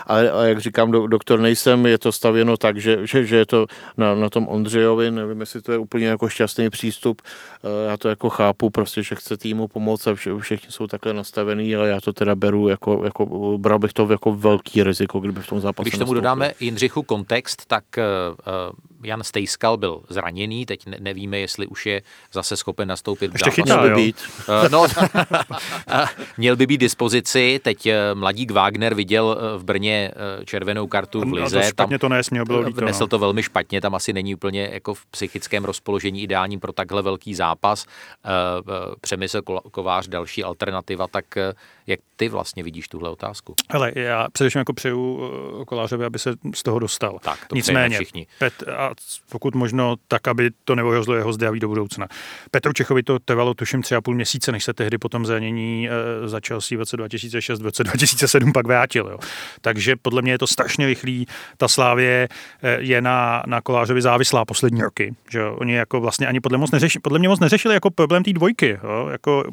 a, 0.06 0.44
jak 0.44 0.58
říkám, 0.58 0.90
do, 0.90 1.06
doktor 1.06 1.40
nejsem, 1.40 1.86
je 1.86 1.98
to 1.98 2.12
stavěno 2.12 2.56
tak, 2.56 2.76
že, 2.76 3.06
že, 3.06 3.26
že 3.26 3.36
je 3.36 3.46
to 3.46 3.66
na, 3.96 4.14
na 4.14 4.30
tom 4.30 4.48
Ondřejovi, 4.48 5.10
nevím, 5.10 5.40
jestli 5.40 5.62
to 5.62 5.72
je 5.72 5.78
úplně 5.78 6.06
jako 6.06 6.28
šťastný 6.28 6.70
přístup. 6.70 7.22
Eh, 7.64 7.90
já 7.90 7.96
to 7.96 8.08
jako 8.08 8.30
chápu, 8.30 8.70
prostě, 8.70 9.02
že 9.02 9.14
chce 9.14 9.36
týmu 9.36 9.68
pomoct 9.68 10.06
a 10.06 10.14
vše, 10.14 10.30
všichni 10.38 10.72
jsou 10.72 10.86
takhle 10.86 11.12
nastavený, 11.14 11.76
ale 11.76 11.88
já 11.88 12.00
to 12.00 12.12
teda 12.12 12.34
beru 12.34 12.68
jako, 12.68 13.00
jako 13.04 13.26
bral 13.58 13.78
bych 13.78 13.92
to 13.92 14.08
jako 14.10 14.32
velký 14.34 14.82
riziko, 14.82 15.20
kdyby 15.20 15.40
v 15.40 15.46
tom 15.46 15.60
zápase 15.60 15.84
Když 15.84 15.92
tomu 15.92 16.00
nastoupil. 16.00 16.20
dodáme 16.20 16.52
Jindřichu 16.60 17.02
kontext, 17.02 17.66
tak 17.66 17.84
uh, 17.98 18.76
Jan 19.02 19.22
Stejskal 19.22 19.76
byl 19.76 20.02
zraněný, 20.08 20.66
teď 20.66 20.86
nevíme, 20.98 21.38
jestli 21.38 21.66
už 21.66 21.86
je 21.86 22.02
zase 22.32 22.56
schopen 22.56 22.88
nastoupit 22.88 23.32
Ještě 23.32 23.50
chytá, 23.50 23.82
by 23.82 23.94
být. 23.94 24.16
no, 24.70 24.86
měl 26.36 26.56
by 26.56 26.66
být 26.66 26.78
dispozici, 26.78 27.60
teď 27.62 27.88
mladík 28.14 28.50
Wagner 28.50 28.94
viděl 28.94 29.38
v 29.56 29.64
Brně 29.64 30.10
červenou 30.44 30.86
kartu 30.86 31.20
v 31.20 31.32
Lize. 31.32 31.58
A 31.58 31.62
to 31.62 31.68
špatně 31.68 31.98
to 31.98 32.08
nesměl, 32.08 32.44
bylo 32.44 32.60
líto. 32.60 32.80
Nesl 32.80 33.02
no. 33.02 33.06
to 33.06 33.18
velmi 33.18 33.42
špatně, 33.42 33.80
tam 33.80 33.94
asi 33.94 34.12
není 34.12 34.34
úplně 34.34 34.68
jako 34.72 34.94
v 34.94 35.06
psychickém 35.06 35.64
rozpoložení 35.64 36.22
ideální 36.22 36.58
pro 36.58 36.72
takhle 36.72 37.02
velký 37.02 37.34
zápas. 37.34 37.86
Přemysl 39.00 39.42
Kovář, 39.70 40.08
další 40.08 40.44
alternativa, 40.44 41.06
tak 41.08 41.24
jak 41.86 42.00
ty 42.16 42.28
vlastně 42.28 42.62
vidíš 42.62 42.88
tuhle 42.88 43.10
otázku? 43.10 43.54
Ale 43.68 43.92
já 43.94 44.26
především 44.32 44.58
jako 44.58 44.72
přeju 44.72 45.30
Kolářovi, 45.66 46.04
aby 46.04 46.18
se 46.18 46.34
z 46.54 46.62
toho 46.62 46.78
dostal. 46.78 47.18
Tak, 47.22 47.46
to 47.46 47.56
Nicméně, 47.56 47.96
všichni. 47.96 48.26
Pet, 48.38 48.62
a 48.76 48.90
pokud 49.30 49.54
možno 49.54 49.94
tak, 50.08 50.28
aby 50.28 50.50
to 50.64 50.74
nevyhozlo 50.74 51.14
jeho 51.14 51.32
zdraví 51.32 51.60
do 51.60 51.68
budoucna. 51.68 52.06
Petru 52.50 52.72
Čechovi 52.72 53.02
to 53.02 53.18
trvalo 53.18 53.54
tuším 53.54 53.82
tři 53.82 53.94
a 53.94 54.00
půl 54.00 54.14
měsíce, 54.14 54.52
než 54.52 54.64
se 54.64 54.72
tehdy 54.72 54.98
potom 54.98 55.26
zranění 55.34 55.88
e, 55.88 56.28
začal 56.28 56.60
si 56.60 56.76
v 56.76 56.78
roce 56.78 56.96
2006, 56.96 57.62
v 57.62 57.64
roce 57.64 57.84
2007 57.84 58.52
pak 58.52 58.66
vrátil. 58.66 59.08
Jo. 59.10 59.18
Takže 59.60 59.96
podle 59.96 60.22
mě 60.22 60.32
je 60.32 60.38
to 60.38 60.46
strašně 60.46 60.86
rychlý. 60.86 61.26
Ta 61.56 61.68
Slávě 61.68 62.28
e, 62.62 62.76
je 62.80 63.00
na, 63.00 63.42
na 63.46 63.60
Kolářovi 63.60 64.02
závislá 64.02 64.44
poslední 64.44 64.82
roky. 64.82 65.14
Že 65.30 65.38
jo. 65.38 65.56
Oni 65.58 65.74
jako 65.74 66.00
vlastně 66.00 66.26
ani 66.26 66.40
podle, 66.40 66.58
moc 66.58 66.70
neřeši, 66.70 66.98
podle 66.98 67.18
mě 67.18 67.28
moc 67.28 67.40
neřešili 67.40 67.74
jako 67.74 67.90
problém 67.90 68.22
té 68.22 68.32
dvojky. 68.32 68.78
Jo. 68.84 69.08
Jako, 69.12 69.44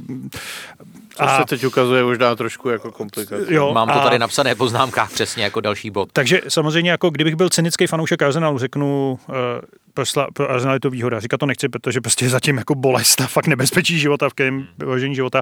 a, 1.20 1.26
to 1.26 1.42
se 1.42 1.46
teď 1.46 1.66
ukazuje 1.66 2.04
už 2.04 2.18
dá 2.18 2.36
trošku 2.36 2.70
jako 2.70 2.92
komplikace. 2.92 3.54
Jo, 3.54 3.74
Mám 3.74 3.88
to 3.88 4.00
tady 4.00 4.16
a, 4.16 4.20
napsané 4.20 4.56
poznámkách 4.56 5.12
přesně 5.14 5.44
jako 5.44 5.62
další 5.62 5.90
bod. 5.90 6.10
Takže 6.14 6.42
samozřejmě 6.48 6.92
jako 6.92 7.10
kdybych 7.10 7.36
byl 7.36 7.50
cynický 7.50 7.88
fanoušek 7.88 8.22
Arsenalu, 8.22 8.58
řeknu, 8.58 9.20
uh, 9.30 9.36
pro, 9.94 10.06
sla, 10.06 10.28
pro 10.34 10.52
Arsenal 10.52 10.76
je 10.76 10.80
to 10.80 10.90
výhoda. 10.90 11.20
Říkat 11.20 11.38
to 11.38 11.46
nechci, 11.46 11.70
protože 11.70 12.02
prostě 12.02 12.26
je 12.26 12.30
zatím 12.30 12.58
jako 12.58 12.76
bolest 12.76 13.22
a 13.22 13.28
fakt 13.28 13.48
nebezpečí 13.48 14.00
života, 14.00 14.30
v 14.30 14.34
kterém 14.34 14.68
vyložení 14.78 15.16
života. 15.16 15.42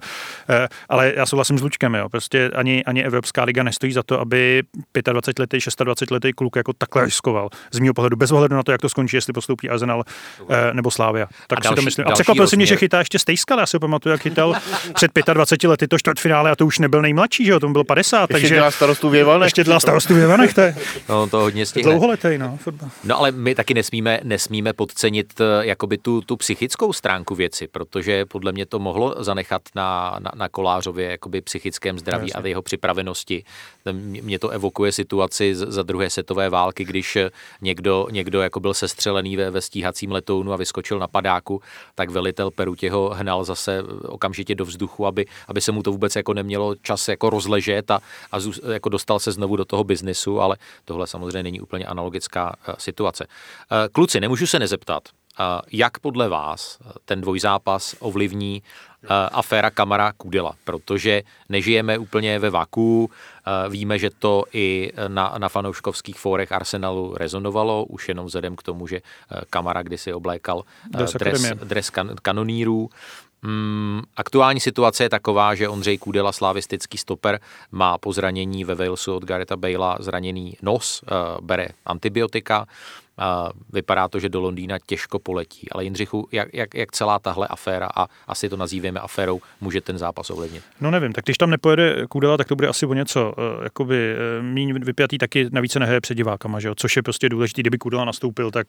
Uh, 0.50 0.56
ale 0.90 1.14
já 1.16 1.26
souhlasím 1.26 1.58
s 1.58 1.62
Lučkem, 1.62 1.96
jo. 1.96 2.10
Prostě 2.10 2.50
ani, 2.56 2.84
ani 2.84 3.04
Evropská 3.04 3.44
liga 3.44 3.64
nestojí 3.64 3.94
za 3.94 4.04
to, 4.04 4.20
aby 4.20 4.64
25 5.12 5.40
letý, 5.40 5.58
26 5.84 6.12
letý 6.12 6.34
kluk 6.34 6.56
jako 6.56 6.74
takhle 6.74 7.06
riskoval. 7.06 7.50
Z 7.72 7.80
mého 7.80 7.94
pohledu, 7.94 8.18
bez 8.18 8.32
ohledu 8.32 8.56
na 8.56 8.64
to, 8.64 8.72
jak 8.72 8.82
to 8.82 8.90
skončí, 8.90 9.16
jestli 9.16 9.34
postoupí 9.34 9.70
Arsenal 9.70 10.04
uh, 10.42 10.48
nebo 10.74 10.92
Slávia. 10.92 11.28
Tak 11.48 11.60
a 11.60 11.62
si 11.62 11.64
další, 11.64 11.76
to 11.76 11.82
myslím. 11.82 12.08
A 12.08 12.12
překvapil 12.12 12.48
si 12.48 12.56
mě, 12.56 12.66
že 12.66 12.76
chytá 12.76 13.00
ještě 13.00 13.20
Stejskal. 13.20 13.60
Já 13.60 13.66
si 13.66 13.80
pamatuju, 13.80 14.12
jak 14.12 14.22
chytal 14.22 14.56
před 14.94 15.12
25 15.34 15.70
lety 15.70 15.88
to 15.88 16.00
čtvrtfinále 16.00 16.52
a 16.52 16.56
to 16.56 16.66
už 16.66 16.80
nebyl 16.80 17.02
nejmladší, 17.02 17.46
že 17.46 17.52
jo, 17.52 17.60
to 17.60 17.70
bylo 17.70 17.84
50. 17.84 18.22
Ještě 18.22 18.34
takže 18.34 18.56
dělá 18.56 18.72
starostu 18.72 19.10
Věvanech. 19.10 19.46
Ještě 19.46 19.64
dělá 19.64 19.80
starostu 19.80 20.16
Věvanech, 20.16 20.54
to 20.54 20.62
je. 20.62 20.76
No, 21.10 21.28
to 21.28 21.40
hodně 21.40 21.66
stihne. 21.66 21.92
Dlouholetej, 21.92 22.38
no. 22.38 22.58
Fotbal. 22.58 22.90
No 23.04 23.18
ale 23.18 23.32
my 23.32 23.56
taky 23.56 23.74
nesmíme, 23.74 24.20
nesmíme 24.24 24.74
podcenit 24.74 25.42
eh, 25.42 25.66
jakoby 25.66 25.98
tu, 25.98 26.22
tu 26.22 26.38
psychickou 26.38 26.94
stránku 26.94 27.36
věci, 27.36 27.68
protože 27.68 28.26
podle 28.26 28.52
mě 28.52 28.66
to 28.66 28.80
mohlo 28.80 29.16
zanechat 29.24 29.62
na, 29.76 30.19
na, 30.20 30.32
na 30.36 30.50
Kolářově 30.50 31.12
jakoby 31.12 31.42
psychickém 31.42 32.00
zdraví 32.00 32.28
Jasně. 32.28 32.44
a 32.44 32.48
jeho 32.48 32.62
připravenosti. 32.62 33.44
Mě 34.22 34.40
to 34.40 34.50
evokuje 34.50 34.92
situaci 34.92 35.56
za 35.56 35.84
druhé 35.84 36.10
světové 36.10 36.50
války, 36.50 36.86
když 36.86 37.18
někdo, 37.62 38.08
někdo 38.12 38.42
jako 38.42 38.60
byl 38.60 38.74
sestřelený 38.74 39.38
ve, 39.38 39.52
ve 39.52 39.62
stíhacím 39.62 40.12
letounu 40.12 40.54
a 40.54 40.58
vyskočil 40.58 41.00
na 41.00 41.08
padáku, 41.08 41.62
tak 41.96 42.10
velitel 42.10 42.52
Peru 42.52 42.76
těho 42.76 43.10
hnal 43.10 43.44
zase 43.44 43.84
okamžitě 44.02 44.56
do 44.56 44.66
vzduchu, 44.66 45.06
aby, 45.06 45.26
aby 45.48 45.62
se 45.62 45.72
mu 45.72 45.84
to 45.84 45.92
vůbec 45.92 46.16
jako 46.16 46.34
nemělo 46.34 46.76
čas 46.76 47.08
jako 47.08 47.30
rozležet 47.30 47.92
a, 47.92 48.00
a 48.32 48.40
zů, 48.40 48.52
jako 48.72 48.90
dostal 48.90 49.20
se 49.20 49.32
znovu 49.32 49.56
do 49.56 49.66
toho 49.66 49.84
biznesu, 49.84 50.42
ale 50.42 50.58
tohle 50.86 51.08
samozřejmě 51.08 51.44
není 51.44 51.62
úplně 51.62 51.86
analogická 51.86 52.56
uh, 52.68 52.76
situace. 52.78 53.26
Uh, 53.26 53.78
kluci, 53.92 54.20
nemůžu 54.20 54.48
se 54.48 54.60
nezeptat, 54.60 55.04
jak 55.72 56.00
podle 56.00 56.30
vás 56.30 56.80
ten 57.06 57.22
dvojzápas 57.22 57.96
ovlivní 58.00 58.62
uh, 59.04 59.10
aféra 59.32 59.70
Kamara 59.70 60.12
Kudela, 60.12 60.56
protože 60.64 61.24
nežijeme 61.50 61.98
úplně 61.98 62.40
ve 62.40 62.50
vaku, 62.50 63.12
víme, 63.70 64.00
že 64.00 64.10
to 64.10 64.44
i 64.54 64.92
na, 65.08 65.36
na 65.38 65.50
fanouškovských 65.50 66.20
fórech 66.20 66.52
Arsenalu 66.52 67.14
rezonovalo, 67.18 67.86
už 67.86 68.08
jenom 68.10 68.26
vzhledem 68.26 68.56
k 68.56 68.64
tomu, 68.64 68.88
že 68.88 69.02
Kamara 69.50 69.82
kdysi 69.82 70.14
oblékal 70.14 70.64
dres, 70.90 71.52
dres 71.64 71.90
kan, 71.90 72.16
kanonírů. 72.22 72.90
Mm, 73.42 74.02
aktuální 74.18 74.60
situace 74.60 75.04
je 75.04 75.10
taková, 75.10 75.56
že 75.56 75.70
Ondřej 75.70 75.98
Kudela, 75.98 76.32
slavistický 76.32 76.98
stoper, 76.98 77.40
má 77.72 77.98
po 77.98 78.14
zranění 78.14 78.64
ve 78.64 78.76
Walesu 78.76 79.16
od 79.16 79.26
Gareta 79.26 79.58
Bale'a 79.58 79.98
zraněný 80.00 80.58
nos, 80.62 81.02
uh, 81.02 81.46
bere 81.46 81.68
antibiotika. 81.86 82.66
Uh, 83.20 83.50
vypadá 83.74 84.08
to, 84.08 84.20
že 84.20 84.30
do 84.30 84.42
Londýna 84.42 84.78
těžko 84.86 85.20
poletí. 85.20 85.68
Ale 85.72 85.84
Jindřichu, 85.84 86.28
jak, 86.32 86.54
jak, 86.54 86.74
jak 86.76 86.92
celá 86.92 87.20
tahle 87.20 87.48
aféra, 87.48 87.90
a 87.96 88.08
asi 88.28 88.50
to 88.50 88.58
nazýváme 88.58 89.00
aférou, 89.00 89.42
může 89.62 89.82
ten 89.82 89.98
zápas 89.98 90.30
ovlivnit? 90.30 90.64
No 90.82 90.92
nevím, 90.92 91.14
tak 91.14 91.26
když 91.26 91.38
tam 91.38 91.50
nepojede 91.50 92.08
Kudela, 92.10 92.38
tak 92.38 92.48
to 92.48 92.56
bude 92.56 92.68
asi 92.68 92.86
o 92.86 92.94
něco 92.94 93.34
uh, 93.38 93.64
jakoby 93.64 94.16
míň 94.42 94.74
vypjatý, 94.84 95.18
taky 95.18 95.48
navíc 95.52 95.76
nehraje 95.76 96.02
před 96.02 96.16
divákama, 96.16 96.60
že 96.60 96.68
jo? 96.68 96.76
což 96.76 96.96
je 96.96 97.04
prostě 97.04 97.30
důležité, 97.30 97.62
kdyby 97.62 97.78
Kudela 97.78 98.06
nastoupil, 98.06 98.52
tak 98.52 98.68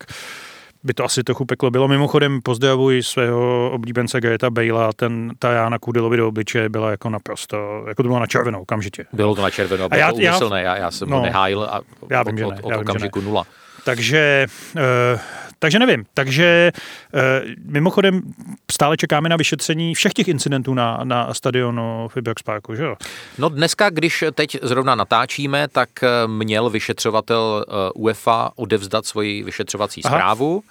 by 0.84 0.94
to 0.94 1.04
asi 1.04 1.24
trochu 1.24 1.44
peklo 1.44 1.70
bylo. 1.70 1.88
Mimochodem 1.88 2.42
pozdravuji 2.42 3.02
svého 3.02 3.70
oblíbence 3.70 4.20
Greta 4.20 4.50
Bejla, 4.50 4.92
ten, 4.92 5.32
ta 5.38 5.52
Jána 5.52 5.78
Kudelovi 5.78 6.16
do 6.16 6.28
obličeje 6.28 6.68
byla 6.68 6.90
jako 6.90 7.10
naprosto, 7.10 7.84
jako 7.88 8.02
to 8.02 8.08
bylo 8.08 8.20
na 8.20 8.26
červenou 8.26 8.62
okamžitě. 8.62 9.04
Bylo 9.12 9.34
to 9.34 9.42
na 9.42 9.50
červenou, 9.50 9.88
a 9.90 9.96
já, 9.96 10.12
to 10.12 10.20
já, 10.20 10.58
já, 10.58 10.76
já 10.76 10.90
jsem 10.90 11.08
no, 11.08 11.16
ho 11.16 11.22
nehájil 11.22 11.62
a 11.62 11.80
já 12.10 12.22
vím, 12.22 12.44
od, 12.44 12.50
ne, 12.50 12.62
od, 12.62 12.72
od 12.72 12.80
okamžiku 12.80 13.20
nula. 13.20 13.44
Takže, 13.84 14.46
uh, 14.76 15.20
takže 15.60 15.78
nevím. 15.78 16.04
Takže 16.14 16.72
uh, 17.14 17.20
mimochodem 17.64 18.22
stále 18.70 18.96
čekáme 18.96 19.28
na 19.28 19.36
vyšetření 19.36 19.94
všech 19.94 20.12
těch 20.12 20.28
incidentů 20.28 20.74
na, 20.74 21.00
na 21.04 21.34
stadionu 21.34 22.08
v 22.08 22.16
Ibrox 22.16 22.42
Parku, 22.42 22.74
že 22.74 22.84
jo? 22.84 22.96
No 23.38 23.48
dneska, 23.48 23.90
když 23.90 24.24
teď 24.34 24.56
zrovna 24.62 24.94
natáčíme, 24.94 25.68
tak 25.68 25.88
eh, 26.02 26.08
měl 26.26 26.70
vyšetřovatel 26.70 27.64
UEFA 27.94 28.50
odevzdat 28.56 29.06
svoji 29.06 29.42
vyšetřovací 29.42 30.04
Aha. 30.04 30.16
zprávu. 30.16 30.62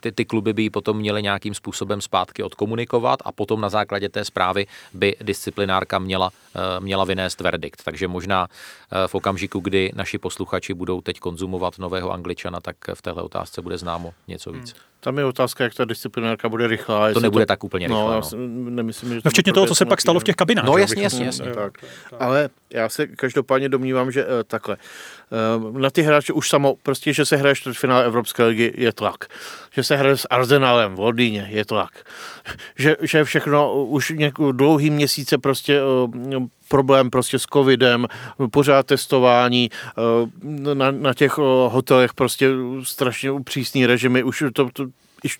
Ty, 0.00 0.12
ty 0.12 0.24
kluby 0.24 0.52
by 0.52 0.62
ji 0.62 0.70
potom 0.70 0.96
měly 0.96 1.22
nějakým 1.22 1.54
způsobem 1.54 2.00
zpátky 2.00 2.42
odkomunikovat 2.42 3.18
a 3.24 3.32
potom 3.32 3.60
na 3.60 3.68
základě 3.68 4.08
té 4.08 4.24
zprávy 4.24 4.66
by 4.94 5.16
disciplinárka 5.20 5.98
měla, 5.98 6.30
měla 6.80 7.04
vynést 7.04 7.40
verdikt. 7.40 7.82
Takže 7.84 8.08
možná 8.08 8.46
v 9.06 9.14
okamžiku, 9.14 9.60
kdy 9.60 9.92
naši 9.94 10.18
posluchači 10.18 10.74
budou 10.74 11.00
teď 11.00 11.18
konzumovat 11.18 11.78
nového 11.78 12.12
Angličana, 12.12 12.60
tak 12.60 12.76
v 12.94 13.02
téhle 13.02 13.22
otázce 13.22 13.62
bude 13.62 13.78
známo 13.96 14.14
něco 14.28 14.52
víc. 14.52 14.72
Hmm. 14.72 14.82
Tam 15.00 15.18
je 15.18 15.24
otázka, 15.24 15.64
jak 15.64 15.74
ta 15.74 15.84
disciplinárka 15.84 16.48
bude 16.48 16.66
rychlá. 16.66 17.12
To 17.12 17.20
nebude 17.20 17.44
to... 17.44 17.48
tak 17.48 17.64
úplně 17.64 17.86
rychlá. 17.86 18.04
No, 18.04 18.08
no. 18.08 18.14
Já 18.14 18.20
nemyslím, 18.70 19.14
že 19.14 19.20
no 19.24 19.30
včetně 19.30 19.52
toho, 19.52 19.66
co 19.66 19.74
se 19.74 19.84
pak 19.84 20.00
stalo 20.00 20.20
v 20.20 20.24
těch 20.24 20.36
kabinách. 20.36 20.64
No 20.64 20.76
jasně, 20.76 21.02
jasně. 21.02 21.26
jasně. 21.26 21.52
Tak. 21.54 21.72
Ale 22.18 22.48
já 22.70 22.88
se 22.88 23.06
každopádně 23.06 23.68
domnívám, 23.68 24.12
že 24.12 24.24
uh, 24.24 24.30
takhle. 24.46 24.76
Uh, 25.56 25.78
na 25.78 25.90
ty 25.90 26.02
hráče 26.02 26.32
už 26.32 26.48
samo, 26.48 26.74
prostě, 26.82 27.12
že 27.12 27.24
se 27.24 27.36
hraje 27.36 27.54
finále 27.72 28.04
Evropské 28.04 28.44
ligy, 28.44 28.74
je 28.76 28.92
tlak. 28.92 29.24
Že 29.72 29.82
se 29.84 29.96
hraje 29.96 30.16
s 30.16 30.26
Arsenalem 30.30 30.94
v 30.94 30.98
Londýně, 30.98 31.48
je 31.50 31.64
tlak. 31.64 31.90
Že, 32.78 32.96
že 33.02 33.24
všechno 33.24 33.84
už 33.84 34.10
nějakou 34.10 34.52
dlouhý 34.52 34.90
měsíce 34.90 35.38
prostě 35.38 35.80
uh, 35.82 36.46
problém 36.68 37.10
prostě 37.10 37.38
s 37.38 37.42
covidem, 37.52 38.06
pořád 38.50 38.86
testování, 38.86 39.70
na, 40.74 40.90
na 40.90 41.14
těch 41.14 41.38
hotelech 41.68 42.14
prostě 42.14 42.50
strašně 42.82 43.30
přísný 43.44 43.86
režimy, 43.86 44.22
už 44.22 44.44
to, 44.52 44.68
to 44.72 44.86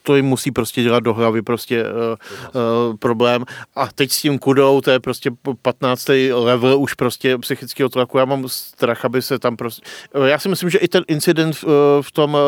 to 0.02 0.16
jim 0.16 0.24
musí 0.24 0.50
prostě 0.50 0.82
dělat 0.82 1.00
do 1.00 1.14
hlavy 1.14 1.42
prostě 1.42 1.84
uh, 1.84 1.90
uh, 1.90 2.96
problém. 2.96 3.44
A 3.74 3.86
teď 3.86 4.10
s 4.10 4.20
tím 4.20 4.38
kudou, 4.38 4.80
to 4.80 4.90
je 4.90 5.00
prostě 5.00 5.30
15. 5.62 6.08
level 6.32 6.78
už 6.78 6.94
prostě 6.94 7.38
psychického 7.38 7.88
tlaku. 7.88 8.18
Já 8.18 8.24
mám 8.24 8.48
strach, 8.48 9.04
aby 9.04 9.22
se 9.22 9.38
tam 9.38 9.56
prostě... 9.56 9.82
Já 10.24 10.38
si 10.38 10.48
myslím, 10.48 10.70
že 10.70 10.78
i 10.78 10.88
ten 10.88 11.04
incident 11.08 11.62
v, 11.62 11.64
v 12.02 12.12
tom, 12.12 12.38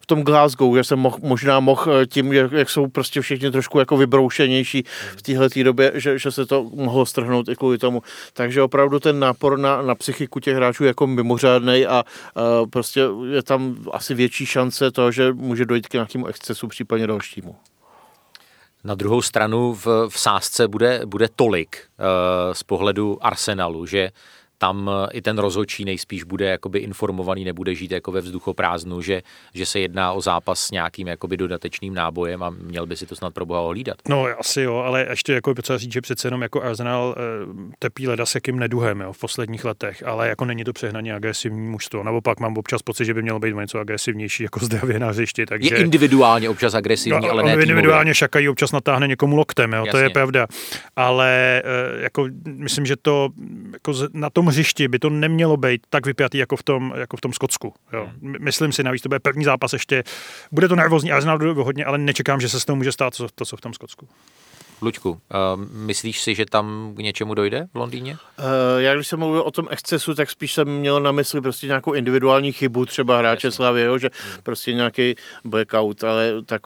v 0.00 0.06
tom 0.06 0.22
Glasgow, 0.22 0.76
že 0.76 0.84
jsem 0.84 0.98
moh, 0.98 1.18
možná 1.18 1.60
mohl 1.60 2.06
tím, 2.06 2.32
jak, 2.32 2.52
jak 2.52 2.70
jsou 2.70 2.86
prostě 2.86 3.20
všichni 3.20 3.50
trošku 3.50 3.78
jako 3.78 3.96
vybroušenější 3.96 4.84
v 5.16 5.22
téhle 5.22 5.48
době, 5.62 5.92
že, 5.94 6.18
že 6.18 6.30
se 6.30 6.46
to 6.46 6.70
mohlo 6.74 7.06
strhnout 7.06 7.48
i 7.48 7.56
kvůli 7.56 7.78
tomu. 7.78 8.02
Takže 8.32 8.62
opravdu 8.62 9.00
ten 9.00 9.18
nápor 9.18 9.58
na, 9.58 9.82
na 9.82 9.94
psychiku 9.94 10.40
těch 10.40 10.56
hráčů 10.56 10.84
jako 10.84 11.06
mimořádný 11.06 11.86
a 11.86 12.04
uh, 12.04 12.66
prostě 12.70 13.04
je 13.30 13.42
tam 13.42 13.76
asi 13.92 14.14
větší 14.14 14.46
šance 14.46 14.90
toho, 14.90 15.12
že 15.12 15.32
může 15.32 15.64
dojít 15.64 15.88
k 15.88 15.92
nějakému 15.92 16.26
excesu 16.26 16.68
případně 16.70 17.06
dalšímu. 17.06 17.56
Na 18.84 18.94
druhou 18.94 19.22
stranu 19.22 19.74
v, 19.74 19.86
v 20.08 20.20
sázce 20.20 20.68
bude, 20.68 21.00
bude 21.06 21.28
tolik 21.36 21.76
uh, 21.98 22.04
z 22.52 22.62
pohledu 22.62 23.18
Arsenalu, 23.20 23.86
že 23.86 24.10
tam 24.62 24.90
eh, 24.90 25.08
i 25.12 25.22
ten 25.22 25.38
rozhodčí 25.38 25.84
nejspíš 25.84 26.24
bude 26.24 26.46
jakoby 26.46 26.78
informovaný, 26.78 27.44
nebude 27.44 27.74
žít 27.74 27.90
jako 27.90 28.12
ve 28.12 28.20
vzduchoprázdnu, 28.20 29.02
že, 29.02 29.22
že 29.54 29.66
se 29.66 29.80
jedná 29.80 30.12
o 30.12 30.20
zápas 30.20 30.60
s 30.60 30.70
nějakým 30.70 31.08
jakoby 31.08 31.36
dodatečným 31.36 31.94
nábojem 31.94 32.42
a 32.42 32.50
měl 32.50 32.86
by 32.86 32.96
si 32.96 33.06
to 33.06 33.16
snad 33.16 33.34
pro 33.34 33.46
boha 33.46 33.60
ohlídat. 33.60 33.96
No 34.08 34.26
asi 34.38 34.60
jo, 34.60 34.76
ale 34.76 35.06
ještě 35.10 35.32
jako 35.32 35.54
potřeba 35.54 35.78
říct, 35.78 35.92
že 35.92 36.00
přece 36.00 36.26
jenom 36.26 36.42
jako 36.42 36.62
Arsenal 36.62 37.14
e, 37.18 37.22
tepí 37.78 38.08
leda 38.08 38.26
se 38.26 38.40
kým 38.40 38.58
neduhem 38.58 39.00
jo, 39.00 39.12
v 39.12 39.18
posledních 39.18 39.64
letech, 39.64 40.02
ale 40.06 40.28
jako 40.28 40.44
není 40.44 40.64
to 40.64 40.72
přehnaně 40.72 41.14
agresivní 41.14 41.68
mužstvo. 41.68 42.02
Naopak 42.02 42.40
mám 42.40 42.56
občas 42.56 42.82
pocit, 42.82 43.04
že 43.04 43.14
by 43.14 43.22
mělo 43.22 43.38
být 43.38 43.56
něco 43.56 43.78
agresivnější 43.78 44.42
jako 44.42 44.60
zdravě 44.64 44.98
na 44.98 45.08
hřišti. 45.08 45.46
Takže... 45.46 45.74
Je 45.74 45.80
individuálně 45.80 46.48
občas 46.48 46.74
agresivní, 46.74 47.26
no, 47.26 47.30
ale 47.30 47.42
ne 47.42 47.52
Individuálně 47.52 48.14
šakají 48.14 48.48
občas 48.48 48.72
natáhne 48.72 49.08
někomu 49.08 49.36
loktem, 49.36 49.72
jo, 49.72 49.86
to 49.90 49.96
je 49.96 50.10
pravda. 50.10 50.46
Ale 50.96 51.62
e, 51.64 52.02
jako 52.02 52.28
myslím, 52.44 52.86
že 52.86 52.96
to 52.96 53.28
jako 53.72 53.92
na 54.12 54.30
tom 54.30 54.49
hřišti 54.50 54.88
by 54.88 54.98
to 54.98 55.10
nemělo 55.10 55.56
být 55.56 55.86
tak 55.90 56.06
vypjatý 56.06 56.38
jako 56.38 56.56
v 56.56 56.62
tom, 56.62 56.92
jako 56.96 57.16
v 57.16 57.20
tom 57.20 57.32
Skotsku. 57.32 57.74
Jo. 57.92 58.10
Hmm. 58.22 58.34
Myslím 58.40 58.72
si, 58.72 58.82
navíc 58.82 59.02
to 59.02 59.08
bude 59.08 59.20
první 59.20 59.44
zápas 59.44 59.72
ještě. 59.72 60.02
Bude 60.52 60.68
to 60.68 60.76
nervózní, 60.76 61.12
Arsenal 61.12 61.54
hodně, 61.54 61.84
ale 61.84 61.98
nečekám, 61.98 62.40
že 62.40 62.48
se 62.48 62.60
s 62.60 62.64
toho 62.64 62.76
může 62.76 62.92
stát 62.92 63.16
to, 63.16 63.26
to 63.34 63.44
co 63.44 63.56
v 63.56 63.60
tom 63.60 63.74
Skotsku. 63.74 64.08
Lučku, 64.82 65.10
uh, 65.10 65.18
myslíš 65.72 66.20
si, 66.20 66.34
že 66.34 66.46
tam 66.46 66.94
k 66.96 66.98
něčemu 66.98 67.34
dojde 67.34 67.66
v 67.72 67.76
Londýně? 67.76 68.12
Uh, 68.12 68.46
já 68.78 68.94
když 68.94 69.08
jsem 69.08 69.18
mluvil 69.18 69.40
o 69.40 69.50
tom 69.50 69.66
excesu, 69.70 70.14
tak 70.14 70.30
spíš 70.30 70.52
jsem 70.52 70.68
měl 70.68 71.00
na 71.00 71.12
mysli 71.12 71.40
prostě 71.40 71.66
nějakou 71.66 71.92
individuální 71.92 72.52
chybu 72.52 72.86
třeba 72.86 73.18
hráče 73.18 73.50
Slavy, 73.50 73.82
jo, 73.82 73.98
že 73.98 74.10
hmm. 74.32 74.42
prostě 74.42 74.72
nějaký 74.72 75.14
blackout, 75.44 76.04
ale 76.04 76.42
tak 76.46 76.62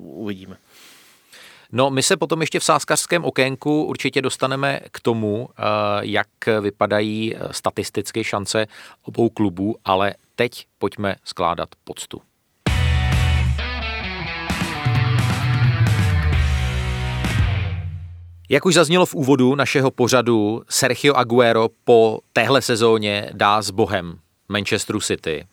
uvidíme. 0.00 0.56
No, 1.72 1.90
my 1.90 2.02
se 2.02 2.16
potom 2.16 2.40
ještě 2.40 2.60
v 2.60 2.64
sáskařském 2.64 3.24
okénku 3.24 3.84
určitě 3.84 4.22
dostaneme 4.22 4.80
k 4.90 5.00
tomu, 5.00 5.48
eh, 5.50 5.62
jak 6.00 6.28
vypadají 6.60 7.36
eh, 7.36 7.38
statisticky 7.50 8.24
šance 8.24 8.66
obou 9.02 9.28
klubů, 9.28 9.76
ale 9.84 10.14
teď 10.36 10.66
pojďme 10.78 11.16
skládat 11.24 11.68
poctu. 11.84 12.22
Jak 18.48 18.66
už 18.66 18.74
zaznělo 18.74 19.06
v 19.06 19.14
úvodu 19.14 19.54
našeho 19.54 19.90
pořadu, 19.90 20.62
Sergio 20.68 21.14
Aguero 21.14 21.68
po 21.84 22.18
téhle 22.32 22.62
sezóně 22.62 23.30
dá 23.32 23.62
s 23.62 23.70
bohem 23.70 24.18
Manchesteru 24.48 25.00
City. 25.00 25.44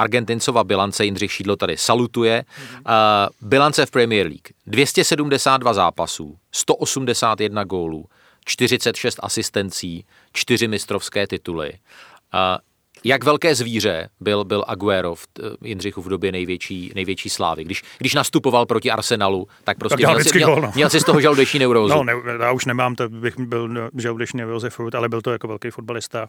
Argentincova 0.00 0.64
bilance, 0.64 1.04
Jindřich 1.04 1.32
Šídlo 1.32 1.56
tady 1.56 1.76
salutuje. 1.76 2.44
Mm-hmm. 2.44 3.26
Uh, 3.40 3.48
bilance 3.48 3.86
v 3.86 3.90
Premier 3.90 4.26
League. 4.26 4.48
272 4.66 5.74
zápasů, 5.74 6.36
181 6.52 7.64
gólů, 7.64 8.06
46 8.44 9.18
asistencí, 9.22 10.04
4 10.32 10.68
mistrovské 10.68 11.26
tituly. 11.26 11.72
Uh, 11.72 12.58
jak 13.04 13.24
velké 13.24 13.54
zvíře 13.54 14.08
byl, 14.20 14.44
byl 14.44 14.64
Aguero 14.66 15.14
v 15.14 15.26
Jindřichu 15.64 16.02
v 16.02 16.08
době 16.08 16.32
největší, 16.32 16.92
největší 16.94 17.30
slávy. 17.30 17.64
Když, 17.64 17.82
když 17.98 18.14
nastupoval 18.14 18.66
proti 18.66 18.90
Arsenalu, 18.90 19.48
tak 19.64 19.78
prostě 19.78 20.04
tak 20.04 20.14
měl, 20.14 20.24
si, 20.24 20.38
měl, 20.38 20.56
no. 20.56 20.72
měl 20.74 20.90
si 20.90 21.00
z 21.00 21.04
toho 21.04 21.20
žaludeční 21.20 21.58
neurózu. 21.58 21.94
No, 21.94 22.04
ne, 22.04 22.12
já 22.40 22.52
už 22.52 22.64
nemám, 22.64 22.94
to 22.94 23.08
bych 23.08 23.38
byl 23.38 23.90
žaludeční 23.98 24.38
neurózy 24.38 24.70
furt, 24.70 24.94
ale 24.94 25.08
byl 25.08 25.22
to 25.22 25.32
jako 25.32 25.48
velký 25.48 25.70
fotbalista. 25.70 26.26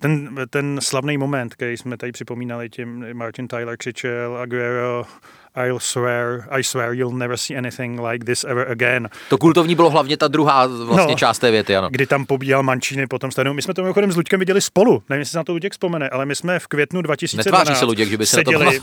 Ten, 0.00 0.36
ten 0.50 0.78
slavný 0.82 1.18
moment, 1.18 1.54
který 1.54 1.76
jsme 1.76 1.96
tady 1.96 2.12
připomínali, 2.12 2.70
tím 2.70 3.06
Martin 3.12 3.48
Tyler 3.48 3.76
křičel 3.76 4.36
Aguero, 4.36 5.04
I'll 5.56 5.78
swear, 5.80 6.48
I 6.50 6.64
swear 6.64 6.92
you'll 6.92 7.16
never 7.16 7.36
see 7.36 7.58
anything 7.58 8.00
like 8.08 8.24
this 8.24 8.44
ever 8.44 8.70
again. 8.70 9.08
To 9.28 9.38
kultovní 9.38 9.74
bylo 9.74 9.90
hlavně 9.90 10.16
ta 10.16 10.28
druhá 10.28 10.66
vlastně 10.66 11.12
no, 11.12 11.18
část 11.18 11.38
té 11.38 11.50
věty, 11.50 11.76
ano. 11.76 11.88
Kdy 11.90 12.06
tam 12.06 12.26
pobíjal 12.26 12.62
Mančíny 12.62 13.06
potom 13.06 13.30
stadionu. 13.30 13.54
My 13.54 13.62
jsme 13.62 13.74
to 13.74 13.82
mimochodem 13.82 14.12
s 14.12 14.16
Luďkem 14.16 14.40
viděli 14.40 14.60
spolu, 14.60 15.02
nevím, 15.08 15.20
jestli 15.20 15.32
se 15.32 15.38
na 15.38 15.44
to 15.44 15.52
Luděk 15.52 15.72
vzpomene, 15.72 16.08
ale 16.08 16.26
my 16.26 16.34
jsme 16.34 16.58
v 16.58 16.66
květnu 16.66 17.02
2012 17.02 17.46
Netváří 17.46 17.78
se 17.78 17.84
Luděk, 17.84 18.08
že 18.08 18.18
by 18.18 18.26
se 18.26 18.36
seděli 18.36 18.80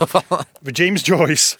v 0.62 0.80
James 0.80 1.02
Joyce, 1.08 1.56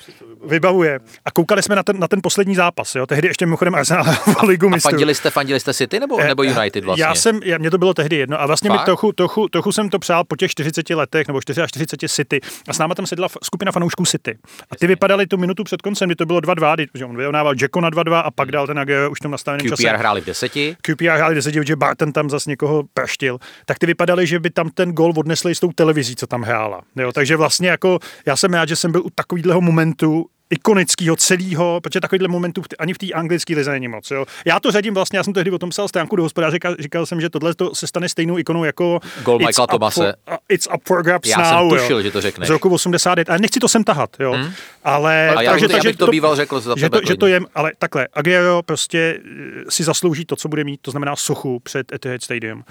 vybavuje, 0.47 1.01
a 1.25 1.31
koukali 1.31 1.63
jsme 1.63 1.77
na 1.77 1.83
ten, 1.83 2.01
na 2.01 2.09
ten 2.09 2.21
poslední 2.23 2.55
zápas, 2.55 2.95
jo, 2.95 3.07
tehdy 3.07 3.29
ještě 3.29 3.47
mimochodem 3.47 3.75
Arsenal 3.75 4.05
v 4.41 4.43
ligu 4.43 4.69
mistrů. 4.69 4.89
A 4.89 4.91
fandili 4.91 5.15
jste, 5.15 5.31
fandili 5.31 5.61
jste 5.61 5.75
City 5.75 6.01
nebo, 6.01 6.21
eh, 6.21 6.29
nebo 6.29 6.43
United 6.43 6.85
vlastně? 6.85 7.05
Já 7.05 7.15
jsem, 7.15 7.41
já, 7.45 7.59
mě 7.59 7.71
to 7.71 7.79
bylo 7.79 7.95
tehdy 7.95 8.17
jedno 8.17 8.41
a 8.41 8.47
vlastně 8.47 8.71
Fakt? 8.71 8.81
mi 8.81 8.85
trochu, 8.85 9.13
trochu, 9.13 9.49
trochu, 9.49 9.73
jsem 9.73 9.91
to 9.91 9.99
přál 9.99 10.25
po 10.25 10.37
těch 10.37 10.51
40 10.51 10.91
letech 10.91 11.29
nebo 11.29 11.41
44 11.41 12.09
City 12.09 12.41
a 12.69 12.73
s 12.73 12.79
náma 12.79 12.95
tam 12.95 13.07
sedla 13.07 13.29
skupina 13.43 13.73
fanoušků 13.73 14.05
City. 14.05 14.39
A 14.71 14.77
ty 14.77 14.87
vypadali 15.05 15.27
tu 15.27 15.37
minutu 15.37 15.65
před 15.65 15.83
koncem, 15.83 16.09
kdy 16.09 16.17
to 16.17 16.27
bylo 16.27 16.41
2-2, 16.41 16.87
že 16.95 17.05
on 17.05 17.17
vyrovnával 17.17 17.55
Jacko 17.61 17.81
na 17.81 17.91
2-2 17.91 18.23
a 18.25 18.31
pak 18.31 18.51
dal 18.51 18.67
ten 18.67 18.79
Aguero 18.79 19.11
už 19.11 19.21
tam 19.21 19.31
nastaveném 19.31 19.69
čase. 19.69 19.83
QPR 19.83 19.97
hráli 19.97 20.21
v 20.21 20.25
deseti. 20.25 20.77
QPR 20.83 21.05
hráli 21.05 21.35
v 21.35 21.37
deseti, 21.37 21.61
protože 21.61 21.77
Barton 21.77 22.13
tam 22.13 22.31
zase 22.31 22.51
někoho 22.51 22.83
praštil. 22.95 23.39
Tak 23.67 23.79
ty 23.79 23.87
vypadaly, 23.87 24.27
že 24.27 24.41
by 24.41 24.51
tam 24.51 24.71
ten 24.71 24.93
gol 24.93 25.13
odnesli 25.17 25.55
s 25.55 25.61
tou 25.61 25.73
televizí, 25.73 26.17
co 26.17 26.27
tam 26.27 26.43
hrála. 26.43 26.81
Jo, 26.97 27.13
takže 27.13 27.37
vlastně 27.37 27.69
jako 27.69 27.99
já 28.27 28.37
jsem 28.37 28.55
rád, 28.55 28.69
že 28.69 28.77
jsem 28.77 28.93
byl 28.93 29.03
u 29.05 29.11
takového 29.15 29.61
momentu, 29.61 30.27
ikonického 30.55 31.17
celého, 31.17 31.81
protože 31.81 32.01
takovýhle 32.01 32.29
momentů 32.29 32.63
ani 32.79 32.95
v 32.95 32.99
té 32.99 33.07
anglické 33.13 33.55
lize 33.55 33.71
není 33.71 33.89
moc. 33.89 34.11
Jo. 34.11 34.27
Já 34.45 34.61
to 34.61 34.71
řadím 34.71 34.95
vlastně, 34.95 35.17
já 35.17 35.23
jsem 35.23 35.33
tehdy 35.33 35.51
o 35.51 35.59
tom 35.59 35.71
psal 35.71 35.89
stránku 35.89 36.17
do 36.17 36.23
hospodáře, 36.23 36.55
říkal, 36.55 36.75
říkal 36.79 37.07
jsem, 37.07 37.21
že 37.21 37.31
tohle 37.31 37.55
to 37.55 37.75
se 37.75 37.87
stane 37.87 38.09
stejnou 38.09 38.39
ikonou 38.39 38.65
jako 38.65 39.01
Gol 39.25 39.39
Michaela 39.39 39.67
Tomase. 39.67 40.15
For, 40.25 40.35
uh, 40.35 40.39
it's 40.49 40.69
up 40.75 40.83
for 40.89 41.03
grabs 41.03 41.29
já 41.29 41.39
now, 41.39 41.71
jsem 41.71 41.79
tušil, 41.79 41.97
jo. 41.97 42.03
že 42.03 42.11
to 42.11 42.21
řekneš. 42.21 42.49
Z 42.49 42.51
roku 42.51 42.69
89. 42.69 43.31
A 43.31 43.39
nechci 43.39 43.61
to 43.61 43.69
sem 43.69 43.85
tahat, 43.85 44.11
jo. 44.21 44.33
Hmm? 44.33 44.53
Ale, 44.85 45.31
a 45.37 45.43
já, 45.43 45.51
takže, 45.51 45.69
takže 45.69 45.93
to, 45.93 46.07
to 46.07 46.11
býval 46.11 46.37
řekl 46.37 46.61
za 46.61 46.75
že, 46.77 46.91
to, 46.91 47.01
že 47.07 47.17
to 47.17 47.27
je, 47.27 47.41
ale 47.55 47.73
takhle, 47.79 48.09
Aguero 48.13 48.63
prostě 48.63 49.21
eh, 49.25 49.71
si 49.71 49.85
zaslouží 49.85 50.25
to, 50.25 50.37
co 50.37 50.49
bude 50.49 50.65
mít, 50.65 50.81
to 50.83 50.91
znamená 50.91 51.17
sochu 51.17 51.61
před 51.61 51.93
Etihad 51.93 52.23
Stadium. 52.23 52.65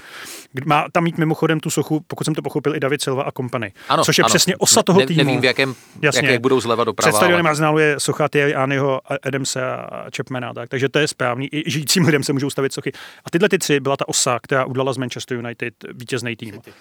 Má 0.65 0.85
tam 0.91 1.03
mít 1.03 1.17
mimochodem 1.17 1.59
tu 1.59 1.69
sochu, 1.69 2.01
pokud 2.07 2.23
jsem 2.23 2.35
to 2.35 2.41
pochopil, 2.41 2.75
i 2.75 2.79
David 2.79 3.01
Silva 3.01 3.23
a 3.23 3.31
company. 3.31 3.73
Ano, 3.89 4.03
což 4.03 4.17
je 4.17 4.23
ano. 4.23 4.29
přesně 4.29 4.57
osa 4.57 4.83
toho 4.83 5.05
týmu. 5.05 5.17
Nevím, 5.17 5.41
v 5.41 5.45
jakém, 5.45 5.75
Jasně. 6.01 6.29
jak 6.29 6.41
budou 6.41 6.59
zleva 6.59 6.83
doprava. 6.83 7.11
Před 7.11 7.17
stadionem 7.17 7.47
Arsenalu 7.73 7.79
je 7.79 7.99
socha 7.99 8.29
Thierry 8.29 8.55
Anyho, 8.55 9.01
Adamse 9.23 9.61
a 9.61 10.05
Chapmana, 10.15 10.53
tak. 10.53 10.69
takže 10.69 10.89
to 10.89 10.99
je 10.99 11.07
správný. 11.07 11.49
I 11.51 11.71
žijícím 11.71 12.05
lidem 12.05 12.23
se 12.23 12.33
můžou 12.33 12.49
stavit 12.49 12.73
sochy. 12.73 12.91
A 13.25 13.29
tyhle 13.29 13.49
ty 13.49 13.57
tři 13.57 13.79
byla 13.79 13.97
ta 13.97 14.07
osa, 14.07 14.39
která 14.39 14.65
udala 14.65 14.93
z 14.93 14.97
Manchester 14.97 15.37
United 15.37 15.73
vítězný 15.93 16.35
tým. 16.35 16.53
City. 16.53 16.71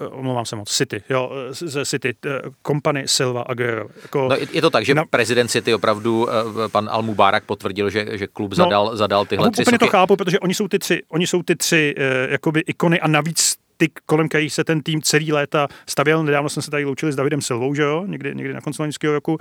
Uh, 0.00 0.18
omlouvám 0.18 0.44
se 0.44 0.56
moc, 0.56 0.70
City, 0.70 1.02
jo, 1.10 1.32
ze 1.50 1.84
City, 1.84 2.14
uh, 2.26 2.52
Company, 2.66 3.08
Silva, 3.08 3.42
Aguero. 3.42 3.86
Jako, 4.02 4.28
no, 4.28 4.36
je 4.52 4.62
to 4.62 4.70
tak, 4.70 4.84
že 4.84 4.94
na, 4.94 5.04
prezident 5.04 5.48
City 5.48 5.74
opravdu, 5.74 6.22
uh, 6.22 6.28
pan 6.68 6.88
Al 6.92 7.02
Mubarak 7.02 7.44
potvrdil, 7.44 7.90
že, 7.90 8.06
že 8.18 8.26
klub 8.26 8.50
no, 8.50 8.56
zadal, 8.56 8.96
zadal 8.96 9.26
tyhle 9.26 9.50
tři 9.50 9.62
úplně 9.62 9.74
soky. 9.74 9.84
to 9.84 9.90
chápu, 9.90 10.16
protože 10.16 10.38
oni 10.38 10.54
jsou 10.54 10.68
ty 10.68 10.78
tři, 10.78 11.02
oni 11.08 11.26
jsou 11.26 11.42
ty 11.42 11.56
tři 11.56 11.94
uh, 11.98 12.32
jakoby 12.32 12.60
ikony 12.60 13.00
a 13.00 13.08
navíc 13.08 13.56
ty, 13.80 13.90
kolem 14.06 14.28
kterých 14.28 14.52
se 14.52 14.64
ten 14.64 14.82
tým 14.82 15.02
celý 15.02 15.32
léta 15.32 15.68
stavěl. 15.86 16.24
Nedávno 16.24 16.48
jsme 16.48 16.62
se 16.62 16.70
tady 16.70 16.84
loučili 16.84 17.12
s 17.12 17.16
Davidem 17.16 17.40
Silvou, 17.40 17.74
že 17.74 17.82
jo, 17.82 18.04
někdy, 18.06 18.34
někdy 18.34 18.54
na 18.54 18.60
konci 18.60 18.82
loňského 18.82 19.14
roku. 19.14 19.38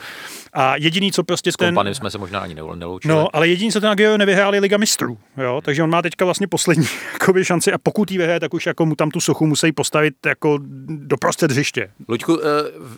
A 0.54 0.76
jediný, 0.76 1.12
co 1.12 1.24
prostě 1.24 1.52
s 1.52 1.56
ten... 1.56 1.80
S 1.94 1.98
jsme 1.98 2.12
se 2.12 2.18
možná 2.18 2.40
ani 2.40 2.56
neloučili. 2.56 3.14
No, 3.14 3.36
ale 3.36 3.48
jediný, 3.48 3.72
co 3.72 3.82
ten 3.82 3.90
Agio 3.90 4.18
nevyhráli 4.18 4.60
Liga 4.60 4.78
mistrů, 4.78 5.18
jo, 5.38 5.62
takže 5.64 5.84
on 5.84 5.90
má 5.90 6.02
teďka 6.02 6.26
vlastně 6.26 6.48
poslední 6.48 6.88
jakoby, 7.14 7.46
šanci 7.46 7.74
a 7.74 7.78
pokud 7.78 8.12
ji 8.12 8.18
vyhraje, 8.18 8.40
tak 8.40 8.54
už 8.54 8.66
jako 8.66 8.86
mu 8.86 8.96
tam 8.96 9.12
tu 9.12 9.20
sochu 9.20 9.48
musí 9.48 9.72
postavit 9.72 10.14
jako 10.26 10.60
do 10.88 11.18
prostřed 11.18 11.52
hřiště. 11.52 11.92
Luďku, 12.08 12.40
eh, 12.40 12.46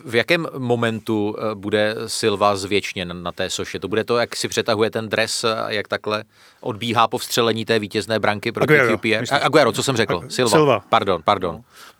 v 0.04 0.14
jakém 0.14 0.46
momentu 0.58 1.36
eh, 1.38 1.54
bude 1.54 1.94
Silva 2.06 2.56
zvětšněn 2.56 3.22
na 3.22 3.32
té 3.32 3.50
soše? 3.50 3.78
To 3.78 3.88
bude 3.88 4.04
to, 4.04 4.18
jak 4.18 4.36
si 4.36 4.48
přetahuje 4.48 4.90
ten 4.90 5.08
dres, 5.08 5.44
jak 5.68 5.88
takhle 5.88 6.24
odbíhá 6.60 7.08
po 7.08 7.18
vstřelení 7.18 7.64
té 7.64 7.78
vítězné 7.78 8.18
branky 8.18 8.52
proti 8.52 8.80
Aguero? 8.80 8.98
Aguero, 9.42 9.72
co 9.72 9.82
jsem 9.82 9.96
řekl? 9.96 10.22
Silva. 10.28 10.50
Silva. 10.50 10.84
Pardon, 10.88 11.22
pardon. 11.24 11.31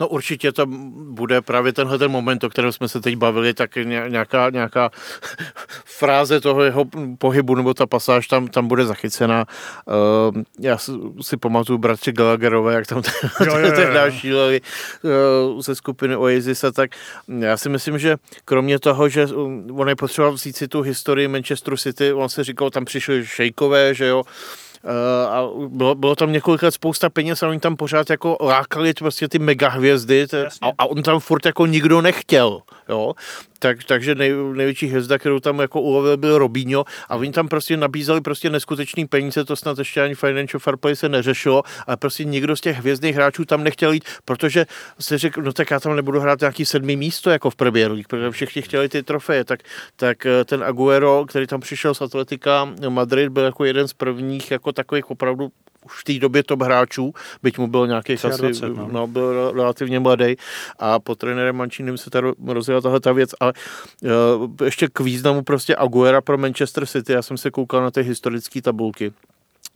No 0.00 0.08
určitě 0.08 0.52
to 0.52 0.66
bude 0.66 1.40
právě 1.40 1.72
tenhle 1.72 1.98
ten 1.98 2.10
moment, 2.10 2.44
o 2.44 2.50
kterém 2.50 2.72
jsme 2.72 2.88
se 2.88 3.00
teď 3.00 3.16
bavili, 3.16 3.54
tak 3.54 3.76
nějaká, 4.08 4.50
nějaká 4.50 4.90
fráze 5.84 6.40
toho 6.40 6.62
jeho 6.62 6.84
pohybu 7.18 7.54
nebo 7.54 7.74
ta 7.74 7.86
pasáž 7.86 8.28
tam, 8.28 8.48
tam 8.48 8.68
bude 8.68 8.86
zachycená. 8.86 9.46
Uh, 9.86 10.42
já 10.60 10.78
si 11.20 11.36
pamatuju 11.36 11.78
bratři 11.78 12.12
Gallagherové, 12.12 12.74
jak 12.74 12.86
tam 12.86 13.02
tehdy 13.38 14.18
šíleli 14.18 14.60
uh, 15.54 15.60
ze 15.60 15.74
skupiny 15.74 16.16
Oasis 16.16 16.64
a 16.64 16.72
tak. 16.72 16.90
Já 17.38 17.56
si 17.56 17.68
myslím, 17.68 17.98
že 17.98 18.16
kromě 18.44 18.78
toho, 18.78 19.08
že 19.08 19.26
on 19.72 19.88
je 19.88 19.96
potřeboval 19.96 20.34
vzít 20.34 20.56
si 20.56 20.68
tu 20.68 20.82
historii 20.82 21.28
Manchesteru 21.28 21.76
City, 21.76 22.12
on 22.12 22.28
se 22.28 22.44
říkal, 22.44 22.70
tam 22.70 22.84
přišli 22.84 23.26
šejkové, 23.26 23.94
že 23.94 24.06
jo, 24.06 24.22
a 25.28 25.48
bylo, 25.68 25.94
bylo 25.94 26.16
tam 26.16 26.32
několik 26.32 26.62
let 26.62 26.74
spousta 26.74 27.10
peněz 27.10 27.42
a 27.42 27.48
oni 27.48 27.60
tam 27.60 27.76
pořád 27.76 28.10
jako 28.10 28.36
lákali 28.40 28.94
prostě 28.94 29.28
ty 29.28 29.38
megahvězdy 29.38 30.26
a, 30.62 30.70
a 30.78 30.86
on 30.86 31.02
tam 31.02 31.20
furt 31.20 31.46
jako 31.46 31.66
nikdo 31.66 32.02
nechtěl, 32.02 32.60
jo. 32.88 33.12
Tak, 33.62 33.84
takže 33.84 34.14
nej, 34.14 34.32
největší 34.52 34.86
hvězda, 34.86 35.18
kterou 35.18 35.40
tam 35.40 35.58
jako 35.58 35.80
ulovil, 35.80 36.16
byl 36.16 36.38
Robinho 36.38 36.84
a 37.08 37.16
oni 37.16 37.32
tam 37.32 37.48
prostě 37.48 37.76
nabízeli 37.76 38.20
prostě 38.20 38.50
neskutečný 38.50 39.06
peníze, 39.06 39.44
to 39.44 39.56
snad 39.56 39.78
ještě 39.78 40.02
ani 40.02 40.14
Financial 40.14 40.60
Fair 40.60 40.76
Play 40.76 40.96
se 40.96 41.08
neřešilo, 41.08 41.62
ale 41.86 41.96
prostě 41.96 42.24
nikdo 42.24 42.56
z 42.56 42.60
těch 42.60 42.76
hvězdných 42.76 43.16
hráčů 43.16 43.44
tam 43.44 43.64
nechtěl 43.64 43.92
jít, 43.92 44.04
protože 44.24 44.66
se 44.98 45.18
řekl, 45.18 45.42
no 45.42 45.52
tak 45.52 45.70
já 45.70 45.80
tam 45.80 45.96
nebudu 45.96 46.20
hrát 46.20 46.40
nějaký 46.40 46.64
sedmý 46.64 46.96
místo 46.96 47.30
jako 47.30 47.50
v 47.50 47.56
Premier 47.56 47.90
League, 47.90 48.08
protože 48.08 48.30
všichni 48.30 48.62
chtěli 48.62 48.88
ty 48.88 49.02
trofeje, 49.02 49.44
tak, 49.44 49.60
tak 49.96 50.26
eh, 50.26 50.44
ten 50.44 50.64
Aguero, 50.64 51.24
který 51.28 51.46
tam 51.46 51.60
přišel 51.60 51.94
z 51.94 52.02
Atletika 52.02 52.68
Madrid, 52.88 53.28
byl 53.28 53.44
jako 53.44 53.64
jeden 53.64 53.88
z 53.88 53.92
prvních 53.92 54.50
jako 54.50 54.71
takových 54.72 55.10
opravdu 55.10 55.52
už 55.84 56.00
v 56.00 56.04
té 56.04 56.18
době 56.18 56.42
top 56.42 56.62
hráčů, 56.62 57.14
byť 57.42 57.58
mu 57.58 57.66
byl 57.66 57.86
nějaký 57.86 58.12
asi, 58.12 58.26
23, 58.28 58.66
no. 58.68 58.88
no, 58.92 59.06
byl 59.06 59.52
relativně 59.52 60.00
mladý 60.00 60.36
a 60.78 60.98
po 60.98 61.14
trenérem 61.14 61.56
Mančínem 61.56 61.98
se 61.98 62.10
ta 62.10 62.20
rozjela 62.46 62.80
tahle 62.80 63.00
ta 63.00 63.12
věc, 63.12 63.30
ale 63.40 63.52
uh, 64.02 64.10
ještě 64.64 64.88
k 64.92 65.00
významu 65.00 65.42
prostě 65.42 65.76
Aguera 65.76 66.20
pro 66.20 66.38
Manchester 66.38 66.86
City, 66.86 67.12
já 67.12 67.22
jsem 67.22 67.36
se 67.36 67.50
koukal 67.50 67.82
na 67.82 67.90
ty 67.90 68.02
historické 68.02 68.62
tabulky. 68.62 69.12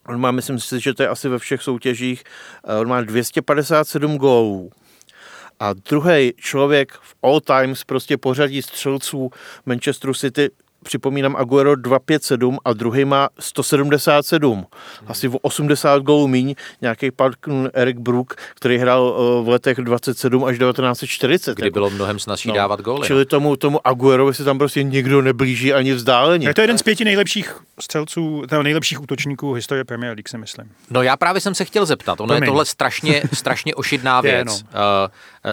On 0.09 0.21
má, 0.21 0.31
myslím 0.31 0.61
si, 0.61 0.81
že 0.81 0.95
to 0.95 1.03
je 1.03 1.09
asi 1.09 1.29
ve 1.29 1.39
všech 1.39 1.63
soutěžích, 1.63 2.25
uh, 2.69 2.81
on 2.81 2.89
má 2.89 3.01
257 3.01 4.17
gólů. 4.17 4.71
A 5.61 5.73
druhý 5.73 6.33
člověk 6.37 6.93
v 6.93 7.15
all 7.23 7.41
times 7.41 7.85
prostě 7.85 8.17
pořadí 8.17 8.63
střelců 8.63 9.31
Manchesteru 9.67 10.15
City 10.15 10.51
připomínám 10.87 11.37
Aguero 11.37 11.77
257 11.77 12.59
a 12.65 12.73
druhý 12.73 13.05
má 13.05 13.29
177. 13.39 14.67
Asi 15.07 15.29
o 15.29 15.39
80 15.39 16.03
gólů 16.03 16.29
míň 16.29 16.55
nějaký 16.81 17.11
pan 17.11 17.33
Eric 17.73 17.99
Brook, 17.99 18.35
který 18.55 18.79
hrál 18.79 19.17
eh, 19.19 19.45
v 19.45 19.49
letech 19.49 19.79
27 19.79 20.45
až 20.45 20.59
1940. 20.59 21.59
Kdy 21.59 21.71
bylo 21.71 21.91
mnohem 21.91 22.19
snazší 22.19 22.49
no, 22.49 22.55
dávat 22.55 22.81
góly. 22.81 23.07
Čili 23.07 23.25
tomu, 23.25 23.57
tomu 23.57 23.87
Aguerovi 23.87 24.35
se 24.35 24.45
tam 24.45 24.59
prostě 24.59 24.83
nikdo 24.83 25.23
neblíží 25.23 25.73
ani 25.73 25.93
vzdáleně. 25.93 26.49
Je 26.49 26.55
to 26.55 26.61
jeden 26.61 26.79
z 26.79 26.83
pěti 26.83 27.05
nejlepších 27.05 27.57
střelců, 27.81 28.43
nebo 28.51 28.63
nejlepších 28.63 29.01
útočníků 29.03 29.53
historie 29.53 29.85
Premier 29.85 30.11
League, 30.11 30.29
si 30.29 30.39
myslím. 30.39 30.71
No 30.91 31.03
já 31.03 31.17
právě 31.17 31.41
jsem 31.41 31.55
se 31.55 31.65
chtěl 31.65 31.87
zeptat, 31.87 32.21
ono 32.21 32.27
Promiň. 32.27 32.43
je 32.43 32.47
tohle 32.47 32.65
strašně, 32.65 33.23
strašně 33.33 33.75
ošidná 33.75 34.21
Je, 34.25 34.33
věc. 34.33 34.47
no. 34.47 34.55
Uh, 34.55 34.61
uh, 34.61 35.11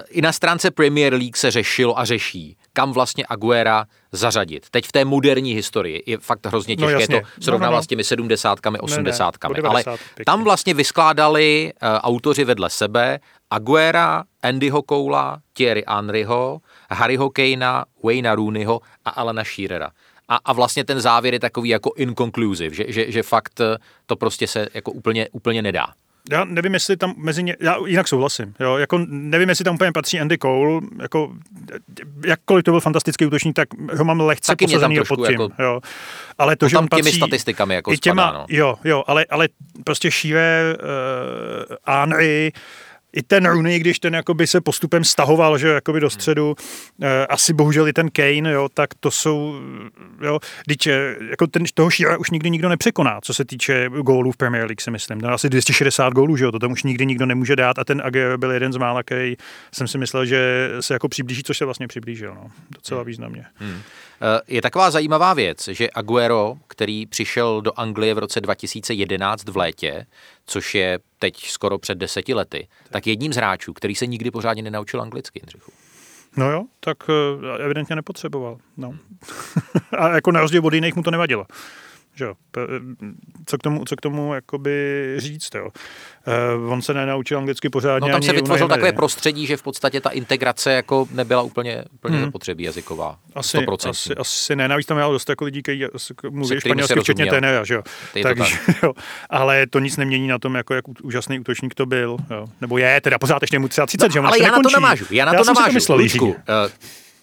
I 0.09 0.21
na 0.21 0.31
stránce 0.31 0.71
Premier 0.71 1.13
League 1.13 1.35
se 1.37 1.51
řešilo 1.51 1.99
a 1.99 2.05
řeší, 2.05 2.57
kam 2.73 2.91
vlastně 2.93 3.25
Aguera 3.29 3.85
zařadit. 4.11 4.69
Teď 4.71 4.87
v 4.87 4.91
té 4.91 5.05
moderní 5.05 5.53
historii 5.53 6.03
je 6.05 6.17
fakt 6.17 6.45
hrozně 6.45 6.75
No 6.79 6.87
těžké 6.87 7.01
jasně. 7.01 7.21
to 7.21 7.27
srovnávat 7.41 7.69
No, 7.71 7.75
no, 7.75 7.77
no. 7.77 7.83
s 7.83 7.87
těmi 7.87 8.03
sedmdesátkami, 8.03 8.79
osmdesátkami. 8.79 9.51
Ale 9.53 9.61
90, 9.61 9.99
pěkně. 9.99 10.25
tam 10.25 10.43
vlastně 10.43 10.73
vyskládali 10.73 11.73
uh, 11.83 11.89
autoři 11.89 12.43
vedle 12.43 12.69
sebe 12.69 13.19
Aguera, 13.49 14.23
Andyho 14.43 14.81
Koula, 14.81 15.39
Thierry 15.53 15.83
Henryho, 15.87 16.59
Harryho 16.91 17.29
Kanea, 17.29 17.85
Wayna 18.03 18.35
Rooneyho 18.35 18.81
a 19.05 19.09
Alana 19.09 19.43
Shearera. 19.43 19.91
A, 20.29 20.35
a 20.45 20.53
vlastně 20.53 20.83
ten 20.83 21.01
závěr 21.01 21.33
je 21.33 21.39
takový 21.39 21.69
jako 21.69 21.91
inconclusive, 21.97 22.75
že, 22.75 22.83
že, 22.87 23.11
že 23.11 23.23
fakt 23.23 23.59
eh, 23.61 23.77
to 24.05 24.15
prostě 24.15 24.47
se 24.47 24.67
jako 24.73 24.91
úplně, 24.91 25.29
úplně 25.31 25.61
nedá. 25.61 25.85
Já 26.32 26.45
nevím, 26.45 26.74
jestli 26.74 26.97
tam 26.97 27.13
mezi 27.17 27.43
ně, 27.43 27.55
já 27.59 27.78
jinak 27.86 28.07
souhlasím, 28.07 28.53
jo, 28.59 28.78
jako 28.78 29.05
nevím, 29.07 29.49
jestli 29.49 29.65
tam 29.65 29.76
úplně 29.76 29.91
patří 29.91 30.19
Andy 30.19 30.38
Cole, 30.38 30.82
jako 31.01 31.34
jakkoliv 32.26 32.63
to 32.63 32.71
byl 32.71 32.80
fantastický 32.80 33.26
útočník, 33.26 33.55
tak 33.55 33.67
ho 33.97 34.03
mám 34.03 34.19
lehce 34.19 34.47
Taky 34.51 34.65
posazený 34.65 34.99
pod 35.07 35.15
tím, 35.28 35.32
jako- 35.41 35.51
jo. 35.59 35.82
Ale 36.38 36.55
to, 36.55 36.67
že 36.67 36.74
tam 36.74 36.84
on 36.84 36.89
patří 36.89 37.03
těmi 37.03 37.17
statistikami 37.17 37.76
jako 37.76 37.93
i 37.93 37.97
těma, 37.97 38.24
spadá, 38.28 38.38
no. 38.38 38.45
jo, 38.49 38.76
jo, 38.84 39.03
ale, 39.07 39.26
ale 39.30 39.49
prostě 39.84 40.11
Shearer, 40.11 40.78
uh, 41.88 41.95
Henry, 41.95 42.51
i 43.14 43.24
ten 43.24 43.45
Rooney, 43.45 43.80
když 43.80 43.99
ten 43.99 44.16
jakoby 44.16 44.47
se 44.47 44.61
postupem 44.61 45.03
stahoval, 45.03 45.57
že 45.57 45.68
jakoby 45.68 45.99
do 45.99 46.09
středu, 46.09 46.55
eh, 47.01 47.28
asi 47.28 47.53
bohužel 47.53 47.88
i 47.88 47.93
ten 47.93 48.09
Kane, 48.09 48.51
jo, 48.51 48.70
tak 48.74 48.89
to 48.99 49.11
jsou, 49.11 49.55
jo, 50.22 50.39
když 50.66 50.78
jako 51.30 51.47
ten, 51.47 51.64
toho 51.74 51.89
Shearera 51.91 52.18
už 52.18 52.30
nikdy 52.30 52.49
nikdo 52.49 52.70
nepřekoná, 52.70 53.22
co 53.22 53.34
se 53.34 53.45
týče 53.45 53.89
gólů 53.89 54.32
v 54.32 54.38
Premier 54.38 54.66
League, 54.66 54.82
si 54.82 54.91
myslím. 54.91 55.22
Ten 55.22 55.30
asi 55.30 55.49
260 55.49 56.14
gólů, 56.14 56.38
že 56.38 56.43
jo, 56.45 56.51
to 56.51 56.59
tam 56.59 56.72
už 56.72 56.84
nikdy 56.84 57.05
nikdo 57.05 57.26
nemůže 57.26 57.55
dát 57.55 57.80
a 57.80 57.84
ten 57.84 58.01
Aguero 58.05 58.38
byl 58.38 58.51
jeden 58.51 58.74
z 58.74 58.78
mála, 58.78 59.03
který 59.03 59.36
jsem 59.72 59.88
si 59.88 59.97
myslel, 59.97 60.26
že 60.26 60.70
se 60.80 60.93
jako 60.93 61.09
přiblíží, 61.09 61.43
což 61.43 61.57
se 61.57 61.66
vlastně 61.66 61.88
přiblížil, 61.88 62.36
no, 62.36 62.47
docela 62.76 63.03
významně. 63.03 63.45
Eh, 64.22 64.41
Je 64.47 64.61
taková 64.61 64.91
zajímavá 64.91 65.34
věc, 65.34 65.68
že 65.68 65.89
Aguero, 65.89 66.55
který 66.68 67.05
přišel 67.05 67.61
do 67.61 67.80
Anglie 67.80 68.14
v 68.14 68.18
roce 68.18 68.41
2011 68.41 69.49
v 69.49 69.57
létě, 69.57 70.05
což 70.45 70.75
je 70.75 70.99
teď 71.19 71.45
skoro 71.45 71.77
před 71.77 71.97
deseti 71.97 72.33
lety, 72.33 72.67
tak 72.89 73.07
jedním 73.07 73.33
z 73.33 73.35
hráčů, 73.35 73.73
který 73.73 73.95
se 73.95 74.07
nikdy 74.07 74.31
pořádně 74.31 74.63
nenaučil 74.63 75.01
anglicky, 75.01 75.39
Jindřichu. 75.39 75.71
No 76.37 76.51
jo, 76.51 76.63
tak 76.79 76.97
eh, 77.09 77.63
evidentně 77.63 77.95
nepotřeboval, 77.95 78.57
no. 78.77 78.93
a 79.97 80.09
jako 80.09 80.31
na 80.31 80.41
rozdíl 80.41 80.65
od 80.65 80.73
jiných 80.73 80.95
mu 80.95 81.03
to 81.03 81.11
nevadilo. 81.11 81.45
Že 82.16 82.26
jo, 82.26 82.34
P- 82.51 82.61
co 83.45 83.57
k 83.57 83.61
tomu, 83.61 83.86
co 83.86 83.95
k 83.95 84.01
tomu 84.01 84.34
jakoby 84.34 85.14
říct, 85.18 85.55
jo. 85.55 85.70
Uh, 86.64 86.72
on 86.72 86.82
se 86.82 86.93
nenaučil 86.93 87.38
anglicky 87.38 87.70
pořádně 87.70 88.09
No 88.09 88.16
tam 88.16 88.22
se 88.24 88.32
u 88.32 88.36
vytvořil 88.36 88.68
Nevery. 88.68 88.82
takové 88.82 88.95
prostředí, 88.97 89.45
že 89.45 89.57
v 89.57 89.64
podstatě 89.64 90.01
ta 90.01 90.09
integrace 90.09 90.74
jako 90.74 91.07
nebyla 91.11 91.41
úplně, 91.41 91.84
úplně 91.93 92.20
zapotřebí 92.20 92.64
jazyková. 92.64 93.09
Hmm. 93.09 93.18
Asi, 93.36 93.57
100%. 93.57 93.89
asi, 93.89 94.16
asi 94.16 94.55
ne, 94.55 94.68
navíc 94.68 94.88
tam 94.88 94.97
měl 94.97 95.11
dost 95.11 95.30
jako 95.30 95.45
lidí, 95.45 95.61
kteří 95.64 95.86
mluví 96.30 96.59
španělsky, 96.59 96.99
včetně 96.99 97.26
trenéra, 97.26 97.64
že 97.64 97.74
jo. 97.74 97.82
To 98.14 98.20
Takže, 98.24 98.55
jo. 98.84 98.93
Ale 99.30 99.68
to 99.68 99.80
nic 99.80 99.97
nemění 99.97 100.28
na 100.28 100.39
tom, 100.39 100.55
jako 100.55 100.74
jak 100.74 100.86
úžasný 101.03 101.39
útočník 101.39 101.74
to 101.76 101.86
byl. 101.86 102.18
Jo. 102.32 102.45
Nebo 102.61 102.78
je, 102.78 103.01
teda 103.01 103.18
pořád 103.20 103.41
ještě 103.43 103.59
mu 103.59 103.68
30, 103.68 104.11
že 104.11 104.20
on 104.20 104.24
No, 104.24 104.30
ale 104.30 104.38
ještě 104.38 104.47
já 104.47 104.51
na 104.51 104.61
to 104.64 104.70
navážu. 104.74 105.05
Já 105.11 105.26
na 105.26 105.34
já 105.34 105.38
to 105.39 105.45
jsem 105.45 105.55
si 105.55 105.59
navážu. 105.61 105.74
myslel, 105.74 105.97
Lučku, 105.97 106.26
Jiříku. 106.26 106.41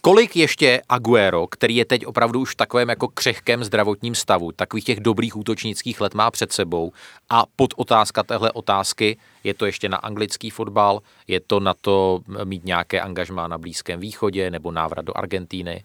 Kolik 0.01 0.37
ještě 0.37 0.83
Aguero, 0.89 1.47
který 1.47 1.77
je 1.77 1.85
teď 1.85 2.07
opravdu 2.07 2.41
už 2.41 2.53
v 2.53 2.57
takovém 2.57 2.89
jako 2.89 3.09
křehkém 3.09 3.65
zdravotním 3.65 4.15
stavu, 4.15 4.53
takových 4.53 4.85
těch 4.85 5.01
dobrých 5.01 5.37
útočnických 5.37 6.01
let 6.01 6.15
má 6.15 6.31
před 6.31 6.53
sebou 6.53 6.93
a 7.31 7.45
pod 7.57 7.75
otázka 7.77 8.23
téhle 8.23 8.53
otázky, 8.53 9.19
je 9.45 9.55
to 9.55 9.67
ještě 9.67 9.89
na 9.89 9.97
anglický 9.97 10.51
fotbal, 10.51 11.01
je 11.29 11.41
to 11.41 11.61
na 11.61 11.75
to 11.75 12.21
mít 12.45 12.65
nějaké 12.65 13.01
angažmá 13.01 13.49
na 13.49 13.59
Blízkém 13.59 14.01
východě 14.01 14.51
nebo 14.51 14.71
návrat 14.71 15.05
do 15.05 15.17
Argentíny. 15.17 15.85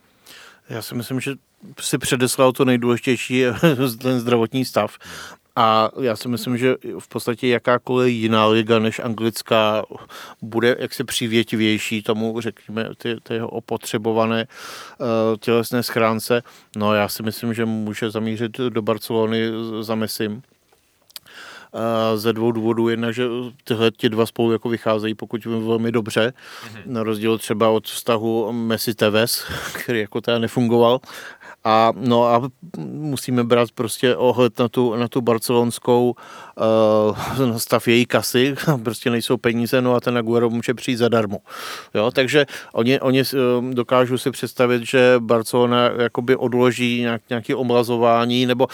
Já 0.70 0.82
si 0.82 0.96
myslím, 0.96 1.20
že 1.20 1.32
si 1.80 1.98
předeslal 1.98 2.52
to 2.52 2.66
nejdůležitější, 2.66 3.44
ten 4.02 4.20
zdravotní 4.20 4.66
stav. 4.66 4.98
A 5.56 5.92
já 6.02 6.16
si 6.16 6.28
myslím, 6.28 6.58
že 6.58 6.76
v 7.00 7.08
podstatě 7.08 7.48
jakákoliv 7.48 8.14
jiná 8.14 8.48
liga 8.48 8.80
než 8.80 9.00
anglická 9.00 9.84
bude 10.42 10.76
jaksi 10.80 11.04
přivětivější 11.04 12.02
tomu, 12.02 12.42
řekněme, 12.42 12.90
ty, 12.98 13.16
ty 13.24 13.34
jeho 13.34 13.50
opotřebované 13.50 14.48
uh, 15.00 15.08
tělesné 15.40 15.84
schránce. 15.84 16.44
No 16.78 16.94
já 16.94 17.08
si 17.08 17.24
myslím, 17.24 17.54
že 17.54 17.66
může 17.66 18.12
zamířit 18.12 18.58
do 18.58 18.82
Barcelony 18.82 19.52
za 19.82 19.96
Messim. 19.96 20.32
Uh, 20.34 22.20
ze 22.20 22.34
dvou 22.34 22.52
důvodů. 22.52 22.90
Jedna, 22.90 23.12
že 23.12 23.24
tyhle 23.64 23.92
ti 23.92 24.10
dva 24.10 24.26
spolu 24.26 24.52
jako 24.52 24.70
vycházejí, 24.70 25.16
pokud 25.16 25.46
vím, 25.46 25.68
velmi 25.68 25.92
dobře, 25.92 26.34
mm-hmm. 26.34 26.82
na 26.86 27.04
rozdíl 27.04 27.38
třeba 27.38 27.70
od 27.70 27.88
vztahu 27.88 28.52
Messi 28.52 28.94
Tevez, 28.94 29.46
který 29.74 30.00
jako 30.00 30.22
teda 30.22 30.40
nefungoval. 30.40 31.00
A, 31.66 31.92
no 31.96 32.26
a 32.26 32.50
musíme 32.78 33.44
brát 33.44 33.72
prostě 33.72 34.16
ohled 34.16 34.60
na 34.60 34.68
tu, 34.68 34.96
na 34.96 35.08
tu 35.08 35.22
barcelonskou 35.22 36.16
uh, 37.42 37.58
stav 37.58 37.88
její 37.88 38.06
kasy, 38.06 38.56
prostě 38.84 39.10
nejsou 39.10 39.38
peníze, 39.38 39.82
no 39.82 39.96
a 39.96 40.00
ten 40.00 40.18
Aguero 40.18 40.50
může 40.50 40.74
přijít 40.74 40.96
zadarmo. 40.96 41.38
Jo, 41.94 42.12
takže 42.12 42.46
oni, 42.74 43.00
oni 43.00 43.22
uh, 43.22 43.74
dokážou 43.74 44.18
si 44.18 44.32
představit, 44.32 44.84
že 44.86 45.16
Barcelona 45.20 45.90
jakoby 45.98 46.36
odloží 46.36 47.02
nějak, 47.02 47.22
nějaké 47.30 47.56
omlazování, 47.56 48.46
nebo 48.46 48.68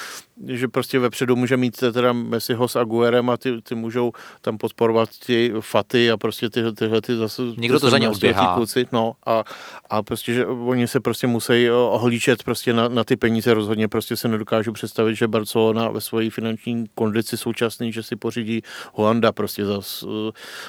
že 0.48 0.68
prostě 0.68 1.00
vepředu 1.00 1.36
může 1.36 1.58
mít 1.58 1.84
teda 1.94 2.14
Messiho 2.14 2.68
s 2.68 2.76
Aguerem 2.76 3.30
a 3.30 3.38
ty, 3.38 3.62
ty 3.62 3.76
můžou 3.76 4.12
tam 4.42 4.58
podporovat 4.58 5.10
ty 5.26 5.54
faty 5.60 6.12
a 6.12 6.18
prostě 6.18 6.50
tyhle, 6.50 6.72
tyhle 6.72 7.02
ty 7.02 7.16
zase... 7.16 7.42
Někdo 7.58 7.80
to 7.80 7.90
za 7.90 7.98
ně 7.98 8.10
17letí 8.10 8.16
odběhá. 8.16 8.56
Kluci, 8.56 8.86
no 8.92 9.14
a, 9.26 9.44
a 9.90 10.04
prostě, 10.04 10.34
že 10.34 10.46
oni 10.46 10.88
se 10.88 11.00
prostě 11.00 11.28
musí 11.28 11.72
ohlíčet 11.72 12.44
prostě 12.44 12.74
na, 12.74 12.88
na 12.88 13.04
ty 13.04 13.16
peníze 13.16 13.54
rozhodně 13.54 13.88
prostě 13.88 14.16
se 14.16 14.28
nedokážu 14.28 14.72
představit, 14.72 15.16
že 15.16 15.28
Barcelona 15.28 15.90
ve 15.90 16.02
své 16.02 16.30
finanční 16.30 16.86
kondici 16.96 17.38
současný, 17.38 17.92
že 17.92 18.04
si 18.04 18.16
pořídí 18.16 18.62
Holanda 18.94 19.32
prostě 19.32 19.66
za, 19.66 19.80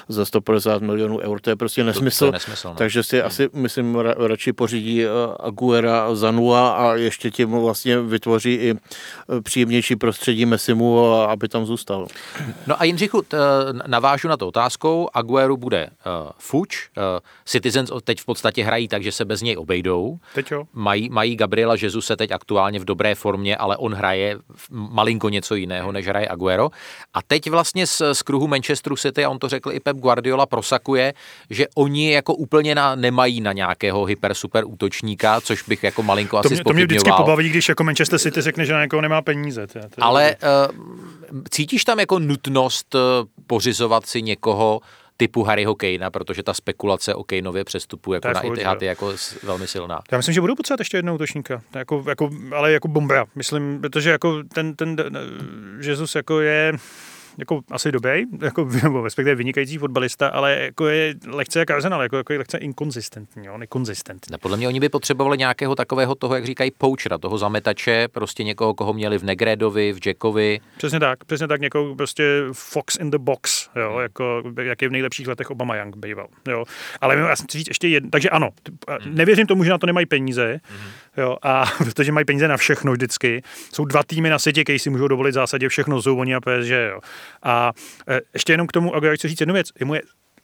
za 0.07 0.25
150 0.25 0.81
milionů 0.81 1.19
eur, 1.19 1.39
to 1.41 1.49
je 1.49 1.55
prostě 1.55 1.83
nesmysl. 1.83 2.19
to 2.19 2.25
je 2.25 2.31
nesmysl, 2.31 2.67
no. 2.67 2.75
Takže 2.75 3.03
si 3.03 3.21
asi, 3.21 3.49
myslím, 3.53 3.95
ra, 3.95 4.13
radši 4.17 4.53
pořídí 4.53 5.05
eh, 5.05 5.09
Aguera 5.39 6.15
za 6.15 6.31
nula 6.31 6.71
a 6.71 6.95
ještě 6.95 7.31
tím 7.31 7.51
vlastně 7.51 8.01
vytvoří 8.01 8.53
i 8.53 8.71
eh, 8.71 9.41
příjemnější 9.65 9.95
prostředí 9.95 10.45
Messimu, 10.45 11.13
a- 11.13 11.25
aby 11.25 11.47
tam 11.47 11.65
zůstal. 11.65 12.07
No 12.67 12.81
a 12.81 12.83
Jindřichu, 12.83 13.21
t, 13.21 13.37
navážu 13.87 14.27
na 14.27 14.37
to 14.37 14.47
otázkou. 14.47 15.09
Aguero 15.13 15.57
bude 15.57 15.89
uh, 16.23 16.31
fuč. 16.37 16.89
Uh, 16.97 17.03
Citizens 17.45 17.91
teď 18.03 18.19
v 18.21 18.25
podstatě 18.25 18.63
hrají 18.63 18.87
tak, 18.87 19.03
že 19.03 19.11
se 19.11 19.25
bez 19.25 19.41
něj 19.41 19.57
obejdou. 19.57 20.19
Teď 20.35 20.51
jo. 20.51 20.63
Mají, 20.73 21.09
mají 21.09 21.35
Gabriela 21.35 21.75
Jesuse 21.81 22.15
teď 22.15 22.31
aktuálně 22.31 22.79
v 22.79 22.85
dobré 22.85 23.15
formě, 23.15 23.57
ale 23.57 23.77
on 23.77 23.93
hraje 23.93 24.37
v- 24.55 24.69
malinko 24.71 25.29
něco 25.29 25.55
jiného, 25.55 25.91
než 25.91 26.07
hraje 26.07 26.27
Aguero. 26.27 26.69
A 27.13 27.21
teď 27.21 27.49
vlastně 27.49 27.87
z, 27.87 28.01
z 28.13 28.21
kruhu 28.21 28.47
Manchesteru 28.47 28.95
City, 28.95 29.25
a 29.25 29.29
on 29.29 29.39
to 29.39 29.49
řekl 29.49 29.71
i 29.71 29.79
Pep 29.79 29.97
Guardiola, 29.97 30.45
prosakuje, 30.45 31.13
že 31.49 31.65
oni 31.75 32.11
jako 32.11 32.33
úplně 32.35 32.75
na, 32.75 32.95
nemají 32.95 33.41
na 33.41 33.53
nějakého 33.53 34.05
hyper 34.05 34.33
super 34.33 34.63
útočníka, 34.67 35.41
což 35.41 35.63
bych 35.63 35.83
jako 35.83 36.03
malinko 36.03 36.37
To 36.41 36.47
asi 36.47 36.53
mě, 36.55 36.63
to 36.63 36.73
mě 36.73 36.85
vždycky 36.85 37.11
pobaví, 37.17 37.49
když 37.49 37.69
jako 37.69 37.83
Manchester 37.83 38.19
City 38.19 38.41
řekne, 38.41 38.65
že 38.65 38.73
na 38.73 38.81
někoho 38.81 39.01
nemá 39.01 39.21
peníze. 39.21 39.52
Je- 39.61 39.67
to, 39.67 39.79
je- 39.79 39.89
Ale 40.01 40.35
uh, 40.71 41.41
cítíš 41.49 41.83
tam 41.85 41.99
jako 41.99 42.19
nutnost 42.19 42.95
uh, 42.95 43.01
pořizovat 43.47 44.05
si 44.05 44.21
někoho 44.21 44.81
typu 45.17 45.43
Harryho 45.43 45.75
Kanea, 45.75 46.09
protože 46.09 46.43
ta 46.43 46.53
spekulace 46.53 47.15
o 47.15 47.23
Kaneově 47.23 47.63
přestupu 47.63 48.13
jako 48.13 48.27
na 48.27 48.41
furt, 48.41 48.53
Etihad 48.53 48.81
je 48.81 48.87
jako 48.87 49.13
velmi 49.43 49.67
silná. 49.67 49.99
Já 50.11 50.17
myslím, 50.17 50.33
že 50.33 50.41
budou 50.41 50.55
potřebovat 50.55 50.79
ještě 50.81 50.97
jednoho 50.97 51.15
útočníka, 51.15 51.61
jako, 51.75 52.03
jako, 52.07 52.29
ale 52.55 52.71
jako 52.71 52.87
bomba. 52.87 53.25
Myslím, 53.35 53.81
protože 53.81 54.09
jako 54.09 54.43
ten, 54.53 54.75
ten, 54.75 54.95
ten 54.95 55.17
Jesus 55.81 56.15
jako 56.15 56.39
je, 56.39 56.73
jako 57.37 57.61
asi 57.71 57.91
dobrý, 57.91 58.23
jako, 58.41 58.69
nebo 58.83 59.03
respektive 59.03 59.35
vynikající 59.35 59.77
fotbalista, 59.77 60.27
ale 60.27 60.59
jako 60.59 60.87
je 60.87 61.15
lehce 61.27 61.59
jak 61.59 61.71
Arsenal, 61.71 62.01
jako, 62.01 62.17
jako 62.17 62.33
je 62.33 62.39
lehce 62.39 62.57
inkonzistentní, 62.57 63.45
jo, 63.45 63.57
nekonzistentní. 63.57 64.31
Ne, 64.31 64.37
podle 64.37 64.57
mě 64.57 64.67
oni 64.67 64.79
by 64.79 64.89
potřebovali 64.89 65.37
nějakého 65.37 65.75
takového 65.75 66.15
toho, 66.15 66.35
jak 66.35 66.45
říkají, 66.45 66.71
poučera, 66.77 67.17
toho 67.17 67.37
zametače, 67.37 68.07
prostě 68.07 68.43
někoho, 68.43 68.73
koho 68.73 68.93
měli 68.93 69.17
v 69.17 69.23
Negredovi, 69.23 69.93
v 69.93 70.07
Jackovi. 70.07 70.59
Přesně 70.77 70.99
tak, 70.99 71.23
přesně 71.23 71.47
tak, 71.47 71.61
někoho 71.61 71.95
prostě 71.95 72.43
Fox 72.51 72.95
in 72.95 73.11
the 73.11 73.17
box, 73.17 73.69
jo, 73.75 73.99
jako, 73.99 74.43
jak 74.61 74.81
je 74.81 74.89
v 74.89 74.91
nejlepších 74.91 75.27
letech 75.27 75.51
Obama 75.51 75.75
Young 75.75 75.97
býval, 75.97 76.27
jo. 76.47 76.65
Ale 77.01 77.17
já 77.17 77.35
jsem 77.35 77.45
chci 77.45 77.57
říct 77.57 77.67
ještě 77.67 77.87
jedno, 77.87 78.09
takže 78.09 78.29
ano, 78.29 78.49
hmm. 78.89 79.15
nevěřím 79.15 79.47
tomu, 79.47 79.63
že 79.63 79.69
na 79.69 79.77
to 79.77 79.85
nemají 79.85 80.05
peníze, 80.05 80.59
hmm. 80.63 80.89
jo, 81.17 81.37
a 81.41 81.65
protože 81.77 82.11
mají 82.11 82.25
peníze 82.25 82.47
na 82.47 82.57
všechno 82.57 82.91
vždycky. 82.91 83.43
Jsou 83.73 83.85
dva 83.85 84.03
týmy 84.03 84.29
na 84.29 84.39
světě, 84.39 84.63
kteří 84.63 84.79
si 84.79 84.89
můžou 84.89 85.07
dovolit 85.07 85.31
v 85.31 85.33
zásadě 85.33 85.69
všechno, 85.69 86.01
jsou 86.01 86.17
oni 86.17 86.35
a 86.35 86.39
PSG, 86.39 86.69
jo. 86.69 86.99
A 87.43 87.71
e, 88.07 88.19
ještě 88.33 88.53
jenom 88.53 88.67
k 88.67 88.71
tomu, 88.71 88.95
a 88.95 89.05
já 89.05 89.15
chci 89.15 89.27
říct 89.27 89.39
jednu 89.39 89.53
věc, 89.53 89.67
mu 89.83 89.95
je 89.95 90.01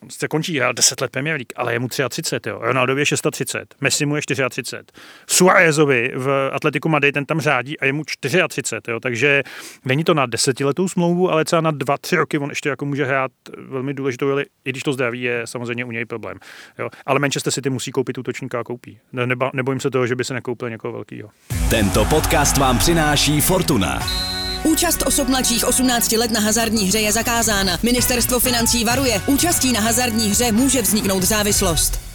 se 0.08 0.28
končí 0.28 0.60
hrál 0.60 0.74
10 0.74 1.02
let 1.02 1.12
Premier 1.12 1.36
League, 1.36 1.54
ale 1.56 1.74
je 1.74 1.80
mu 1.80 1.88
33, 1.88 2.50
jo. 2.50 2.60
Ronaldovi 2.62 3.02
je 3.02 3.06
630, 3.06 3.76
Messi 3.82 4.06
mu 4.06 4.16
je 4.16 4.22
34. 4.22 4.84
Suárezovi 5.28 6.12
v 6.16 6.50
Atletiku 6.54 6.90
Madrid 6.90 7.14
ten 7.14 7.26
tam 7.26 7.42
řádí 7.42 7.80
a 7.80 7.86
je 7.86 7.94
mu 7.94 8.04
34, 8.20 8.82
jo. 8.88 9.00
Takže 9.00 9.44
není 9.86 10.04
to 10.04 10.14
na 10.14 10.26
desetiletou 10.26 10.88
smlouvu, 10.88 11.32
ale 11.32 11.46
třeba 11.46 11.62
na 11.62 11.72
2-3 11.72 12.18
roky 12.18 12.38
on 12.38 12.50
ještě 12.50 12.70
jako 12.70 12.86
může 12.86 13.06
hrát 13.06 13.32
velmi 13.58 13.94
důležitou 13.94 14.28
roli, 14.28 14.46
i 14.66 14.70
když 14.70 14.84
to 14.84 14.94
zdraví 14.94 15.22
je 15.22 15.42
samozřejmě 15.46 15.86
u 15.86 15.92
něj 15.92 16.06
problém. 16.06 16.38
Jo. 16.80 16.90
Ale 17.06 17.20
Manchester 17.20 17.54
City 17.54 17.70
musí 17.70 17.92
koupit 17.92 18.18
útočníka 18.18 18.60
a 18.60 18.64
koupí. 18.64 19.00
Neba, 19.14 19.52
nebojím 19.54 19.80
se 19.80 19.92
toho, 19.92 20.08
že 20.08 20.16
by 20.16 20.24
se 20.24 20.34
nekoupil 20.34 20.70
někoho 20.70 20.94
velkého. 20.94 21.30
Tento 21.70 22.06
podcast 22.06 22.58
vám 22.58 22.78
přináší 22.78 23.42
Fortuna. 23.42 24.00
Účast 24.64 25.03
osob 25.05 25.28
mladších 25.28 25.66
18 25.66 26.12
let 26.12 26.32
na 26.32 26.39
hazardní 26.39 26.88
hře 26.88 26.99
je 26.99 27.12
zakázána. 27.12 27.80
Ministerstvo 27.84 28.39
financí 28.39 28.84
varuje. 28.84 29.22
Účastí 29.28 29.72
na 29.72 29.80
hazardní 29.80 30.30
hře 30.30 30.51
může 30.51 30.82
vzniknout 30.82 31.24
závislost. 31.24 32.09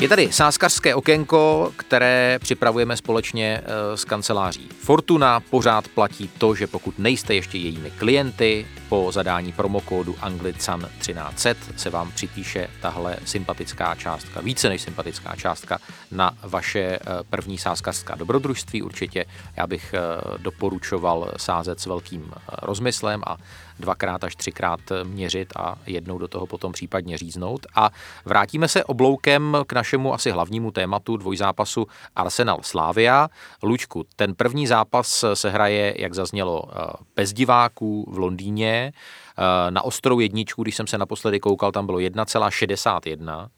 Je 0.00 0.08
tady 0.08 0.32
sázkařské 0.32 0.94
okénko, 0.94 1.72
které 1.76 2.38
připravujeme 2.40 2.96
společně 2.96 3.60
eh, 3.64 3.96
s 3.96 4.04
kanceláří 4.04 4.68
Fortuna. 4.80 5.40
Pořád 5.40 5.88
platí 5.88 6.30
to, 6.38 6.54
že 6.54 6.66
pokud 6.66 6.98
nejste 6.98 7.34
ještě 7.34 7.58
jejími 7.58 7.90
klienty, 7.90 8.66
po 8.88 9.12
zadání 9.12 9.52
promokódu 9.52 10.16
Anglican 10.20 10.88
1300 10.98 11.54
se 11.76 11.90
vám 11.90 12.12
připíše 12.12 12.68
tahle 12.80 13.16
sympatická 13.24 13.94
částka, 13.94 14.40
více 14.40 14.68
než 14.68 14.82
sympatická 14.82 15.36
částka 15.36 15.78
na 16.10 16.36
vaše 16.42 16.80
eh, 16.80 16.98
první 17.30 17.58
sázkařská 17.58 18.14
dobrodružství. 18.14 18.82
Určitě 18.82 19.24
já 19.56 19.66
bych 19.66 19.94
eh, 19.94 20.00
doporučoval 20.38 21.32
sázet 21.36 21.80
s 21.80 21.86
velkým 21.86 22.32
rozmyslem 22.62 23.22
a 23.26 23.36
dvakrát 23.78 24.24
až 24.24 24.36
třikrát 24.36 24.80
měřit 25.04 25.52
a 25.56 25.74
jednou 25.86 26.18
do 26.18 26.28
toho 26.28 26.46
potom 26.46 26.72
případně 26.72 27.18
říznout. 27.18 27.66
A 27.74 27.90
vrátíme 28.24 28.68
se 28.68 28.84
obloukem 28.84 29.56
k 29.66 29.72
našemu 29.72 30.14
asi 30.14 30.30
hlavnímu 30.30 30.70
tématu 30.70 31.16
dvojzápasu 31.16 31.86
Arsenal 32.16 32.58
Slávia. 32.62 33.28
Lučku, 33.62 34.04
ten 34.16 34.34
první 34.34 34.66
zápas 34.66 35.24
se 35.34 35.50
hraje, 35.50 35.94
jak 35.98 36.14
zaznělo, 36.14 36.62
eh, 36.68 36.92
bez 37.16 37.32
diváků 37.32 38.10
v 38.12 38.18
Londýně. 38.18 38.92
Eh, 39.38 39.70
na 39.70 39.82
ostrou 39.82 40.20
jedničku, 40.20 40.62
když 40.62 40.76
jsem 40.76 40.86
se 40.86 40.98
naposledy 40.98 41.40
koukal, 41.40 41.72
tam 41.72 41.86
bylo 41.86 41.98
1,61, 41.98 43.48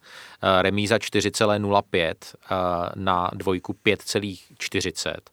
eh, 0.42 0.62
remíza 0.62 0.98
4,05, 0.98 2.34
na 2.94 3.30
dvojku 3.34 3.72
5,40. 3.82 5.30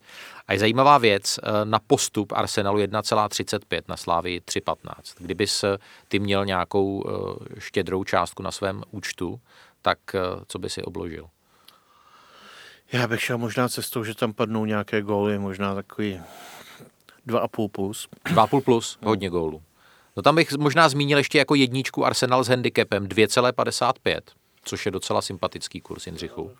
A 0.47 0.53
je 0.53 0.59
zajímavá 0.59 0.97
věc, 0.97 1.39
eh, 1.43 1.65
na 1.65 1.79
postup 1.87 2.31
Arsenalu 2.31 2.79
1,35, 2.79 3.87
na 3.87 3.97
Slávii 3.97 4.41
3,15. 4.41 5.15
Kdybys 5.19 5.63
eh, 5.63 5.77
ty 6.07 6.19
měl 6.19 6.45
nějakou 6.45 7.03
eh, 7.07 7.59
štědrou 7.59 8.03
částku 8.03 8.43
na 8.43 8.51
svém 8.51 8.83
účtu, 8.91 9.39
tak 9.81 9.99
co 10.47 10.59
by 10.59 10.69
si 10.69 10.83
obložil? 10.83 11.27
Já 12.91 13.07
bych 13.07 13.21
šel 13.21 13.37
možná 13.37 13.69
cestou, 13.69 14.03
že 14.03 14.15
tam 14.15 14.33
padnou 14.33 14.65
nějaké 14.65 15.01
góly, 15.01 15.39
možná 15.39 15.75
takový 15.75 16.21
2,5 17.27 17.67
plus. 17.67 18.07
2,5 18.25 18.61
plus, 18.61 18.97
hodně 19.03 19.29
gólů. 19.29 19.61
No 20.15 20.23
tam 20.23 20.35
bych 20.35 20.51
možná 20.53 20.89
zmínil 20.89 21.17
ještě 21.17 21.37
jako 21.37 21.55
jedničku 21.55 22.05
Arsenal 22.05 22.43
s 22.43 22.47
handicapem 22.47 23.07
2,55, 23.07 24.21
což 24.63 24.85
je 24.85 24.91
docela 24.91 25.21
sympatický 25.21 25.81
kurz 25.81 26.05
Jindřichu. 26.05 26.51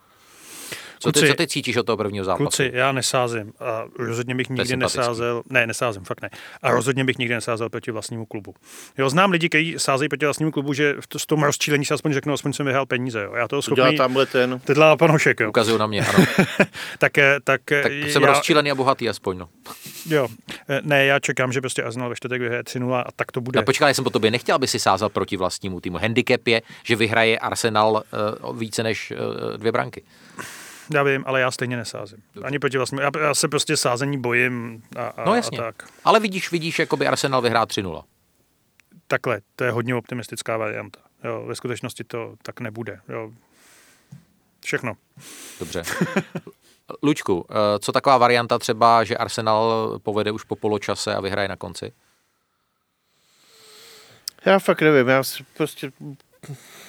Co 1.00 1.12
ty, 1.12 1.28
co 1.28 1.34
ty 1.34 1.48
cítíš 1.48 1.78
od 1.78 1.86
toho 1.86 1.98
prvního 1.98 2.26
zápasu? 2.26 2.44
Kluci, 2.44 2.72
já 2.74 2.92
nesázím 2.92 3.54
a 3.60 3.84
rozhodně 4.00 4.36
bych 4.36 4.50
nikdy 4.50 4.78
nesázel, 4.78 5.44
ne, 5.50 5.68
nesázím, 5.68 6.04
fakt 6.04 6.22
ne. 6.22 6.30
A 6.62 6.72
rozhodně 6.72 7.04
bych 7.04 7.18
nikdy 7.18 7.34
nesázel 7.36 7.70
proti 7.70 7.92
vlastnímu 7.92 8.26
klubu. 8.26 8.54
Jo, 8.98 9.10
znám 9.10 9.32
lidi, 9.32 9.50
kteří 9.50 9.76
sázejí 9.78 10.10
proti 10.10 10.26
vlastnímu 10.26 10.52
klubu, 10.52 10.74
že 10.74 10.96
v 11.00 11.20
s 11.20 11.26
tom 11.26 11.44
rozčílení 11.44 11.86
se 11.86 11.94
aspoň 11.94 12.14
řeknou, 12.14 12.34
aspoň 12.34 12.54
jsem 12.54 12.66
vyhrál 12.66 12.86
peníze. 12.86 13.24
Jo. 13.24 13.34
Já 13.36 13.48
to 13.48 13.62
schopný... 13.62 13.76
Dělá 13.76 13.92
tamhle 13.98 14.26
ten. 14.26 14.60
Teď 14.60 14.78
pan 15.00 15.12
Hošek, 15.12 15.40
jo. 15.40 15.50
Ukazují 15.50 15.80
na 15.80 15.88
mě, 15.88 16.06
ano. 16.16 16.26
tak, 16.98 17.18
eh, 17.18 17.40
tak, 17.44 17.62
tak 17.84 17.92
jsem 17.92 18.22
já... 18.22 18.28
rozčílený 18.28 18.72
a 18.72 18.76
bohatý 18.76 19.10
aspoň, 19.10 19.38
no. 19.38 19.50
Jo, 20.10 20.28
eh, 20.70 20.82
ne, 20.84 21.06
já 21.06 21.20
čekám, 21.20 21.52
že 21.52 21.62
prostě 21.62 21.84
Arsenal 21.84 22.10
ve 22.10 22.16
čtvrtek 22.16 22.42
vyhraje 22.42 22.64
3 22.64 22.80
a 22.80 23.12
tak 23.16 23.32
to 23.32 23.42
bude. 23.42 23.60
No, 23.60 23.64
počkej, 23.66 23.88
já 23.88 23.94
jsem 23.94 24.04
po 24.04 24.10
tobě 24.10 24.32
nechtěl, 24.32 24.56
aby 24.56 24.68
si 24.68 24.80
sázal 24.80 25.10
proti 25.10 25.38
vlastnímu 25.38 25.80
týmu. 25.80 25.98
Handicap 25.98 26.48
je, 26.48 26.62
že 26.84 26.96
vyhraje 26.96 27.40
Arsenal 27.40 28.04
uh, 28.44 28.60
více 28.60 28.84
než 28.84 29.12
uh, 29.12 29.58
dvě 29.58 29.72
branky. 29.72 30.04
Já 30.94 31.04
vím, 31.04 31.24
ale 31.28 31.42
já 31.42 31.52
stejně 31.52 31.78
nesázím. 31.78 32.24
Dobře. 32.34 32.48
Ani 32.48 32.60
proti 32.60 32.78
vlastnímu. 32.78 33.02
Já, 33.02 33.12
já 33.20 33.36
se 33.36 33.48
prostě 33.48 33.78
sázení 33.78 34.18
bojím 34.22 34.84
a, 34.98 35.08
a, 35.08 35.26
no 35.26 35.36
jasně. 35.36 35.58
a 35.60 35.62
tak. 35.62 35.90
Ale 36.04 36.20
vidíš, 36.20 36.52
vidíš, 36.52 36.80
jako 36.80 36.98
by 36.98 37.08
Arsenal 37.08 37.42
vyhrál 37.42 37.66
3-0. 37.66 38.04
Takhle, 39.08 39.42
to 39.56 39.64
je 39.64 39.72
hodně 39.72 39.96
optimistická 39.96 40.58
varianta. 40.58 41.00
Jo, 41.24 41.46
ve 41.46 41.56
skutečnosti 41.56 42.04
to 42.04 42.36
tak 42.42 42.60
nebude. 42.60 43.00
Jo. 43.10 43.32
Všechno. 44.66 44.94
Dobře. 45.60 45.84
Lučku, 47.04 47.46
eh, 47.50 47.80
co 47.80 47.92
taková 47.92 48.18
varianta 48.18 48.60
třeba, 48.60 49.04
že 49.04 49.18
Arsenal 49.18 50.00
povede 50.04 50.32
už 50.32 50.44
po 50.44 50.56
poločase 50.56 51.16
a 51.16 51.22
vyhraje 51.22 51.48
na 51.48 51.56
konci? 51.56 51.92
Já 54.46 54.60
fakt 54.60 54.82
nevím, 54.82 55.08
já 55.08 55.24
prostě 55.58 55.92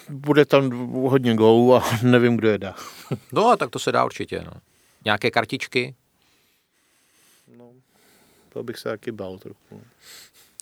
bude 0.09 0.45
tam 0.45 0.71
hodně 0.93 1.35
gólů 1.35 1.75
a 1.75 1.85
nevím, 2.03 2.37
kdo 2.37 2.49
je 2.49 2.59
dá. 2.59 2.75
no 3.33 3.49
a 3.49 3.57
tak 3.57 3.71
to 3.71 3.79
se 3.79 3.93
dá 3.93 4.05
určitě. 4.05 4.43
No. 4.45 4.53
Nějaké 5.05 5.31
kartičky? 5.31 5.95
No, 7.59 7.71
to 8.49 8.63
bych 8.63 8.79
se 8.79 8.89
taky 8.89 9.13
bál 9.13 9.39
trochu. 9.39 9.83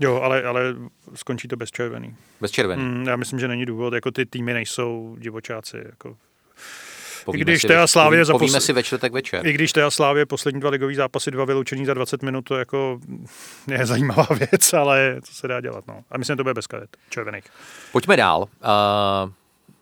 Jo, 0.00 0.20
ale, 0.20 0.42
ale 0.42 0.62
skončí 1.14 1.48
to 1.48 1.56
bez 1.56 1.70
červený. 1.70 2.16
Bez 2.40 2.50
červený? 2.50 2.82
Mm, 2.82 3.06
já 3.06 3.16
myslím, 3.16 3.38
že 3.38 3.48
není 3.48 3.66
důvod, 3.66 3.94
jako 3.94 4.10
ty 4.10 4.26
týmy 4.26 4.52
nejsou 4.52 5.16
divočáci. 5.18 5.76
Jako 5.86 6.16
Povíme 7.24 7.42
I 7.42 7.44
když 7.44 7.62
si, 7.62 7.68
teda 7.68 7.86
Slávě 7.86 8.24
za 8.24 8.38
posl... 8.38 8.60
si 8.60 8.72
ve 8.72 8.82
čtvrtek 8.82 9.12
večer. 9.12 9.46
I 9.46 9.52
když 9.52 9.72
teda 9.72 9.90
Slávě 9.90 10.26
poslední 10.26 10.60
dva 10.60 10.70
ligový 10.70 10.94
zápasy, 10.94 11.30
dva 11.30 11.44
vyloučení 11.44 11.86
za 11.86 11.94
20 11.94 12.22
minut, 12.22 12.42
to 12.42 12.56
jako 12.56 13.00
je 13.70 13.86
zajímavá 13.86 14.26
věc, 14.38 14.72
ale 14.72 15.16
co 15.22 15.34
se 15.34 15.48
dá 15.48 15.60
dělat. 15.60 15.84
No. 15.88 16.00
A 16.10 16.18
myslím, 16.18 16.34
že 16.34 16.36
to 16.36 16.42
bude 16.42 16.54
bez 16.54 16.66
karet, 16.66 16.96
červených. 17.10 17.44
Pojďme 17.92 18.16
dál. 18.16 18.40
Uh, 18.42 19.30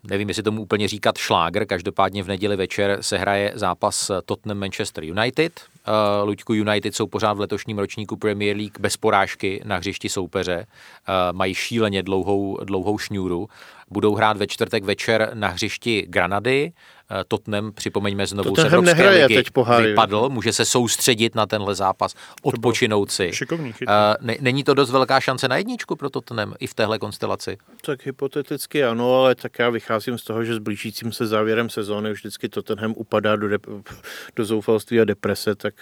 nevím, 0.03 0.27
jestli 0.27 0.43
tomu 0.43 0.61
úplně 0.61 0.87
říkat 0.87 1.17
šláger, 1.17 1.65
každopádně 1.65 2.23
v 2.23 2.27
neděli 2.27 2.55
večer 2.55 2.97
se 3.01 3.17
hraje 3.17 3.51
zápas 3.55 4.11
Tottenham 4.25 4.59
Manchester 4.59 5.03
United. 5.03 5.61
Uh, 5.87 6.27
Luďku 6.27 6.53
United 6.53 6.95
jsou 6.95 7.07
pořád 7.07 7.33
v 7.33 7.39
letošním 7.39 7.79
ročníku 7.79 8.15
Premier 8.15 8.57
League 8.57 8.79
bez 8.79 8.97
porážky 8.97 9.61
na 9.65 9.77
hřišti 9.77 10.09
soupeře. 10.09 10.57
Uh, 10.57 11.37
mají 11.37 11.53
šíleně 11.53 12.03
dlouhou, 12.03 12.57
dlouhou 12.63 12.97
šňůru. 12.97 13.49
Budou 13.93 14.15
hrát 14.15 14.37
ve 14.37 14.47
čtvrtek 14.47 14.83
večer 14.83 15.31
na 15.33 15.47
hřišti 15.47 16.05
Granady. 16.09 16.73
Eh, 17.11 17.23
Tottenham, 17.27 17.71
připomeňme 17.71 18.27
znovu, 18.27 18.49
Tottenham 18.49 18.85
se 18.85 18.91
Evropské 18.91 19.09
ligy 19.09 19.35
teď 19.35 19.47
vypadl, 19.81 20.29
může 20.29 20.53
se 20.53 20.65
soustředit 20.65 21.35
na 21.35 21.45
tenhle 21.45 21.75
zápas, 21.75 22.15
odpočinout 22.43 23.11
si. 23.11 23.31
Šikovný, 23.33 23.73
uh, 23.81 24.35
Není 24.39 24.63
to 24.63 24.73
dost 24.73 24.91
velká 24.91 25.19
šance 25.19 25.47
na 25.47 25.57
jedničku 25.57 25.95
pro 25.95 26.09
Tottenham 26.09 26.53
i 26.59 26.67
v 26.67 26.73
téhle 26.73 26.99
konstelaci? 26.99 27.57
Tak 27.85 28.05
hypoteticky 28.05 28.83
ano, 28.83 29.15
ale 29.15 29.35
tak 29.35 29.59
já 29.59 29.69
vycházím 29.69 30.17
z 30.17 30.23
toho, 30.23 30.43
že 30.43 30.55
s 30.55 30.57
blížícím 30.57 31.11
se 31.11 31.27
závěrem 31.27 31.69
sezóny 31.69 32.11
už 32.11 32.19
vždycky 32.19 32.49
Tottenham 32.49 32.93
upadá 32.97 33.35
do, 33.35 33.49
de- 33.49 33.57
do 34.35 34.45
zoufalství 34.45 34.99
a 34.99 35.05
deprese, 35.05 35.55
tak 35.55 35.73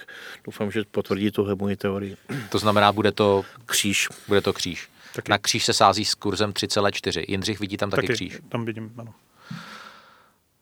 doufám, 0.46 0.72
že 0.72 0.84
potvrdí 0.92 1.32
tuhle 1.32 1.56
moji 1.56 1.76
teorii. 1.76 2.18
To 2.50 2.58
znamená, 2.58 2.92
bude 2.92 3.12
to 3.12 3.44
kříž. 3.66 4.08
Bude 4.28 4.42
to 4.42 4.54
kříž. 4.54 4.91
Taky. 5.16 5.32
Na 5.32 5.38
kříž 5.38 5.66
se 5.66 5.74
sází 5.74 6.06
s 6.06 6.16
kurzem 6.16 6.52
3,4. 6.52 7.26
Jindřich 7.28 7.60
vidí 7.60 7.78
tam 7.78 7.90
taky, 7.90 8.08
taky 8.08 8.14
kříž. 8.14 8.40
Tam 8.50 8.66
vidím, 8.66 8.92
ano. 8.98 9.14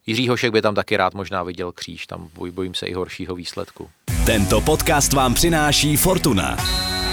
Jiří 0.05 0.29
Hošek 0.29 0.51
by 0.51 0.61
tam 0.61 0.75
taky 0.75 0.97
rád 0.97 1.13
možná 1.13 1.43
viděl 1.43 1.71
kříž, 1.71 2.07
tam 2.07 2.29
boj, 2.33 2.51
bojím 2.51 2.73
se 2.73 2.85
i 2.85 2.93
horšího 2.93 3.35
výsledku. 3.35 3.89
Tento 4.25 4.61
podcast 4.61 5.13
vám 5.13 5.33
přináší 5.33 5.97
Fortuna. 5.97 6.57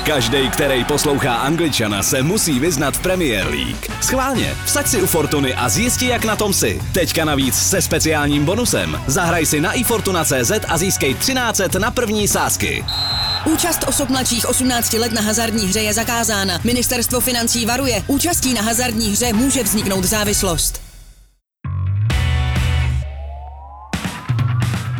Každý, 0.06 0.50
který 0.50 0.84
poslouchá 0.84 1.34
Angličana, 1.34 2.02
se 2.02 2.22
musí 2.22 2.60
vyznat 2.60 2.96
v 2.96 3.02
Premier 3.02 3.46
League. 3.46 4.02
Schválně, 4.02 4.56
vsaď 4.64 4.86
si 4.86 5.02
u 5.02 5.06
Fortuny 5.06 5.54
a 5.54 5.68
zjisti, 5.68 6.06
jak 6.06 6.24
na 6.24 6.36
tom 6.36 6.52
si. 6.52 6.82
Teďka 6.94 7.24
navíc 7.24 7.54
se 7.54 7.82
speciálním 7.82 8.44
bonusem. 8.44 9.02
Zahraj 9.06 9.46
si 9.46 9.60
na 9.60 9.72
ifortuna.cz 9.72 10.52
a 10.68 10.78
získej 10.78 11.14
13 11.14 11.60
na 11.78 11.90
první 11.90 12.28
sázky. 12.28 12.84
Účast 13.52 13.84
osob 13.88 14.08
mladších 14.08 14.48
18 14.48 14.92
let 14.92 15.12
na 15.12 15.20
hazardní 15.20 15.66
hře 15.66 15.80
je 15.80 15.94
zakázána. 15.94 16.60
Ministerstvo 16.64 17.20
financí 17.20 17.66
varuje. 17.66 18.04
Účastí 18.06 18.54
na 18.54 18.62
hazardní 18.62 19.10
hře 19.10 19.32
může 19.32 19.62
vzniknout 19.62 20.04
závislost. 20.04 20.85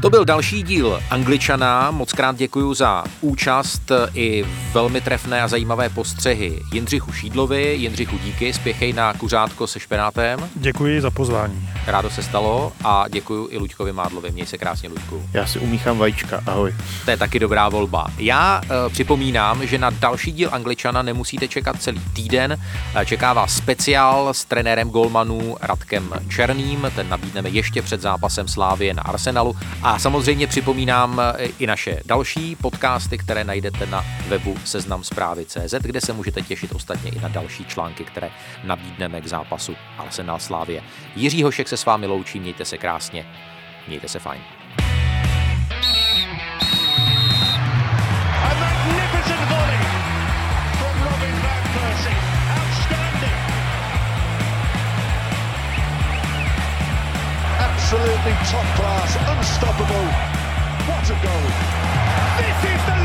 To 0.07 0.11
byl 0.11 0.25
další 0.25 0.63
díl 0.63 1.01
Angličana. 1.11 1.91
Moc 1.91 2.13
krát 2.13 2.37
děkuji 2.37 2.75
za 2.75 3.05
účast 3.21 3.93
i 4.15 4.45
velmi 4.73 5.01
trefné 5.01 5.43
a 5.43 5.49
zajímavé 5.49 5.89
postřehy 5.89 6.61
Jindřichu 6.73 7.13
Šídlovi. 7.13 7.75
Jindřichu 7.75 8.19
díky, 8.19 8.53
spěchej 8.53 8.93
na 8.93 9.13
kuřátko 9.15 9.67
se 9.67 9.81
špenátem. 9.81 10.49
Děkuji 10.55 11.01
za 11.01 11.11
pozvání. 11.11 11.69
Rádo 11.87 12.11
se 12.11 12.23
stalo 12.23 12.73
a 12.85 13.05
děkuji 13.09 13.49
i 13.51 13.59
Luďkovi 13.59 13.93
Mádlovi. 13.93 14.31
Měj 14.31 14.47
se 14.47 14.59
krásně, 14.59 14.89
Luďku. 14.89 15.23
Já 15.33 15.47
si 15.47 15.59
umíchám 15.59 15.99
vajíčka, 15.99 16.43
ahoj. 16.47 16.75
To 17.05 17.11
je 17.11 17.17
taky 17.17 17.39
dobrá 17.39 17.69
volba. 17.69 18.07
Já 18.19 18.61
uh, 18.61 18.93
připomínám, 18.93 19.67
že 19.67 19.79
na 19.79 19.91
další 19.91 20.33
díl 20.33 20.49
Angličana 20.53 21.03
nemusíte 21.03 21.49
čekat 21.49 21.83
celý 21.83 22.01
týden. 22.13 22.61
Čeká 23.05 23.33
vás 23.33 23.57
speciál 23.57 24.35
s 24.35 24.45
trenérem 24.45 24.91
golmanů 24.91 25.57
Radkem 25.61 26.11
Černým, 26.29 26.93
ten 26.95 27.09
nabídneme 27.09 27.49
ještě 27.49 27.83
před 27.83 28.01
zápasem 28.01 28.49
Slávie 28.49 28.95
na 28.95 29.03
Arsenalu 29.03 29.57
a 29.83 29.96
samozřejmě 29.99 30.47
připomínám 30.47 31.21
eh, 31.21 31.45
i 31.59 31.67
naše 31.67 32.01
další 32.05 32.57
podcasty, 32.57 33.19
které 33.19 33.45
najdete 33.45 33.87
na 33.87 34.05
webu 34.29 34.57
Seznam 34.65 35.03
CZ, 35.47 35.75
kde 35.81 36.01
se 36.01 36.13
můžete 36.13 36.43
těšit 36.43 36.73
ostatně 36.73 37.11
i 37.11 37.21
na 37.21 37.29
další 37.29 37.65
články, 37.65 38.05
které 38.05 38.31
nabídneme 38.65 39.21
k 39.21 39.27
zápasu 39.27 39.77
Arsenal 39.99 40.39
Slávie. 40.39 40.83
Jiří 41.17 41.43
Hošek 41.43 41.69
se 41.69 41.77
s 41.77 41.85
vámi 41.85 42.07
loučí, 42.07 42.41
mějte 42.41 42.65
se 42.65 42.79
krásně, 42.79 43.27
mějte 43.89 44.09
se 44.09 44.19
fajn. 44.19 44.56
Absolutely 58.27 58.47
top 58.51 58.67
class, 58.77 59.17
unstoppable. 59.39 60.07
What 60.89 61.05
a 61.11 61.17
goal! 61.23 61.47
This 62.39 62.59
is 62.71 62.87
the 62.87 62.96